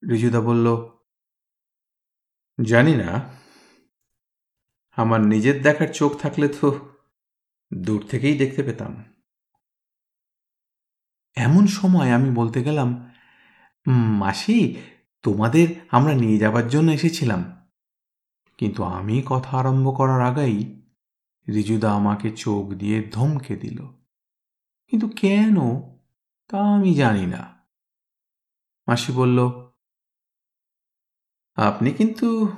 রিজুদা 0.10 0.42
বলল, 0.42 0.68
জানি 2.66 2.96
না। 2.96 3.10
আমার 4.98 5.22
নিজের 5.22 5.62
দেখার 5.62 5.88
চোখ 5.94 6.12
থাকলে 6.20 6.48
তো 6.48 6.68
দূর 7.74 8.02
থেকেই 8.08 8.38
দেখতে 8.38 8.64
পেতাম। 8.64 9.04
এমন 11.36 11.68
সময় 11.68 12.12
আমি 12.12 12.30
বলতে 12.30 12.64
গেলাম, 12.64 12.90
মাসি, 14.20 14.76
তোমাদের 15.24 15.68
আমরা 15.92 16.14
নিয়ে 16.14 16.38
যাবার 16.38 16.68
জন্য 16.68 16.92
এসেছিলাম। 16.92 17.42
কিন্তু 18.58 18.84
আমি 18.84 19.24
কথা 19.26 19.58
আরম্ভ 19.58 19.98
করার 19.98 20.22
আগেই 20.22 20.58
রিজুদা 21.48 21.90
আমাকে 21.92 22.28
চোখ 22.30 22.74
দিয়ে 22.74 23.10
ধমকে 23.12 23.56
দিল। 23.56 24.01
কিন্তু 24.92 25.08
কেন? 25.08 25.56
তা 26.48 26.76
আমি 26.76 26.94
জানি 26.94 27.26
না। 27.26 27.68
মাসি 28.88 29.14
বলল, 29.14 29.40
আপনি 31.56 31.92
কিন্তু 31.92 32.52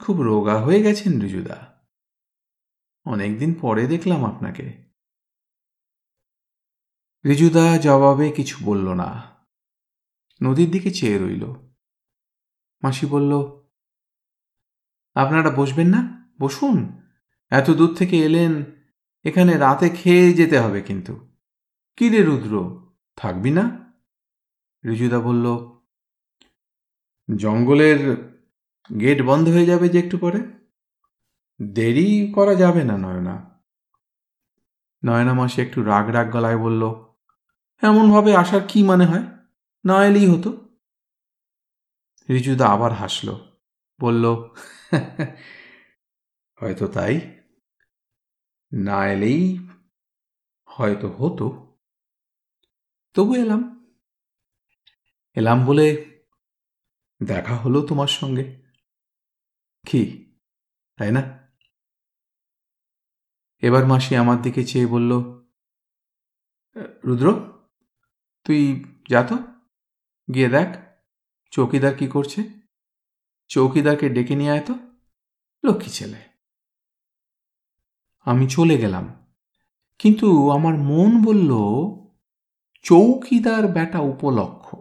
খুব 0.00 0.20
রোগা 0.20 0.62
হয়ে 0.62 0.82
গেছেন 0.82 1.20
রিজুদা। 1.20 1.84
অনেকদিন 3.04 3.54
পরে 3.60 3.86
দেখলাম 3.86 4.24
আপনাকে। 4.24 4.84
রিজুদা 7.24 7.78
জবাবে 7.78 8.32
কিছু 8.32 8.64
বলল 8.64 8.88
না। 8.92 9.36
নদীর 10.42 10.70
দিকে 10.70 10.90
চেয়ে 10.90 11.18
রইল। 11.18 11.44
মাসি 12.82 13.06
বলল, 13.06 13.32
আপনারা 15.14 15.50
বসবেন 15.50 15.86
না? 15.86 16.32
বসুন। 16.40 17.02
এত 17.50 17.70
দূর 17.70 17.94
থেকে 17.94 18.16
এলেন, 18.18 18.64
এখানে 19.24 19.58
রাতে 19.58 19.90
খেয়ে 19.90 20.32
যেতে 20.32 20.58
হবে 20.58 20.82
কিন্তু। 20.82 21.33
কি 21.96 22.08
রে 22.08 22.22
রুদ্র? 22.22 22.52
থাকবি 23.16 23.50
না? 23.50 23.92
রিজুদা 24.84 25.20
বলল, 25.20 25.46
জঙ্গলের 27.36 28.16
গেট 29.00 29.22
বন্ধ 29.22 29.48
হয়ে 29.48 29.66
যাবে 29.66 29.88
যে 29.88 29.98
একটু 29.98 30.18
পরে? 30.18 30.42
দেরি 31.62 32.32
করা 32.32 32.54
যাবে 32.54 32.84
না, 32.84 32.96
নয়না। 32.96 33.60
নয়না 35.04 35.34
মাসি 35.34 35.62
একটু 35.62 35.82
রাগ 35.82 36.08
রাগ 36.08 36.32
গলায় 36.32 36.58
বলল, 36.58 36.82
এমনভাবে 37.82 38.36
আসার 38.36 38.60
কি 38.68 38.82
মানে 38.82 39.06
হয়? 39.06 39.26
না 39.84 40.04
এলেই 40.04 40.26
হতো। 40.26 40.76
রিজুদা 42.28 42.66
আবার 42.66 42.92
হাসল, 42.92 43.34
বলল, 44.00 44.24
হয়তো 46.60 46.86
তাই। 46.86 47.20
না 48.72 49.06
এলেই 49.06 49.58
হয়তো 50.64 51.08
হতো। 51.08 51.63
তবু 53.14 53.34
এলাম। 53.34 53.92
এলাম 55.34 55.64
বলে 55.64 56.20
দেখা 57.26 57.56
হলো 57.56 57.82
তোমার 57.82 58.06
সঙ্গে। 58.06 58.62
কি? 59.86 60.32
তাই 60.96 61.12
না? 61.12 61.50
এবার 63.58 63.86
মাসি 63.86 64.16
আমার 64.16 64.42
দিকে 64.42 64.64
চেয়ে 64.64 64.86
বলল, 64.86 65.12
রুদ্র, 67.04 67.52
তুই 68.44 68.84
যা 69.08 69.22
তো, 69.22 69.36
গিয়ে 70.34 70.48
দেখ, 70.48 70.68
চৌকিদার 71.50 71.94
কি 71.94 72.06
করছে। 72.06 72.42
চৌকিদারকে 73.48 74.08
ডেকে 74.08 74.34
নিয়ে 74.34 74.50
আয় 74.50 74.60
তো, 74.60 74.74
লক্ষ্মী 75.64 75.90
ছেলে। 75.92 76.20
আমি 78.20 78.48
চলে 78.48 78.78
গেলাম। 78.78 79.34
কিন্তু 79.98 80.50
আমার 80.50 80.74
মন 80.74 81.24
বলল 81.24 81.50
চৌকিদার 82.84 83.68
বেটা 83.68 83.98
উপলক্ষ। 83.98 84.76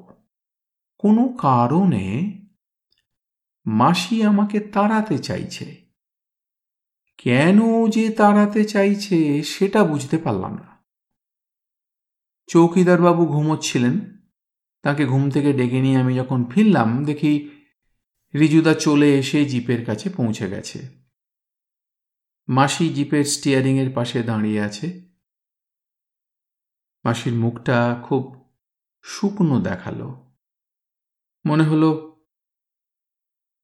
কোনো 0.97 1.27
কারণে 1.27 2.05
মাসি 3.65 4.23
আমাকে 4.23 4.59
তাড়াতে 4.59 5.17
চাইছে। 5.17 5.91
কেন 7.17 7.89
যে 7.89 8.09
তাড়াতে 8.09 8.65
চাইছে 8.65 9.43
সেটা 9.43 9.83
বুঝতে 9.83 10.17
পারলাম 10.17 10.53
না। 10.55 10.83
চৌকিদার 12.47 13.01
বাবু 13.01 13.25
ঘুমোচ্ছিলেন। 13.25 13.99
তাকে 14.81 15.05
ঘুম 15.05 15.29
থেকে 15.29 15.53
ডেকে 15.53 15.81
নিয়ে 15.81 15.97
আমি 15.97 16.15
যখন 16.15 16.45
ফিরলাম, 16.45 17.05
দেখি 17.05 17.49
রিজুদা 18.35 18.73
চলে 18.73 19.19
এসে 19.19 19.45
জিপের 19.45 19.85
কাছে 19.85 20.09
পৌঁছে 20.09 20.49
গেছে। 20.49 20.87
মাসি 22.47 22.89
জিপের 22.89 23.25
স্টিয়ারিংয়ের 23.25 23.89
পাশে 23.95 24.23
দাঁড়িয়ে 24.23 24.61
আছে। 24.61 25.12
মাসির 27.05 27.33
মুখটা 27.33 28.01
খুব 28.07 28.53
শুকনো 29.01 29.59
দেখাল। 29.59 30.01
মনে 31.45 31.63
হলো 31.63 32.21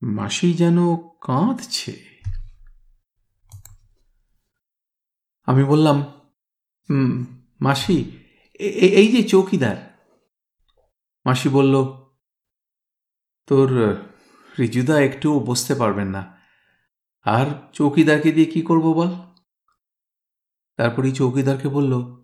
মাসি 0.04 0.54
যেন 0.54 0.96
কাঁদছে। 0.96 2.10
আমি 5.46 5.64
বললাম 5.64 5.98
"উম, 6.90 7.26
মাসি 7.62 8.26
এই 8.60 9.08
যে 9.08 9.24
চৌকিদার। 9.24 10.00
মাসি 11.26 11.50
বলল 11.50 11.76
তোর 13.48 13.94
রিজুদা 14.60 15.02
একটুও 15.02 15.40
বসতে 15.40 15.76
পারবেন 15.76 16.08
না। 16.08 16.42
আর 17.22 17.46
চৌকিদারকে 17.74 18.32
দিয়ে 18.32 18.46
কি 18.46 18.62
করব 18.62 18.94
বল? 18.94 19.12
তারপরেই 20.76 21.12
চৌকিদারকে 21.12 21.68
বলল 21.70 21.94
"আহ, 21.94 22.19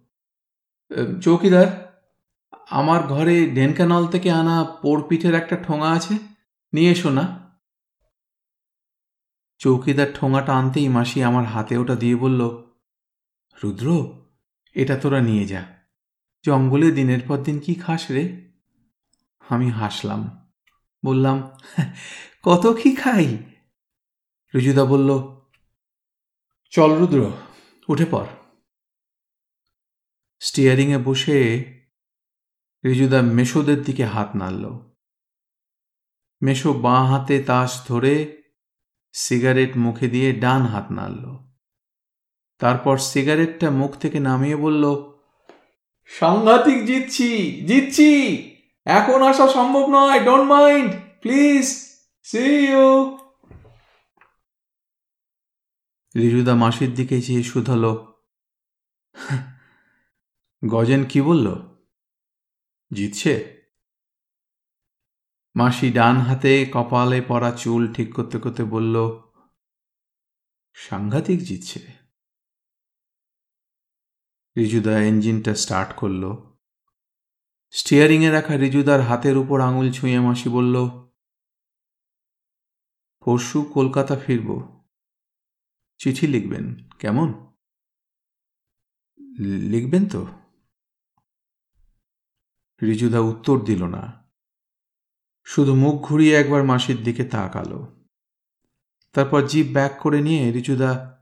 চৌকিদার, 1.23 1.67
আমার 2.69 3.01
ঘরে 3.03 3.35
ঢেনকানল 3.55 4.03
থেকে 4.07 4.29
আনা 4.31 4.55
পোড়পিঠের 4.81 5.33
একটা 5.33 5.55
ঠোঙা 5.55 5.89
আছে, 5.91 6.15
নিয়ে 6.73 6.91
এসো 6.91 7.09
না। 7.09 7.25
চৌকিদার 9.61 10.09
ঠোঙাটা 10.13 10.51
আনতেই 10.53 10.87
মাসি 10.89 11.17
আমার 11.23 11.45
হাতে 11.45 11.73
ওটা 11.77 11.95
দিয়ে 11.95 12.15
বলল, 12.15 12.41
রুদ্র, 13.57 13.87
এটা 14.75 14.95
তোরা 14.97 15.19
নিয়ে 15.21 15.45
যা। 15.47 15.61
জঙ্গলে 16.45 16.89
দিনের 16.91 17.21
পর 17.27 17.37
দিন 17.37 17.57
কি 17.59 17.73
খাস 17.73 18.03
রে? 18.11 18.23
আমি 19.43 19.67
হাসলাম, 19.69 20.21
বললাম 21.03 21.37
কত 22.43 22.63
কি 22.81 22.89
খাই? 22.95 23.27
রুজুদা 24.53 24.83
বলল, 24.85 25.09
চল 26.73 26.91
রুদ্র, 26.99 27.19
উঠে 27.89 28.07
পড়। 28.11 28.29
স্টিয়ারিংয়ে 30.41 30.97
বসে 30.97 31.39
রিজুদা 32.83 33.19
মেশোদের 33.37 33.79
দিকে 33.83 34.05
হাত 34.05 34.29
নাড়ল। 34.35 34.65
মেশো 36.41 36.69
বাঁ 36.85 37.03
হাতে 37.05 37.35
তাস 37.43 37.71
ধরে 37.87 38.15
সিগারেট 39.15 39.71
মুখে 39.77 40.07
দিয়ে 40.07 40.29
ডান 40.33 40.61
হাত 40.61 40.87
নাড়ল। 40.91 41.25
তারপর 42.61 42.95
সিগারেটটা 43.11 43.67
মুখ 43.69 43.91
থেকে 43.95 44.17
নামিয়ে 44.19 44.55
বলল, 44.55 44.83
সাংঘাতিক 46.19 46.79
জিতছি 46.85 47.29
জিতছি। 47.67 48.11
এখন 48.87 49.19
আসা 49.21 49.45
সম্ভব 49.47 49.85
নয় 49.89 50.19
don't 50.25 50.47
mind 50.51 50.89
please 51.21 51.65
see 52.25 52.43
you 52.69 53.17
রিজুদা 56.15 56.53
মাসির 56.55 56.91
দিকে 56.95 57.17
চেয়ে 57.21 57.43
শুধালো। 57.43 57.93
গজেন 60.63 61.01
কি 61.09 61.19
বলল? 61.21 61.47
জিতছে। 62.91 63.33
মাসি 65.55 65.87
ডান 65.91 66.15
হাতে 66.17 66.53
কপালে 66.73 67.19
পড়া 67.27 67.51
চুল 67.51 67.81
ঠিক 67.93 68.09
করতে 68.13 68.37
করতে 68.39 68.63
বলল, 68.63 68.95
সাংঘাতিক 70.77 71.39
জিতছে। 71.39 71.81
রিজুদা 74.55 74.93
ইঞ্জিনটা 75.01 75.53
স্টার্ট 75.55 75.89
করল। 75.95 76.23
স্টিয়ারিংয়ে 77.73 78.29
রাখা 78.31 78.53
রিজুদার 78.57 79.01
হাতের 79.01 79.35
উপর 79.37 79.57
আঙুল 79.61 79.87
ছুঁয়ে 79.91 80.19
মাসি 80.19 80.49
বলল, 80.49 80.75
পরশু 83.23 83.59
কলকাতা 83.73 84.15
ফিরব। 84.23 84.49
চিঠি 85.99 86.25
লিখবেন, 86.27 86.65
কেমন? 86.99 87.27
লিখবেন 89.73 90.03
তো? 90.09 90.21
রিজুদা 92.81 93.19
উত্তর 93.19 93.59
দিল 93.59 93.83
না। 93.83 94.29
শুধু 95.45 95.75
মুখ 95.75 96.01
ঘুরিয়ে 96.01 96.35
একবার 96.35 96.63
মাসির 96.63 97.03
দিকে 97.03 97.23
তাকালো। 97.23 98.05
তারপর 99.13 99.47
জিপ 99.47 99.67
ব্যাক 99.73 99.99
করে 99.99 100.21
নিয়ে 100.21 100.51
রিজুদা 100.51 101.19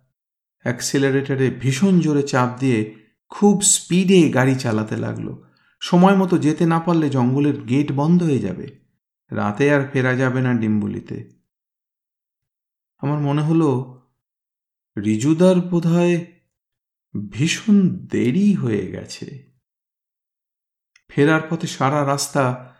অ্যাক্সিলারেটারে 0.61 1.49
ভীষণ 1.49 1.99
জোরে 1.99 2.23
চাপ 2.23 2.59
দিয়ে 2.59 2.95
খুব 3.29 3.61
স্পিডে 3.61 4.29
গাড়ি 4.29 4.55
চালাতে 4.55 4.97
লাগল। 4.97 5.35
সময় 5.79 6.15
মতো 6.15 6.37
যেতে 6.37 6.65
না 6.65 6.79
পারলে 6.79 7.09
জঙ্গলের 7.09 7.61
গেট 7.61 7.91
বন্ধ 7.91 8.23
হয়ে 8.23 8.39
যাবে। 8.39 8.79
রাতে 9.31 9.73
আর 9.73 9.89
ফেরা 9.93 10.15
যাবে 10.15 10.41
না 10.41 10.53
ডিম্বুলিতে। 10.53 11.29
আমার 12.97 13.19
মনে 13.19 13.41
হলো, 13.41 14.01
রিজুদার 14.97 15.55
বোধহয় 15.61 16.25
ভীষণ 17.31 17.89
দেরি 17.89 18.53
হয়ে 18.53 18.91
গেছে। 18.91 19.52
ফেরার 21.15 21.41
পথে 21.49 21.67
সারা 21.67 22.05
রাস্তা, 22.05 22.73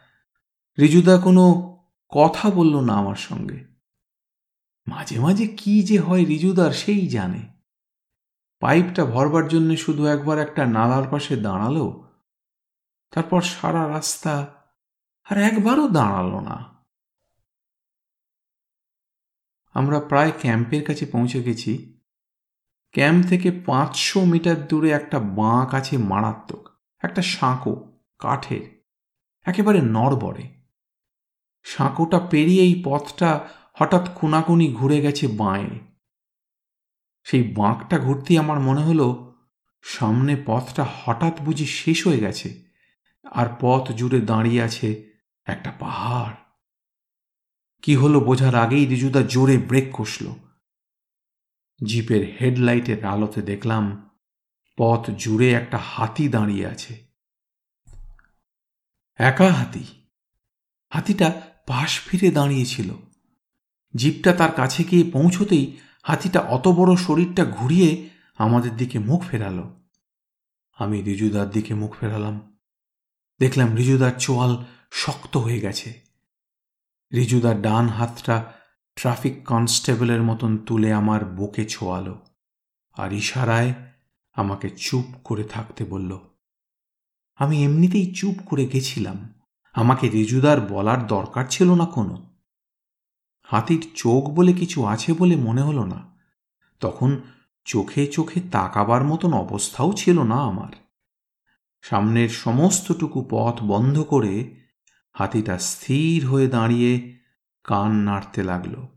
রিজুদা 0.79 1.17
কোনো 1.17 1.43
কথা 2.09 2.49
বলল 2.49 2.79
না 2.79 2.93
আমার 2.93 3.15
সঙ্গে। 3.15 3.65
মাঝে 4.87 5.19
মাঝে 5.19 5.47
কি 5.47 5.83
যে 5.83 5.99
হয় 5.99 6.25
রিজুদার 6.25 6.71
সেই 6.71 7.07
জানে। 7.07 7.53
পাইপটা 8.59 9.05
ভরবার 9.05 9.47
জন্য 9.47 9.77
শুধু 9.77 10.05
একবার 10.05 10.37
একটা 10.39 10.65
নালার 10.65 11.07
পাশে 11.11 11.35
দাঁড়াল, 11.35 11.77
তারপর 13.11 13.41
সারা 13.41 13.89
রাস্তা 13.89 14.55
আর 15.23 15.37
একবারও 15.37 15.87
দাঁড়াল 15.87 16.39
না। 16.39 16.85
আমরা 19.73 19.99
প্রায় 19.99 20.31
ক্যাম্পের 20.39 20.83
কাছে 20.85 21.05
পৌঁছে 21.05 21.43
গেছি। 21.43 22.01
ক্যাম্প 22.91 23.27
থেকে 23.29 23.51
পাঁচশো 23.51 24.25
মিটার 24.25 24.67
দূরে 24.67 24.91
একটা 24.91 25.19
বাঁক 25.19 25.73
আছে 25.73 25.97
মারাত্মক, 25.97 26.69
একটা 27.03 27.21
সাঁকো। 27.21 27.92
কাঠের 28.23 28.63
একেবারে 29.45 29.79
নড়বড়ে। 29.81 30.45
সাঁকোটা 31.65 32.19
পেরিয়ে 32.19 32.63
এই 32.63 32.81
পথটা 32.85 33.49
হঠাৎ 33.73 34.09
কোনাকুনি 34.15 34.73
ঘুরে 34.73 35.01
গেছে 35.01 35.27
বাঁয়ে। 35.27 35.79
সেই 37.23 37.43
বাঁকটা 37.43 37.99
ঘুরতেই 37.99 38.37
আমার 38.37 38.59
মনে 38.59 38.81
হলো, 38.81 39.35
সামনে 39.81 40.43
পথটা 40.45 40.85
হঠাৎ 40.99 41.41
বুঝি 41.41 41.65
শেষ 41.65 42.07
হয়ে 42.07 42.19
গেছে, 42.19 42.63
আর 43.31 43.45
পথ 43.61 43.91
জুড়ে 43.91 44.21
দাঁড়িয়ে 44.21 44.61
আছে 44.61 45.11
একটা 45.45 45.71
পাহাড়। 45.79 46.35
কি 47.81 47.95
হলো 47.95 48.19
বোঝার 48.19 48.55
আগেই 48.55 48.85
রিজুদা 48.85 49.21
জোরে 49.21 49.57
ব্রেক 49.57 49.87
কষল। 49.93 50.25
জিপের 51.85 52.37
হেডলাইটের 52.41 53.05
আলোতে 53.05 53.41
দেখলাম, 53.41 54.13
পথ 54.77 55.09
জুড়ে 55.09 55.53
একটা 55.53 55.77
হাতি 55.77 56.27
দাঁড়িয়ে 56.27 56.67
আছে। 56.67 57.02
একা 59.15 59.53
হাতি। 59.53 59.83
হাতিটা 60.89 61.41
পাশ 61.67 61.99
ফিরে 61.99 62.31
দাঁড়িয়েছিল। 62.31 62.93
জিপটা 63.95 64.33
তার 64.33 64.51
কাছে 64.51 64.83
গিয়ে 64.83 65.11
পৌঁছতেই 65.11 65.77
হাতিটা 66.03 66.39
অত 66.39 66.67
বড় 66.67 66.95
শরীরটা 66.95 67.45
ঘুরিয়ে 67.45 68.09
আমাদের 68.37 68.77
দিকে 68.77 68.99
মুখ 68.99 69.23
ফেরালো। 69.23 69.83
আমি 70.73 71.01
রিজুদার 71.01 71.49
দিকে 71.49 71.73
মুখ 71.73 71.95
ফেরালাম। 71.99 72.57
দেখলাম 73.39 73.75
রিজুদার 73.75 74.11
চোয়াল 74.11 74.65
শক্ত 74.91 75.37
হয়ে 75.37 75.59
গেছে। 75.59 76.01
রিজুদার 77.13 77.61
ডান 77.61 77.87
হাতটা 77.87 78.53
ট্রাফিক 78.95 79.45
কনস্টেবলের 79.45 80.23
মতন 80.23 80.57
তুলে 80.57 80.93
আমার 80.93 81.25
বুকে 81.25 81.65
ছোয়ালো 81.65 82.25
আর 82.93 83.13
ইশারায় 83.13 83.73
আমাকে 84.33 84.69
চুপ 84.69 85.05
করে 85.23 85.43
থাকতে 85.43 85.85
বলল 85.85 86.32
আমি 87.35 87.63
এমনিতেই 87.63 88.13
চুপ 88.15 88.35
করে 88.45 88.65
গেছিলাম। 88.65 89.33
আমাকে 89.73 90.09
রিজুদার 90.09 90.61
বলার 90.61 91.07
দরকার 91.07 91.45
ছিল 91.49 91.75
না 91.75 91.85
কোনো। 91.85 92.33
হাতির 93.43 93.91
চোখ 93.95 94.29
বলে 94.29 94.53
কিছু 94.53 94.85
আছে 94.85 95.13
বলে 95.13 95.35
মনে 95.35 95.61
হলো 95.61 95.85
না। 95.85 96.17
তখন 96.79 97.21
চোখে 97.65 98.07
চোখে 98.07 98.41
তাকাবার 98.51 99.03
মতন 99.03 99.33
অবস্থাও 99.33 99.93
ছিল 99.93 100.23
না 100.23 100.35
আমার। 100.35 100.71
সামনের 101.81 102.29
সমস্তটুকু 102.29 103.27
পথ 103.29 103.63
বন্ধ 103.63 103.99
করে 103.99 104.55
হাতিটা 105.13 105.59
স্থির 105.59 106.25
হয়ে 106.25 106.47
দাঁড়িয়ে 106.47 107.19
কান 107.63 107.91
নাড়তে 107.91 108.43
লাগল। 108.43 108.87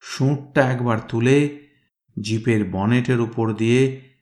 সুঁটটা 0.00 0.70
একবার 0.70 0.98
তুলে 1.08 1.66
জিপের 2.22 2.64
বনেটের 2.70 3.20
উপর 3.20 3.52
দিয়ে 3.52 4.12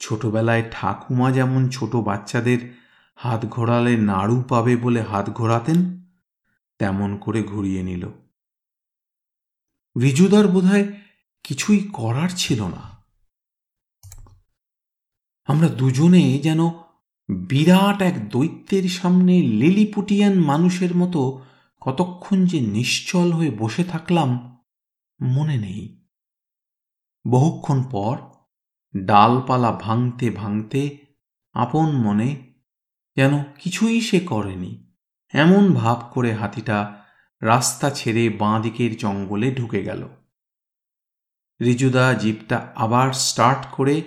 ছোটবেলায় 0.00 0.62
ঠাকুমা 0.70 1.32
যেমন 1.32 1.68
ছোট 1.68 1.96
বাচ্চাদের 1.96 2.79
হাত 3.22 3.46
ঘোরালে 3.46 3.96
নাড়ু 3.96 4.42
পাবে 4.42 4.76
বলে 4.76 5.02
হাত 5.02 5.30
ঘোরাতেন? 5.30 6.04
তেমন 6.78 7.16
করে 7.16 7.42
ঘুরিয়ে 7.42 7.82
নিল। 7.82 8.08
রিজুদার 10.00 10.48
বোধহয় 10.48 10.92
কিছুই 11.44 11.88
করার 11.92 12.28
ছিল 12.28 12.62
না। 12.62 13.04
আমরা 15.44 15.68
দুজনে 15.68 16.38
যেন 16.38 16.68
বিরাট 17.28 18.02
এক 18.02 18.28
দৈত্যের 18.28 18.88
সামনে 18.88 19.42
লিলিপুটিয়ান 19.42 20.40
মানুষের 20.40 20.94
মতো 20.96 21.44
কতক্ষণ 21.80 22.46
যে 22.46 22.60
নিশ্চল 22.60 23.32
হয়ে 23.32 23.50
বসে 23.50 23.84
থাকলাম 23.84 24.58
মনে 25.20 25.56
নেই। 25.56 26.06
বহুক্ষণ 27.30 27.84
পর 27.90 28.18
ডালপালা 28.96 29.72
ভাঙতে 29.72 30.30
ভাঙতে 30.30 30.98
আপন 31.52 31.90
মনে 31.90 32.49
যেন 33.20 33.42
কিছুই 33.42 34.00
সে 34.00 34.20
করেনি। 34.20 34.92
এমন 35.34 35.74
ভাব 35.74 36.10
করে 36.12 36.32
হাতিটা 36.32 37.06
রাস্তা 37.42 37.90
ছেড়ে 37.90 38.28
বাঁ 38.28 38.60
দিকের 38.60 38.96
জঙ্গলে 38.96 39.54
ঢুকে 39.54 39.82
গেল। 39.82 40.08
রিজুদা 41.60 42.14
জিপটা 42.14 42.72
আবার 42.76 43.12
স্টার্ট 43.12 43.66
করে 43.72 44.02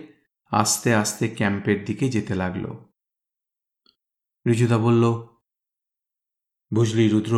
আস্তে 0.50 0.96
আস্তে 0.96 1.28
ক্যাম্পের 1.28 1.86
দিকে 1.86 2.10
যেতে 2.10 2.36
লাগল। 2.36 2.66
রিজুদা 4.48 4.78
বলল, 4.78 5.28
বুঝলি 6.74 7.10
রুদ্র, 7.10 7.36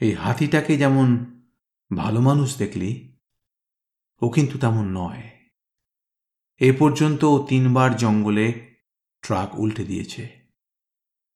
এই 0.00 0.12
হাতিটাকে 0.14 0.76
যেমন 0.76 1.08
ভালো 1.96 2.20
মানুষ 2.20 2.58
দেখলি, 2.58 3.18
ও 4.22 4.28
কিন্তু 4.28 4.58
তেমন 4.58 4.86
নয়। 4.96 5.22
এ 6.60 6.72
পর্যন্ত 6.78 7.38
তিনবার 7.48 7.96
জঙ্গলে 7.96 8.73
ট্রাক 9.24 9.58
উল্টে 9.58 9.84
দিয়েছে। 9.84 10.52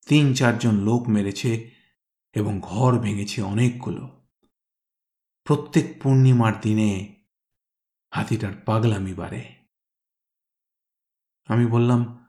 তিন, 0.06 0.34
চারজন 0.34 0.74
লোক 0.74 1.08
মেরেছে 1.08 1.70
এবং 2.32 2.60
ঘর 2.60 2.98
ভেঙেছে 2.98 3.42
অনেকগুলো। 3.42 4.26
প্রত্যেক 5.44 6.02
পূর্ণিমার 6.02 6.60
দিনে 6.60 7.14
হাতিটার 8.14 8.52
পাগলামি 8.66 9.14
বাড়ে। 9.14 9.54
আমি 11.46 11.66
বললাম, 11.66 12.26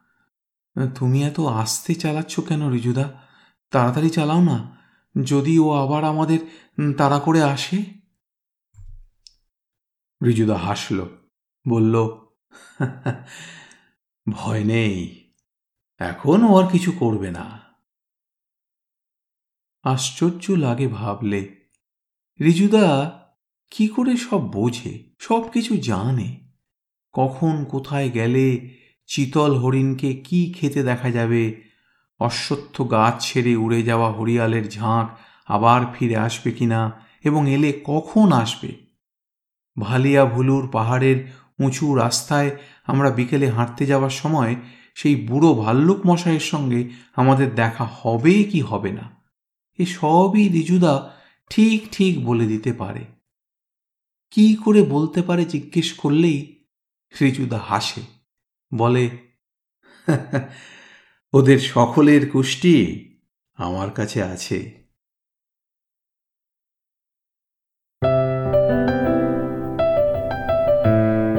তুমি 0.96 1.24
এত 1.24 1.40
আস্তে 1.40 1.96
চালাচ্ছ 1.96 2.40
কেন 2.40 2.70
রিজুদা? 2.70 3.28
তাড়াতাড়ি 3.72 4.10
চালাও 4.10 4.42
না। 4.42 4.78
যদি 5.24 5.60
ও 5.60 5.72
আবার 5.72 6.04
আমাদের 6.04 6.40
তাড়া 6.98 7.20
করে 7.20 7.44
আসে? 7.44 7.78
রিজুদা 10.26 10.58
হাসল, 10.58 11.18
বলল, 11.68 11.96
ভয় 14.32 14.64
নেই। 14.64 15.29
এখন 16.00 16.44
ও 16.44 16.64
আর 16.64 16.68
কিছু 16.68 16.92
করবে 16.92 17.32
না। 17.32 17.60
আশ্চর্য 19.84 20.52
লাগে 20.52 20.88
ভাবলে। 20.88 21.56
রিজুদা 22.40 23.12
কি 23.72 23.88
করে 23.88 24.18
সব 24.18 24.52
বোঝে, 24.52 25.04
সব 25.20 25.52
কিছু 25.52 25.78
জানে। 25.78 26.52
কখন 27.12 27.66
কোথায় 27.66 28.10
গেলে 28.10 28.78
চিতল 29.06 29.58
হরিণকে 29.58 30.14
কি 30.14 30.54
খেতে 30.58 30.84
দেখা 30.84 31.12
যাবে? 31.12 31.62
অশ্বত্থ 32.20 32.82
গাছ 32.82 33.34
ছেড়ে 33.34 33.56
উড়ে 33.56 33.84
যাওয়া 33.84 34.12
হরিয়ালের 34.12 34.70
ঝাঁক 34.70 35.18
আবার 35.46 35.82
ফিরে 35.94 36.18
আসবে 36.18 36.52
কিনা 36.52 37.06
এবং 37.24 37.50
এলে 37.50 37.82
কখন 37.84 38.32
আসবে? 38.32 38.76
ভালিয়া 39.80 40.26
ভুলুর 40.26 40.70
পাহাড়ের 40.72 41.34
উঁচু 41.60 41.96
রাস্তায় 41.96 42.58
আমরা 42.88 43.10
বিকেলে 43.10 43.50
হাঁটতে 43.50 43.86
যাওয়ার 43.86 44.10
সময় 44.10 44.56
সেই 45.00 45.16
বুড়ো 45.28 45.52
ভাল্লুক 45.54 46.00
মশাইয়ের 46.06 46.46
সঙ্গে 46.52 46.82
আমাদের 47.16 47.50
দেখা 47.56 47.86
হবে 48.00 48.34
কি 48.44 48.60
হবে 48.62 48.92
না? 48.92 49.06
এ 49.80 49.86
সবই 49.86 50.44
রিজুদা 50.50 50.94
ঠিক 51.52 51.80
ঠিক 51.92 52.14
বলে 52.26 52.46
দিতে 52.48 52.72
পারে। 52.74 53.04
কি 54.34 54.46
করে 54.66 54.82
বলতে 54.86 55.20
পারে 55.22 55.44
জিজ্ঞেস 55.46 55.90
করলেই 55.94 56.40
রিজুদা 57.22 57.60
হাসে, 57.70 58.02
বলে 58.72 59.06
ওদের 61.34 61.60
সকলের 61.70 62.24
কুষ্টি 62.30 62.76
আমার 63.60 63.90
কাছে 63.92 64.20
আছে। 64.24 64.58